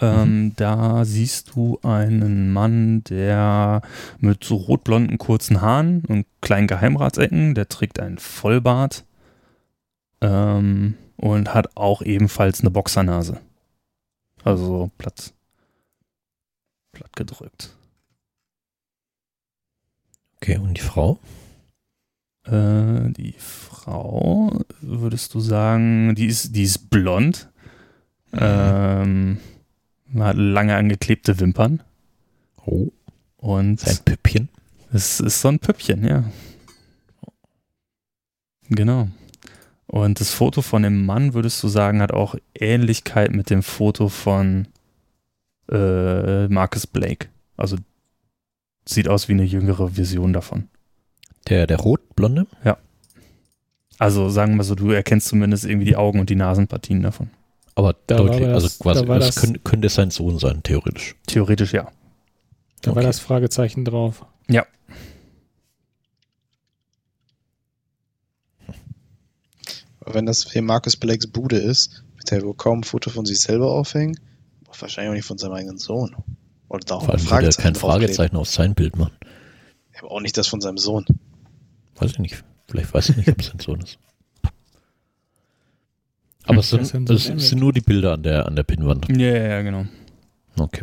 [0.00, 3.82] Ähm, Da siehst du einen Mann, der
[4.18, 9.04] mit so rotblonden kurzen Haaren und kleinen Geheimratsecken, der trägt einen Vollbart
[10.24, 13.40] ähm, und hat auch ebenfalls eine Boxernase.
[14.42, 15.32] Also so platt,
[16.92, 17.76] platt gedrückt.
[20.36, 21.18] Okay, und die Frau?
[22.44, 27.50] Äh, die Frau, würdest du sagen, die ist, die ist blond.
[28.32, 29.38] Ähm,
[30.18, 31.82] hat lange angeklebte Wimpern.
[32.66, 32.88] Oh,
[33.36, 34.48] Und sein Püppchen.
[34.92, 36.24] es ist so ein Püppchen, ja.
[38.68, 39.08] Genau.
[39.94, 44.08] Und das Foto von dem Mann, würdest du sagen, hat auch Ähnlichkeit mit dem Foto
[44.08, 44.66] von
[45.70, 47.28] äh, Marcus Blake.
[47.56, 47.76] Also
[48.88, 50.68] sieht aus wie eine jüngere Version davon.
[51.48, 52.46] Der, der rotblonde?
[54.00, 57.30] Also sagen wir so, du erkennst zumindest irgendwie die Augen und die Nasenpartien davon.
[57.76, 60.40] Aber Da war deutlich, das- also quasi, da war das, das- könnte, könnte sein Sohn
[60.40, 61.14] sein, theoretisch.
[61.28, 61.88] Theoretisch ja.
[62.82, 63.06] Da war Okay.
[63.06, 64.26] das Fragezeichen drauf.
[70.06, 73.40] Wenn das für Marcus Blakes Bude ist, wird er wohl kaum ein Foto von sich
[73.40, 74.18] selber aufhängen.
[74.66, 76.14] Aber wahrscheinlich auch nicht von seinem eigenen Sohn.
[76.68, 77.74] Oder da auch Vor allem würde er kein.
[77.74, 79.16] Fragezeichen auf sein Bild machen.
[79.98, 81.06] Aber auch nicht das von seinem Sohn.
[81.96, 82.44] Weiß ich nicht.
[82.68, 83.98] Vielleicht weiß ich nicht, ob es sein Sohn ist.
[86.46, 88.64] Aber es Hm, das sind, so es sind nur die Bilder an der, an der
[88.64, 89.08] Pinnwand.
[89.08, 89.86] Ja, ja, ja, genau.
[90.58, 90.82] Okay.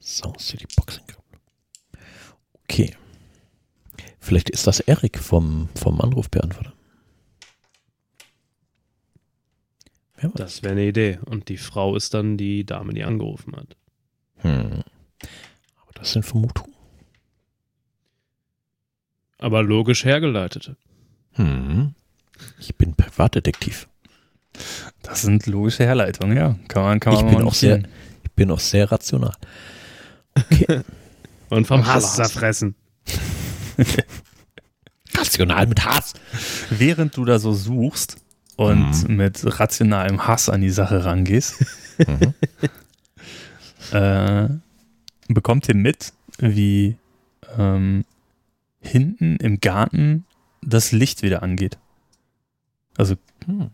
[0.00, 1.22] South City Boxing Club.
[2.64, 2.94] Okay.
[4.20, 6.72] Vielleicht ist das Erik vom, vom Anrufbeantworter.
[6.72, 6.86] Wer weiß.
[10.34, 11.18] Das wäre eine Idee.
[11.26, 13.76] Und die Frau ist dann die Dame, die angerufen hat.
[14.38, 14.82] Hm.
[15.80, 16.74] Aber das sind Vermutungen.
[19.38, 20.76] Aber logisch hergeleitete.
[21.32, 21.94] Hm.
[22.58, 23.88] Ich bin Privatdetektiv.
[25.02, 26.58] Das sind logische Herleitungen, ja.
[26.68, 27.92] Kann man, kann man Ich bin auch sehr- notieren.
[28.24, 29.34] Ich bin auch sehr rational.
[31.50, 32.16] Und vom Und Hass Hass.
[32.16, 32.74] zerfressen.
[35.16, 36.14] Rational mit Hass.
[36.70, 38.16] Während du da so suchst
[38.58, 39.16] und Mhm.
[39.16, 41.54] mit rationalem Hass an die Sache rangehst,
[42.06, 42.34] Mhm.
[43.96, 44.48] äh,
[45.28, 46.96] bekommt ihr mit, wie
[47.56, 48.04] ähm,
[48.80, 50.24] hinten im Garten
[50.60, 51.78] das Licht wieder angeht.
[52.96, 53.14] Also
[53.46, 53.70] Hm.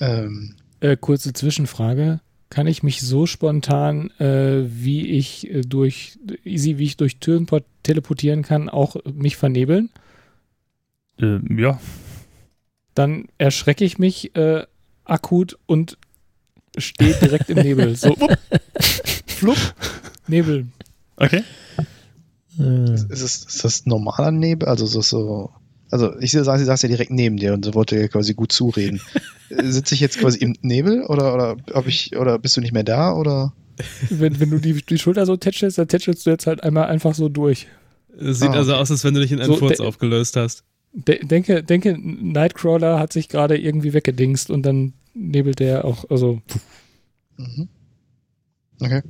[0.00, 2.20] Ähm, Äh, kurze Zwischenfrage.
[2.50, 7.46] Kann ich mich so spontan, äh, wie ich äh, durch easy, wie ich durch Türen
[7.46, 9.90] port- teleportieren kann, auch mich vernebeln?
[11.20, 11.80] äh, ja,
[12.98, 14.66] Dann erschrecke ich mich äh,
[15.04, 15.98] akut und
[16.76, 17.94] stehe direkt im Nebel.
[17.94, 18.36] So, wupp,
[19.26, 19.74] flupp,
[20.26, 20.66] Nebel.
[21.16, 21.44] okay.
[22.58, 24.68] Äh, ist, es, ist das normaler Nebel?
[24.68, 25.52] Also so, so
[25.92, 28.50] also ich saß, ich saß ja direkt neben dir und so wollte ja quasi gut
[28.50, 29.00] zureden.
[29.48, 32.82] Sitze ich jetzt quasi im Nebel oder, oder, hab ich, oder bist du nicht mehr
[32.82, 33.12] da?
[33.14, 33.52] Oder?
[34.10, 37.14] Wenn, wenn du die, die Schulter so tätschelst, dann tätschelst du jetzt halt einmal einfach
[37.14, 37.68] so durch.
[38.18, 38.80] Es sieht Ah, also okay.
[38.80, 40.64] aus, als wenn du dich in einen So, Furz aufgelöst hast.
[40.92, 46.40] De denke, denke, Nightcrawler hat sich gerade irgendwie weggedingst und dann nebelt der auch, also
[47.38, 47.68] Mhm.
[48.80, 49.02] Okay.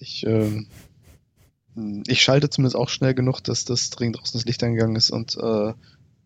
[0.00, 0.66] Ich, ähm,
[2.06, 5.36] ich schalte zumindest auch schnell genug, dass das dringend draußen das Licht angegangen ist und
[5.36, 5.72] äh,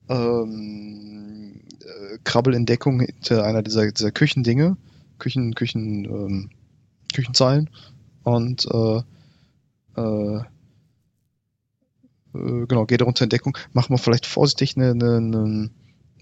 [0.08, 4.76] ähm, äh, krabbel in Deckung hinter einer dieser, dieser Küchendinge,
[5.18, 6.50] Küchen, Küchen, ähm,
[7.14, 7.70] Küchenzeilen
[8.22, 9.02] und äh,
[10.00, 10.40] äh,
[12.34, 15.70] äh, genau, gehe darunter in Deckung, mach mal vielleicht vorsichtig eine, eine, eine,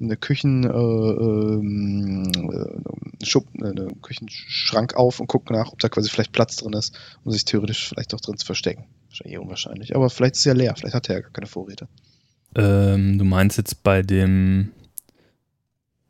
[0.01, 5.89] eine Küchen, äh, ähm, äh, Schub, äh, einen Küchenschrank auf und gucke nach, ob da
[5.89, 8.87] quasi vielleicht Platz drin ist, um sich theoretisch vielleicht auch drin zu verstecken.
[9.09, 9.97] Wahrscheinlich eher unwahrscheinlich.
[9.97, 11.89] Aber vielleicht ist es ja leer, vielleicht hat er ja gar keine Vorräte.
[12.55, 14.71] Ähm, du meinst jetzt bei dem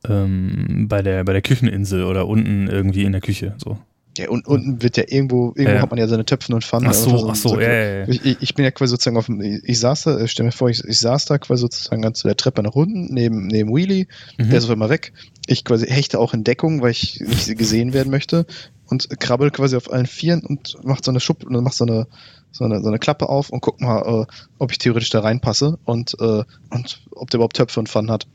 [0.08, 3.78] ähm, bei der bei der Kücheninsel oder unten irgendwie in der Küche so.
[4.20, 5.82] Ja, und unten wird ja irgendwo, irgendwo Ja.
[5.82, 6.88] hat man ja seine Töpfe und Pfannen.
[6.88, 8.08] Ach so, ach so, ja, ja, ja.
[8.08, 10.68] Ich, ich bin ja quasi sozusagen auf dem, ich, ich saß da, stell mir vor,
[10.68, 14.06] ich, ich saß da quasi sozusagen ganz zu der Treppe nach unten, neben, neben Wheelie,
[14.38, 14.50] Mhm.
[14.50, 15.12] der ist auf einmal weg.
[15.46, 18.46] Ich quasi hechte auch in Deckung, weil ich nicht gesehen werden möchte
[18.86, 22.06] und krabbel quasi auf allen Vieren und mach so eine Schub, und mach so eine,
[22.52, 24.26] so eine, so eine Klappe auf und guck mal, äh,
[24.58, 28.26] ob ich theoretisch da reinpasse und, äh, und ob der überhaupt Töpfe und Pfannen hat.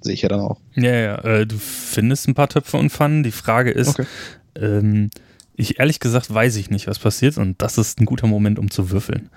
[0.00, 0.60] Sehe ich ja dann auch.
[0.76, 3.24] Ja, ja, äh, du findest ein paar Töpfe und Pfannen.
[3.24, 4.06] Die Frage ist, Okay.
[4.58, 5.10] Ähm,
[5.54, 8.70] ich ehrlich gesagt weiß ich nicht, was passiert und das ist ein guter Moment, um
[8.70, 9.30] zu würfeln.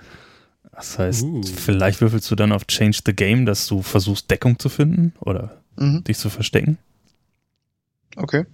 [0.74, 1.42] Das heißt, Uh.
[1.42, 5.60] vielleicht würfelst du dann auf Change the Game, dass du versuchst, Deckung zu finden oder
[5.78, 6.04] Mhm.
[6.04, 6.78] dich zu verstecken.
[8.16, 8.44] Okay.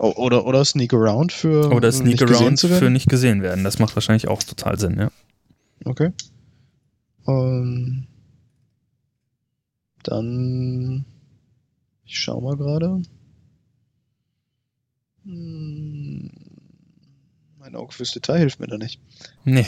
[0.00, 2.78] O- Oder, oder Sneak Around für Oder Sneak nicht gesehen Around zu werden?
[2.84, 3.64] für nicht gesehen werden.
[3.64, 5.10] Das macht wahrscheinlich auch total Sinn, ja.
[5.84, 6.12] Okay.
[7.26, 8.06] Ähm,
[10.04, 11.04] dann.
[12.04, 13.02] Ich schau mal gerade.
[15.28, 16.30] Hm,
[17.58, 18.98] mein Auge fürs Detail hilft mir da nicht.
[19.44, 19.66] Nee.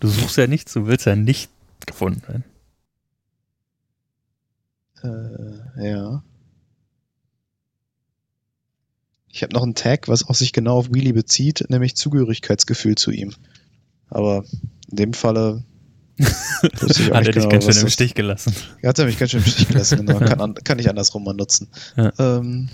[0.00, 1.50] Du suchst ja nichts, du willst ja nicht
[1.86, 2.44] gefunden werden.
[5.04, 6.24] Äh, ja.
[9.28, 13.12] Ich habe noch einen Tag, was auch sich genau auf Wheelie bezieht, nämlich Zugehörigkeitsgefühl zu
[13.12, 13.34] ihm.
[14.08, 14.44] Aber
[14.88, 15.64] in dem Falle.
[16.20, 18.54] Hat er dich genau, ganz schön im Stich gelassen.
[18.82, 20.18] Er hat er mich ganz schön im Stich gelassen, genau.
[20.24, 21.68] Kann, an, kann ich andersrum mal nutzen.
[21.96, 22.12] Ja.
[22.18, 22.68] Ähm,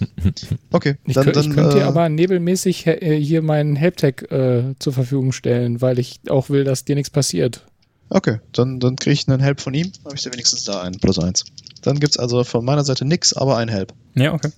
[0.70, 4.30] okay, Ich, dann, könnt, dann ich könnte dir äh, aber nebelmäßig äh, hier meinen Helptech
[4.30, 7.64] äh, zur Verfügung stellen, weil ich auch will, dass dir nichts passiert.
[8.10, 9.92] Okay, dann, dann kriege ich einen Help von ihm.
[10.04, 11.44] Habe ich da wenigstens da einen, plus eins.
[11.82, 13.94] Dann gibt's also von meiner Seite nix, aber ein Help.
[14.14, 14.50] Ja, okay.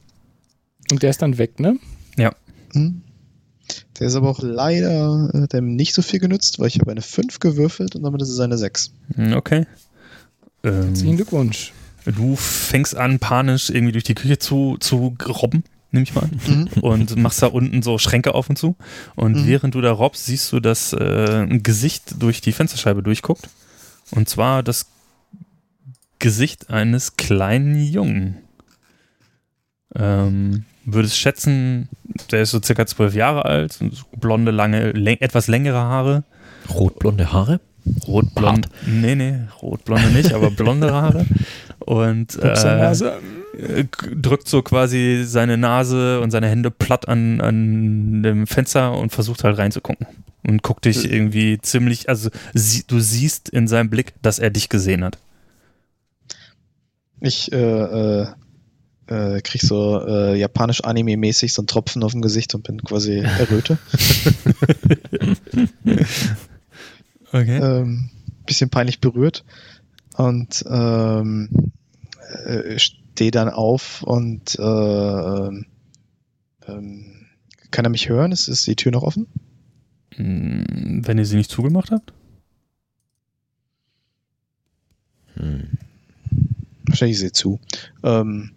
[0.91, 1.79] Und der ist dann weg, ne?
[2.73, 3.03] Hm.
[3.99, 6.91] Der ist aber auch leider äh, hat dem nicht so viel genützt, weil ich habe
[6.91, 8.93] eine 5 gewürfelt und damit ist es eine 6.
[9.15, 9.67] Hm, Okay.
[10.63, 11.73] Herzlichen Ähm, Glückwunsch.
[12.05, 16.41] du fängst an, panisch irgendwie durch die Küche zu, zu robben, nehme ich mal an.
[16.47, 16.69] Mhm.
[16.83, 18.77] und machst da unten so Schränke auf und zu.
[19.17, 19.47] Und Mhm.
[19.47, 23.49] während du da robbst, siehst du, dass äh, ein Gesicht durch die Fensterscheibe durchguckt.
[24.13, 24.87] Und zwar das
[26.19, 28.37] Gesicht eines kleinen Jungen.
[29.95, 31.89] Ähm, würdest schätzen,
[32.31, 33.79] der ist so circa zwölf Jahre alt,
[34.19, 36.25] blonde, lange, läng etwas längere Haare.
[36.71, 37.61] Rotblonde Haare?
[38.07, 38.69] Rotblond.
[38.87, 41.27] Nee, nee, rotblonde nicht, aber blonde Haare.
[41.81, 43.85] Und äh, äh,
[44.17, 49.45] drückt so quasi seine Nase und seine Hände platt an, an dem Fenster und versucht
[49.45, 50.07] halt reinzugucken.
[50.47, 54.69] Und guckt dich irgendwie ziemlich, also sie, du siehst in seinem Blick, dass er dich
[54.69, 55.19] gesehen hat.
[57.21, 58.27] Ich äh, äh,
[59.13, 63.19] äh, krieg so äh, japanisch Anime-mäßig so einen Tropfen auf dem Gesicht und bin quasi
[63.19, 63.79] erröte.
[67.35, 67.57] Okay.
[67.57, 68.11] ähm,
[68.45, 69.43] bisschen peinlich berührt
[70.19, 71.49] und ähm,
[72.45, 75.67] äh, stehe dann auf und äh, ähm,
[76.67, 77.27] ähm,
[77.71, 78.33] kann er mich hören?
[78.33, 79.27] Ist, ist die Tür noch offen?
[80.15, 82.13] Hm, Wenn ihr sie nicht zugemacht habt?
[85.35, 85.79] Hm.
[86.87, 87.61] Wahrscheinlich ist sie zu.
[88.03, 88.53] Ähm,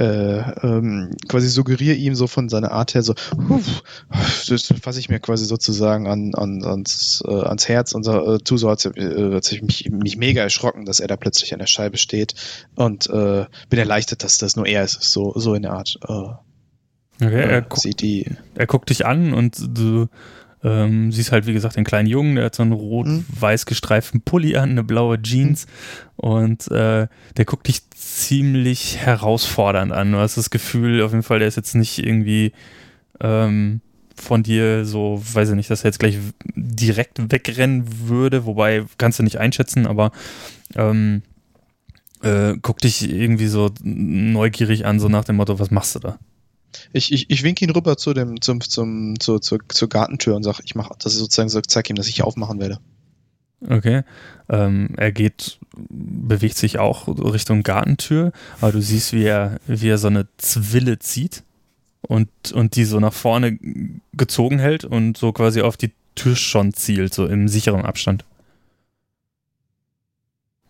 [0.00, 3.60] äh, ähm, quasi suggeriere ihm so von seiner Art her so, huh,
[4.48, 8.38] das fasse ich mir quasi sozusagen an, an, ans, äh, ans Herz und so, äh,
[8.38, 11.58] tu so, als, äh, als ich mich, mich mega erschrocken, dass er da plötzlich an
[11.58, 12.34] der Scheibe steht
[12.74, 15.98] und äh, bin erleichtert, dass das nur er ist, so, so in der Art.
[16.08, 16.32] Äh,
[17.22, 18.24] Okay, er, äh, gu sieht die,
[18.54, 20.06] er guckt dich an und du
[20.62, 24.56] ähm, siehst halt, wie gesagt, den kleinen Jungen, der hat so einen rot-weiß gestreiften Pulli
[24.56, 25.66] an, eine blaue Jeans
[26.16, 30.12] und äh, der guckt dich ziemlich herausfordernd an.
[30.12, 32.52] Du hast das Gefühl, auf jeden Fall, der ist jetzt nicht irgendwie
[33.20, 33.80] ähm,
[34.14, 36.18] von dir so, weiß ich nicht, dass er jetzt gleich
[36.54, 40.12] direkt wegrennen würde, wobei kannst du nicht einschätzen, aber
[40.76, 41.22] ähm,
[42.22, 46.18] äh, guck dich irgendwie so neugierig an, so nach dem Motto, was machst du da?
[46.92, 50.42] Ich, ich, ich winke ihn rüber zu dem, zum, zum, zur, zur, zur Gartentür und
[50.42, 52.78] sage, ich mache, dass ich sozusagen so, zeig ihm, dass ich aufmachen werde.
[53.68, 54.02] Okay.
[54.48, 59.98] Ähm, er geht, bewegt sich auch Richtung Gartentür, aber du siehst, wie er, wie er
[59.98, 61.42] so eine Zwille zieht
[62.02, 63.58] und, und die so nach vorne
[64.12, 68.24] gezogen hält und so quasi auf die Tür schon zielt, so im sicheren Abstand.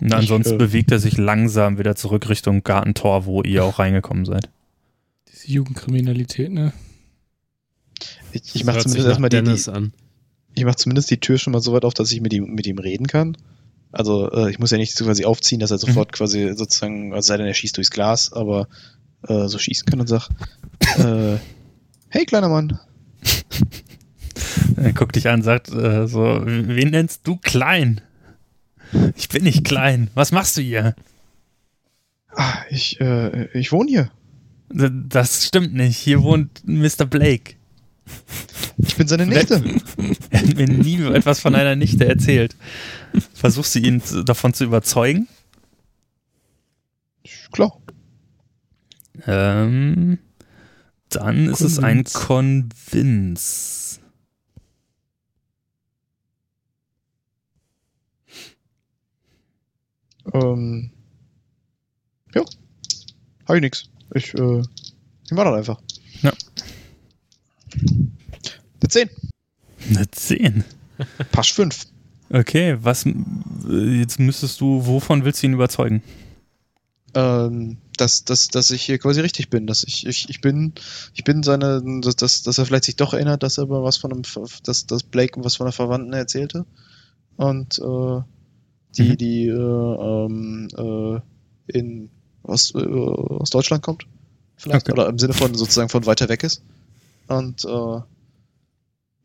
[0.00, 3.78] Und Ich, ansonsten äh, bewegt er sich langsam wieder zurück Richtung Gartentor, wo ihr auch
[3.78, 4.50] reingekommen seid.
[5.32, 6.72] Diese Jugendkriminalität, ne?
[8.32, 9.92] Ich, ich mache zumindest erstmal die, die, an.
[10.54, 12.66] ich mach zumindest die Tür schon mal so weit auf, dass ich mit ihm, mit
[12.66, 13.36] ihm reden kann.
[13.92, 17.26] Also äh, ich muss ja nicht so quasi aufziehen, dass er sofort quasi sozusagen, also
[17.26, 18.68] sei denn er schießt durchs Glas, aber
[19.26, 20.28] äh, so schießen kann und sag,
[20.98, 21.38] äh,
[22.08, 22.78] hey kleiner Mann,
[24.76, 28.00] Er guckt dich an und sagt äh, so, wen nennst du klein?
[29.16, 30.10] Ich bin nicht klein.
[30.14, 30.94] Was machst du hier?
[32.34, 34.10] ah, ich, äh, ich wohne hier.
[34.70, 35.98] Das stimmt nicht.
[35.98, 37.04] Hier wohnt Mr.
[37.06, 37.54] Blake.
[38.78, 39.62] Ich bin seine Nichte.
[40.30, 42.56] Er hat mir nie etwas von einer Nichte erzählt.
[43.34, 45.28] Versuchst du ihn davon zu überzeugen?
[47.50, 47.76] Klar.
[49.26, 50.18] Ähm,
[51.08, 54.00] dann ist es ein Convince.
[54.00, 54.00] Convince.
[60.32, 60.90] Ähm,
[62.34, 62.42] ja.
[63.46, 63.90] Hab ich nix.
[64.14, 65.80] Ich, äh, ich mach das einfach.
[66.22, 66.32] Ja.
[67.72, 69.10] Eine 10.
[69.90, 70.64] Eine 10.
[71.32, 71.86] Pasch 5.
[72.32, 73.12] Okay, was äh,
[73.98, 76.02] jetzt müsstest du, wovon willst du ihn überzeugen?
[77.14, 79.66] Ähm, dass, dass, dass ich hier quasi richtig bin.
[79.66, 80.72] Dass ich, ich, ich bin,
[81.14, 83.96] ich bin seine, dass, dass, dass er vielleicht sich doch erinnert, dass er mal was
[83.96, 84.22] von einem,
[84.64, 86.66] dass, dass Blake was von einer Verwandten erzählte.
[87.36, 88.20] Und äh,
[88.96, 89.16] die, Mhm.
[89.18, 91.20] die äh, ähm, äh,
[91.78, 92.10] in
[92.42, 94.04] aus, äh, aus Deutschland kommt.
[94.56, 94.88] Vielleicht.
[94.88, 94.92] Okay.
[94.92, 96.62] Oder im Sinne von sozusagen von weiter weg ist.
[97.28, 98.00] Und äh,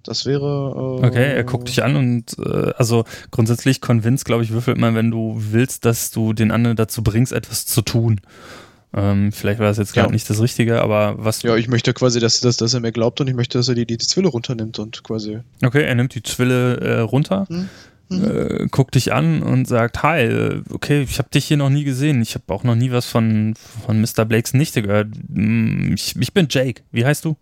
[0.04, 1.00] das wäre.
[1.02, 4.96] Äh, Okay, er guckt dich an und äh, also grundsätzlich Convince, glaube ich, würfelt man,
[4.96, 8.22] wenn du willst, dass du den anderen dazu bringst, etwas zu tun.
[8.94, 10.12] Ähm, vielleicht war das jetzt gerade Ja.
[10.14, 11.42] nicht das Richtige, aber was.
[11.42, 13.76] Ja, ich möchte quasi, dass, dass, dass er mir glaubt und ich möchte, dass er
[13.76, 15.40] die, die, die Zwille runternimmt und quasi.
[15.64, 17.68] Okay, er nimmt die Zwille äh, runter, Hm?
[18.10, 21.84] Äh, guckt dich an und sagt, hi, äh, okay, ich habe dich hier noch nie
[21.84, 22.22] gesehen.
[22.22, 23.54] Ich habe auch noch nie was von,
[23.86, 24.26] von Mr.
[24.26, 25.10] Blakes Nichte gehört.
[25.30, 26.84] Mm, Ich, ich bin Jake.
[26.92, 27.36] Wie heißt du?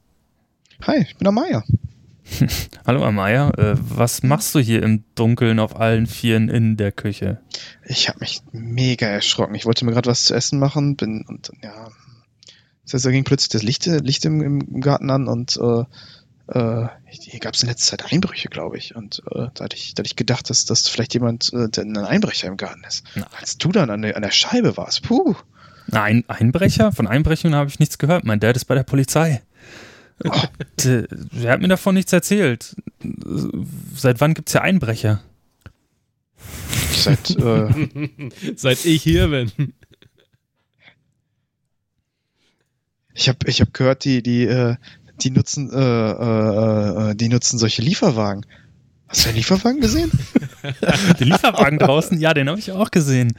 [0.83, 1.63] Hi, ich bin Amaya.
[2.87, 7.39] Hallo Amaya, äh, was machst du hier im Dunkeln auf allen Vieren in der Küche?
[7.85, 9.55] Ich habe mich mega erschrocken.
[9.55, 11.89] Ich wollte mir gerade was zu essen machen, bin und ja.
[12.83, 15.83] Das heißt, da ging plötzlich das Licht, Licht im, im Garten an und äh,
[16.47, 18.95] äh, hier gab es in letzter Zeit Einbrüche, glaube ich.
[18.95, 21.83] Und äh, da hatte ich, da hatte ich gedacht, dass, dass vielleicht jemand, äh, der
[21.83, 23.05] ein Einbrecher im Garten ist.
[23.15, 23.25] Nein.
[23.39, 25.35] Als du dann an der, an der Scheibe warst, puh.
[25.91, 26.91] Ein Einbrecher?
[26.91, 28.23] Von Einbrechungen habe ich nichts gehört.
[28.25, 29.41] Mein Dad ist bei der Polizei.
[30.83, 32.75] Der, der hat mir davon nichts erzählt.
[33.95, 35.21] Seit wann gibt es ja Einbrecher?
[36.95, 37.89] Seit, äh,
[38.55, 39.73] Seit ich hier bin.
[43.13, 44.75] ich habe ich hab gehört, die, die, äh,
[45.23, 48.45] die nutzen, äh, äh, äh, die nutzen solche Lieferwagen.
[49.07, 50.11] Hast du einen Lieferwagen gesehen?
[51.19, 52.19] Den Lieferwagen draußen?
[52.19, 53.33] Ja, den habe ich auch gesehen.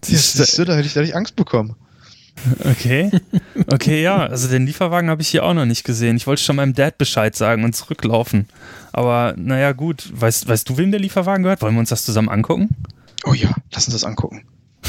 [0.00, 1.76] Das, siehst du, da hätte ich, da ich Angst bekommen.
[2.60, 3.10] Okay.
[3.66, 4.26] Okay, ja.
[4.26, 6.16] Also den Lieferwagen habe ich hier auch noch nicht gesehen.
[6.16, 8.46] Ich wollte schon meinem Dad Bescheid sagen und zurücklaufen.
[8.92, 10.08] Aber naja, gut.
[10.12, 11.62] Weißt, weißt du, wem der Lieferwagen gehört?
[11.62, 12.68] Wollen wir uns das zusammen angucken?
[13.24, 14.44] Oh ja, lass uns das angucken.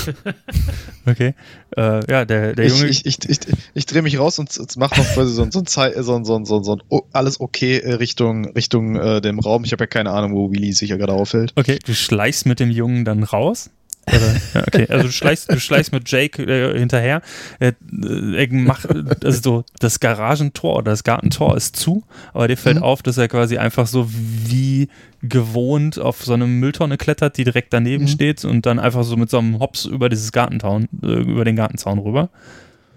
[1.05, 1.33] Okay.
[1.75, 2.87] Äh, ja, der, der ich, Junge.
[2.89, 3.39] ich, ich, ich,
[3.73, 6.25] ich drehe mich raus und, und mach noch quasi so, ein- so, ein so, ein-
[6.25, 9.63] so, ein- so, ein- oh, alles okay äh, Richtung, Richtung äh, dem Raum.
[9.63, 11.53] Ich habe ja keine Ahnung, wo Willy sich ja gerade aufhält.
[11.55, 13.69] Okay, du schleichst mit dem Jungen dann raus?
[14.09, 14.63] Oder?
[14.67, 17.21] Okay, also du schleichst, du schleichst mit Jake äh, hinterher.
[17.59, 18.87] Er, äh, er macht,
[19.23, 22.03] also so das Garagentor oder das Gartentor ist zu,
[22.33, 22.83] aber dir fällt Mhm.
[22.83, 24.89] auf, dass er quasi einfach so wie
[25.21, 28.07] gewohnt auf so eine Mülltonne klettert, die direkt daneben Mhm.
[28.09, 31.55] steht und dann einfach so mit so einem Hops über dieses Gartenzaun, äh, über den
[31.55, 32.29] Gartenzaun rüber.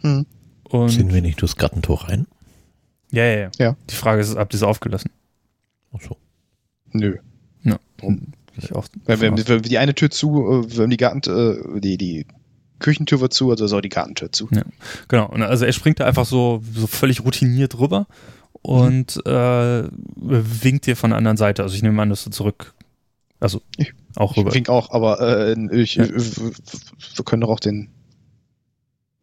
[0.02, 0.26] Hm.
[0.64, 2.26] Und Sind wir nicht durchs Gartentor rein?
[3.10, 3.76] ja, ja, ja, Ja.
[3.90, 5.10] Die Frage ist, habt ihr es aufgelassen?
[5.94, 6.16] Ach so.
[6.93, 7.16] Nö.
[7.64, 7.78] Ja.
[7.98, 8.28] Warum?
[8.57, 8.87] Ich auch.
[9.07, 11.20] Weil wir, wir, die eine Tür zu, äh, haben die Garten,
[11.77, 12.27] äh, die, die
[12.79, 14.49] Küchentür wird zu, also auch die Gartentür zu.
[15.09, 18.07] Genau, und also er springt da einfach so, so völlig routiniert rüber
[18.61, 19.85] und äh,
[20.16, 21.62] winkt dir von der anderen Seite.
[21.62, 22.74] Also ich nehme an, dass du zurück,
[23.41, 24.53] also Ich- auch Ich rüber.
[24.55, 26.05] wink auch, aber äh, ich, Ja.
[26.05, 27.89] äh, wir können doch auch den,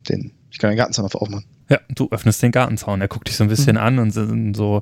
[0.08, 1.46] den, ich kann den Gartenzaun aufmachen.
[1.70, 3.02] Ja, du öffnest den Gartenzaun.
[3.02, 4.12] Er guckt dich so ein bisschen an und
[4.56, 4.82] so,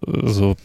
[0.00, 0.56] so,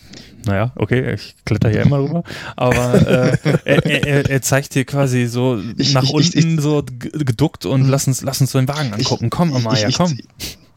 [0.45, 2.23] naja, okay, ich kletter hier immer rüber.
[2.55, 6.83] Aber äh, er, er, er zeigt dir quasi so Ich- nach ich- unten ich- so
[6.83, 7.89] geduckt und Mhm.
[7.89, 9.29] lass uns, lass uns so den Wagen angucken.
[9.29, 10.17] komm, Amaya, ich, ich, komm.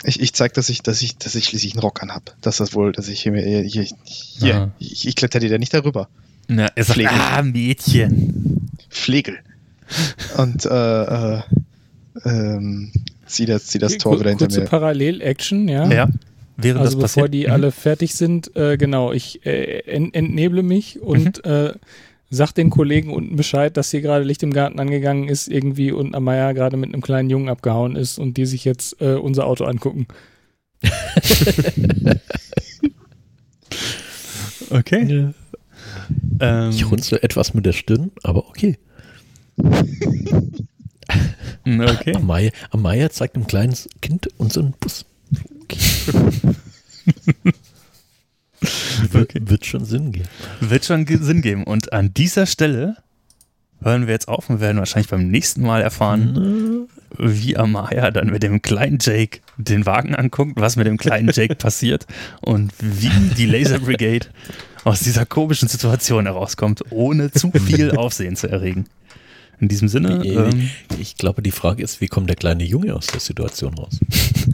[0.02, 2.35] Ich, ich zeig, dass ich, dass ich, dass ich schließlich einen Rock anhab.
[2.40, 5.74] Dass das wohl, dass ich hier, hier, hier, hier ich, ich kletter dir da nicht
[5.74, 6.09] darüber.
[6.48, 7.10] Na, er sagt, Pflege.
[7.12, 8.68] ah, Mädchen.
[8.89, 9.39] Flegel.
[10.39, 11.02] Und äh,
[11.36, 11.40] äh,
[12.24, 12.90] ähm,
[13.27, 14.66] zieh das, zieh das Tor wieder hinter kurze mir.
[14.66, 15.86] Parallel-Action, ja.
[15.93, 16.09] Ja,
[16.62, 17.35] während Also das bevor passiert.
[17.35, 17.53] die Mhm.
[17.53, 21.51] alle fertig sind, äh, genau, ich äh, ent entneble mich und Mhm.
[21.51, 21.73] äh,
[22.31, 26.15] sag den Kollegen unten Bescheid, dass hier gerade Licht im Garten angegangen ist irgendwie und
[26.15, 29.65] Amaya gerade mit einem kleinen Jungen abgehauen ist und die sich jetzt äh, unser Auto
[29.65, 30.07] angucken.
[34.70, 35.31] Okay.
[36.41, 38.78] Ähm, Ich runzel etwas mit der Stirn, aber okay.
[41.66, 42.15] Okay.
[42.15, 45.05] Amaya, Amaya zeigt einem kleinen Kind unseren Bus.
[49.15, 49.41] Okay.
[49.43, 50.29] Wird schon Sinn geben.
[50.61, 51.65] Wird schon Sinn geben.
[51.65, 52.97] Und an dieser Stelle
[53.83, 58.43] hören wir jetzt auf und werden wahrscheinlich beim nächsten Mal erfahren, wie Amaya dann mit
[58.43, 62.07] dem kleinen Jake den Wagen anguckt, was mit dem kleinen Jake passiert
[62.43, 64.27] und wie die Laser Brigade
[64.85, 68.87] aus dieser komischen Situation herauskommt, ohne zu viel Aufsehen zu erregen.
[69.61, 73.07] In diesem Sinne, ähm, Ich glaube, die Frage ist, wie kommt der kleine Junge aus
[73.09, 73.99] der Situation raus?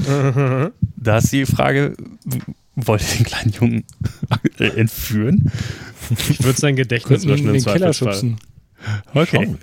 [0.97, 2.39] da ist die Frage, w-
[2.75, 3.85] wollt ihr den kleinen Jungen
[4.59, 5.51] entführen?
[6.29, 8.13] Ich würde sein Gedächtnis löschen in im den Keller Zweifelsfall.
[8.13, 8.37] schubsen.
[9.15, 9.57] Okay,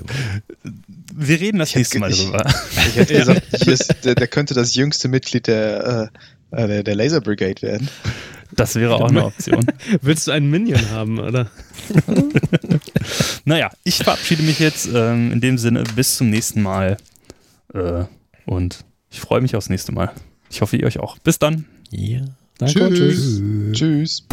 [1.16, 2.54] wir reden das Ich hätte nächste Mal ge- ich- drüber.
[2.90, 6.18] Ich hätte gesagt, ist, der, der könnte das jüngste Mitglied der, äh,
[6.56, 7.90] der, der Laser Brigade werden.
[8.56, 9.66] Das wäre auch eine Option.
[10.02, 11.50] Willst du einen Minion haben, oder?
[13.46, 16.96] Naja, ich verabschiede mich jetzt ähm, in dem Sinne bis zum nächsten Mal.
[17.74, 18.06] Äh,
[18.46, 20.12] und ich freue mich aufs nächste Mal.
[20.50, 21.18] Ich hoffe, ihr euch auch.
[21.20, 21.66] Bis dann.
[21.90, 22.22] Ja.
[22.58, 23.42] Danke und tschüss.
[23.74, 24.24] Tschüss.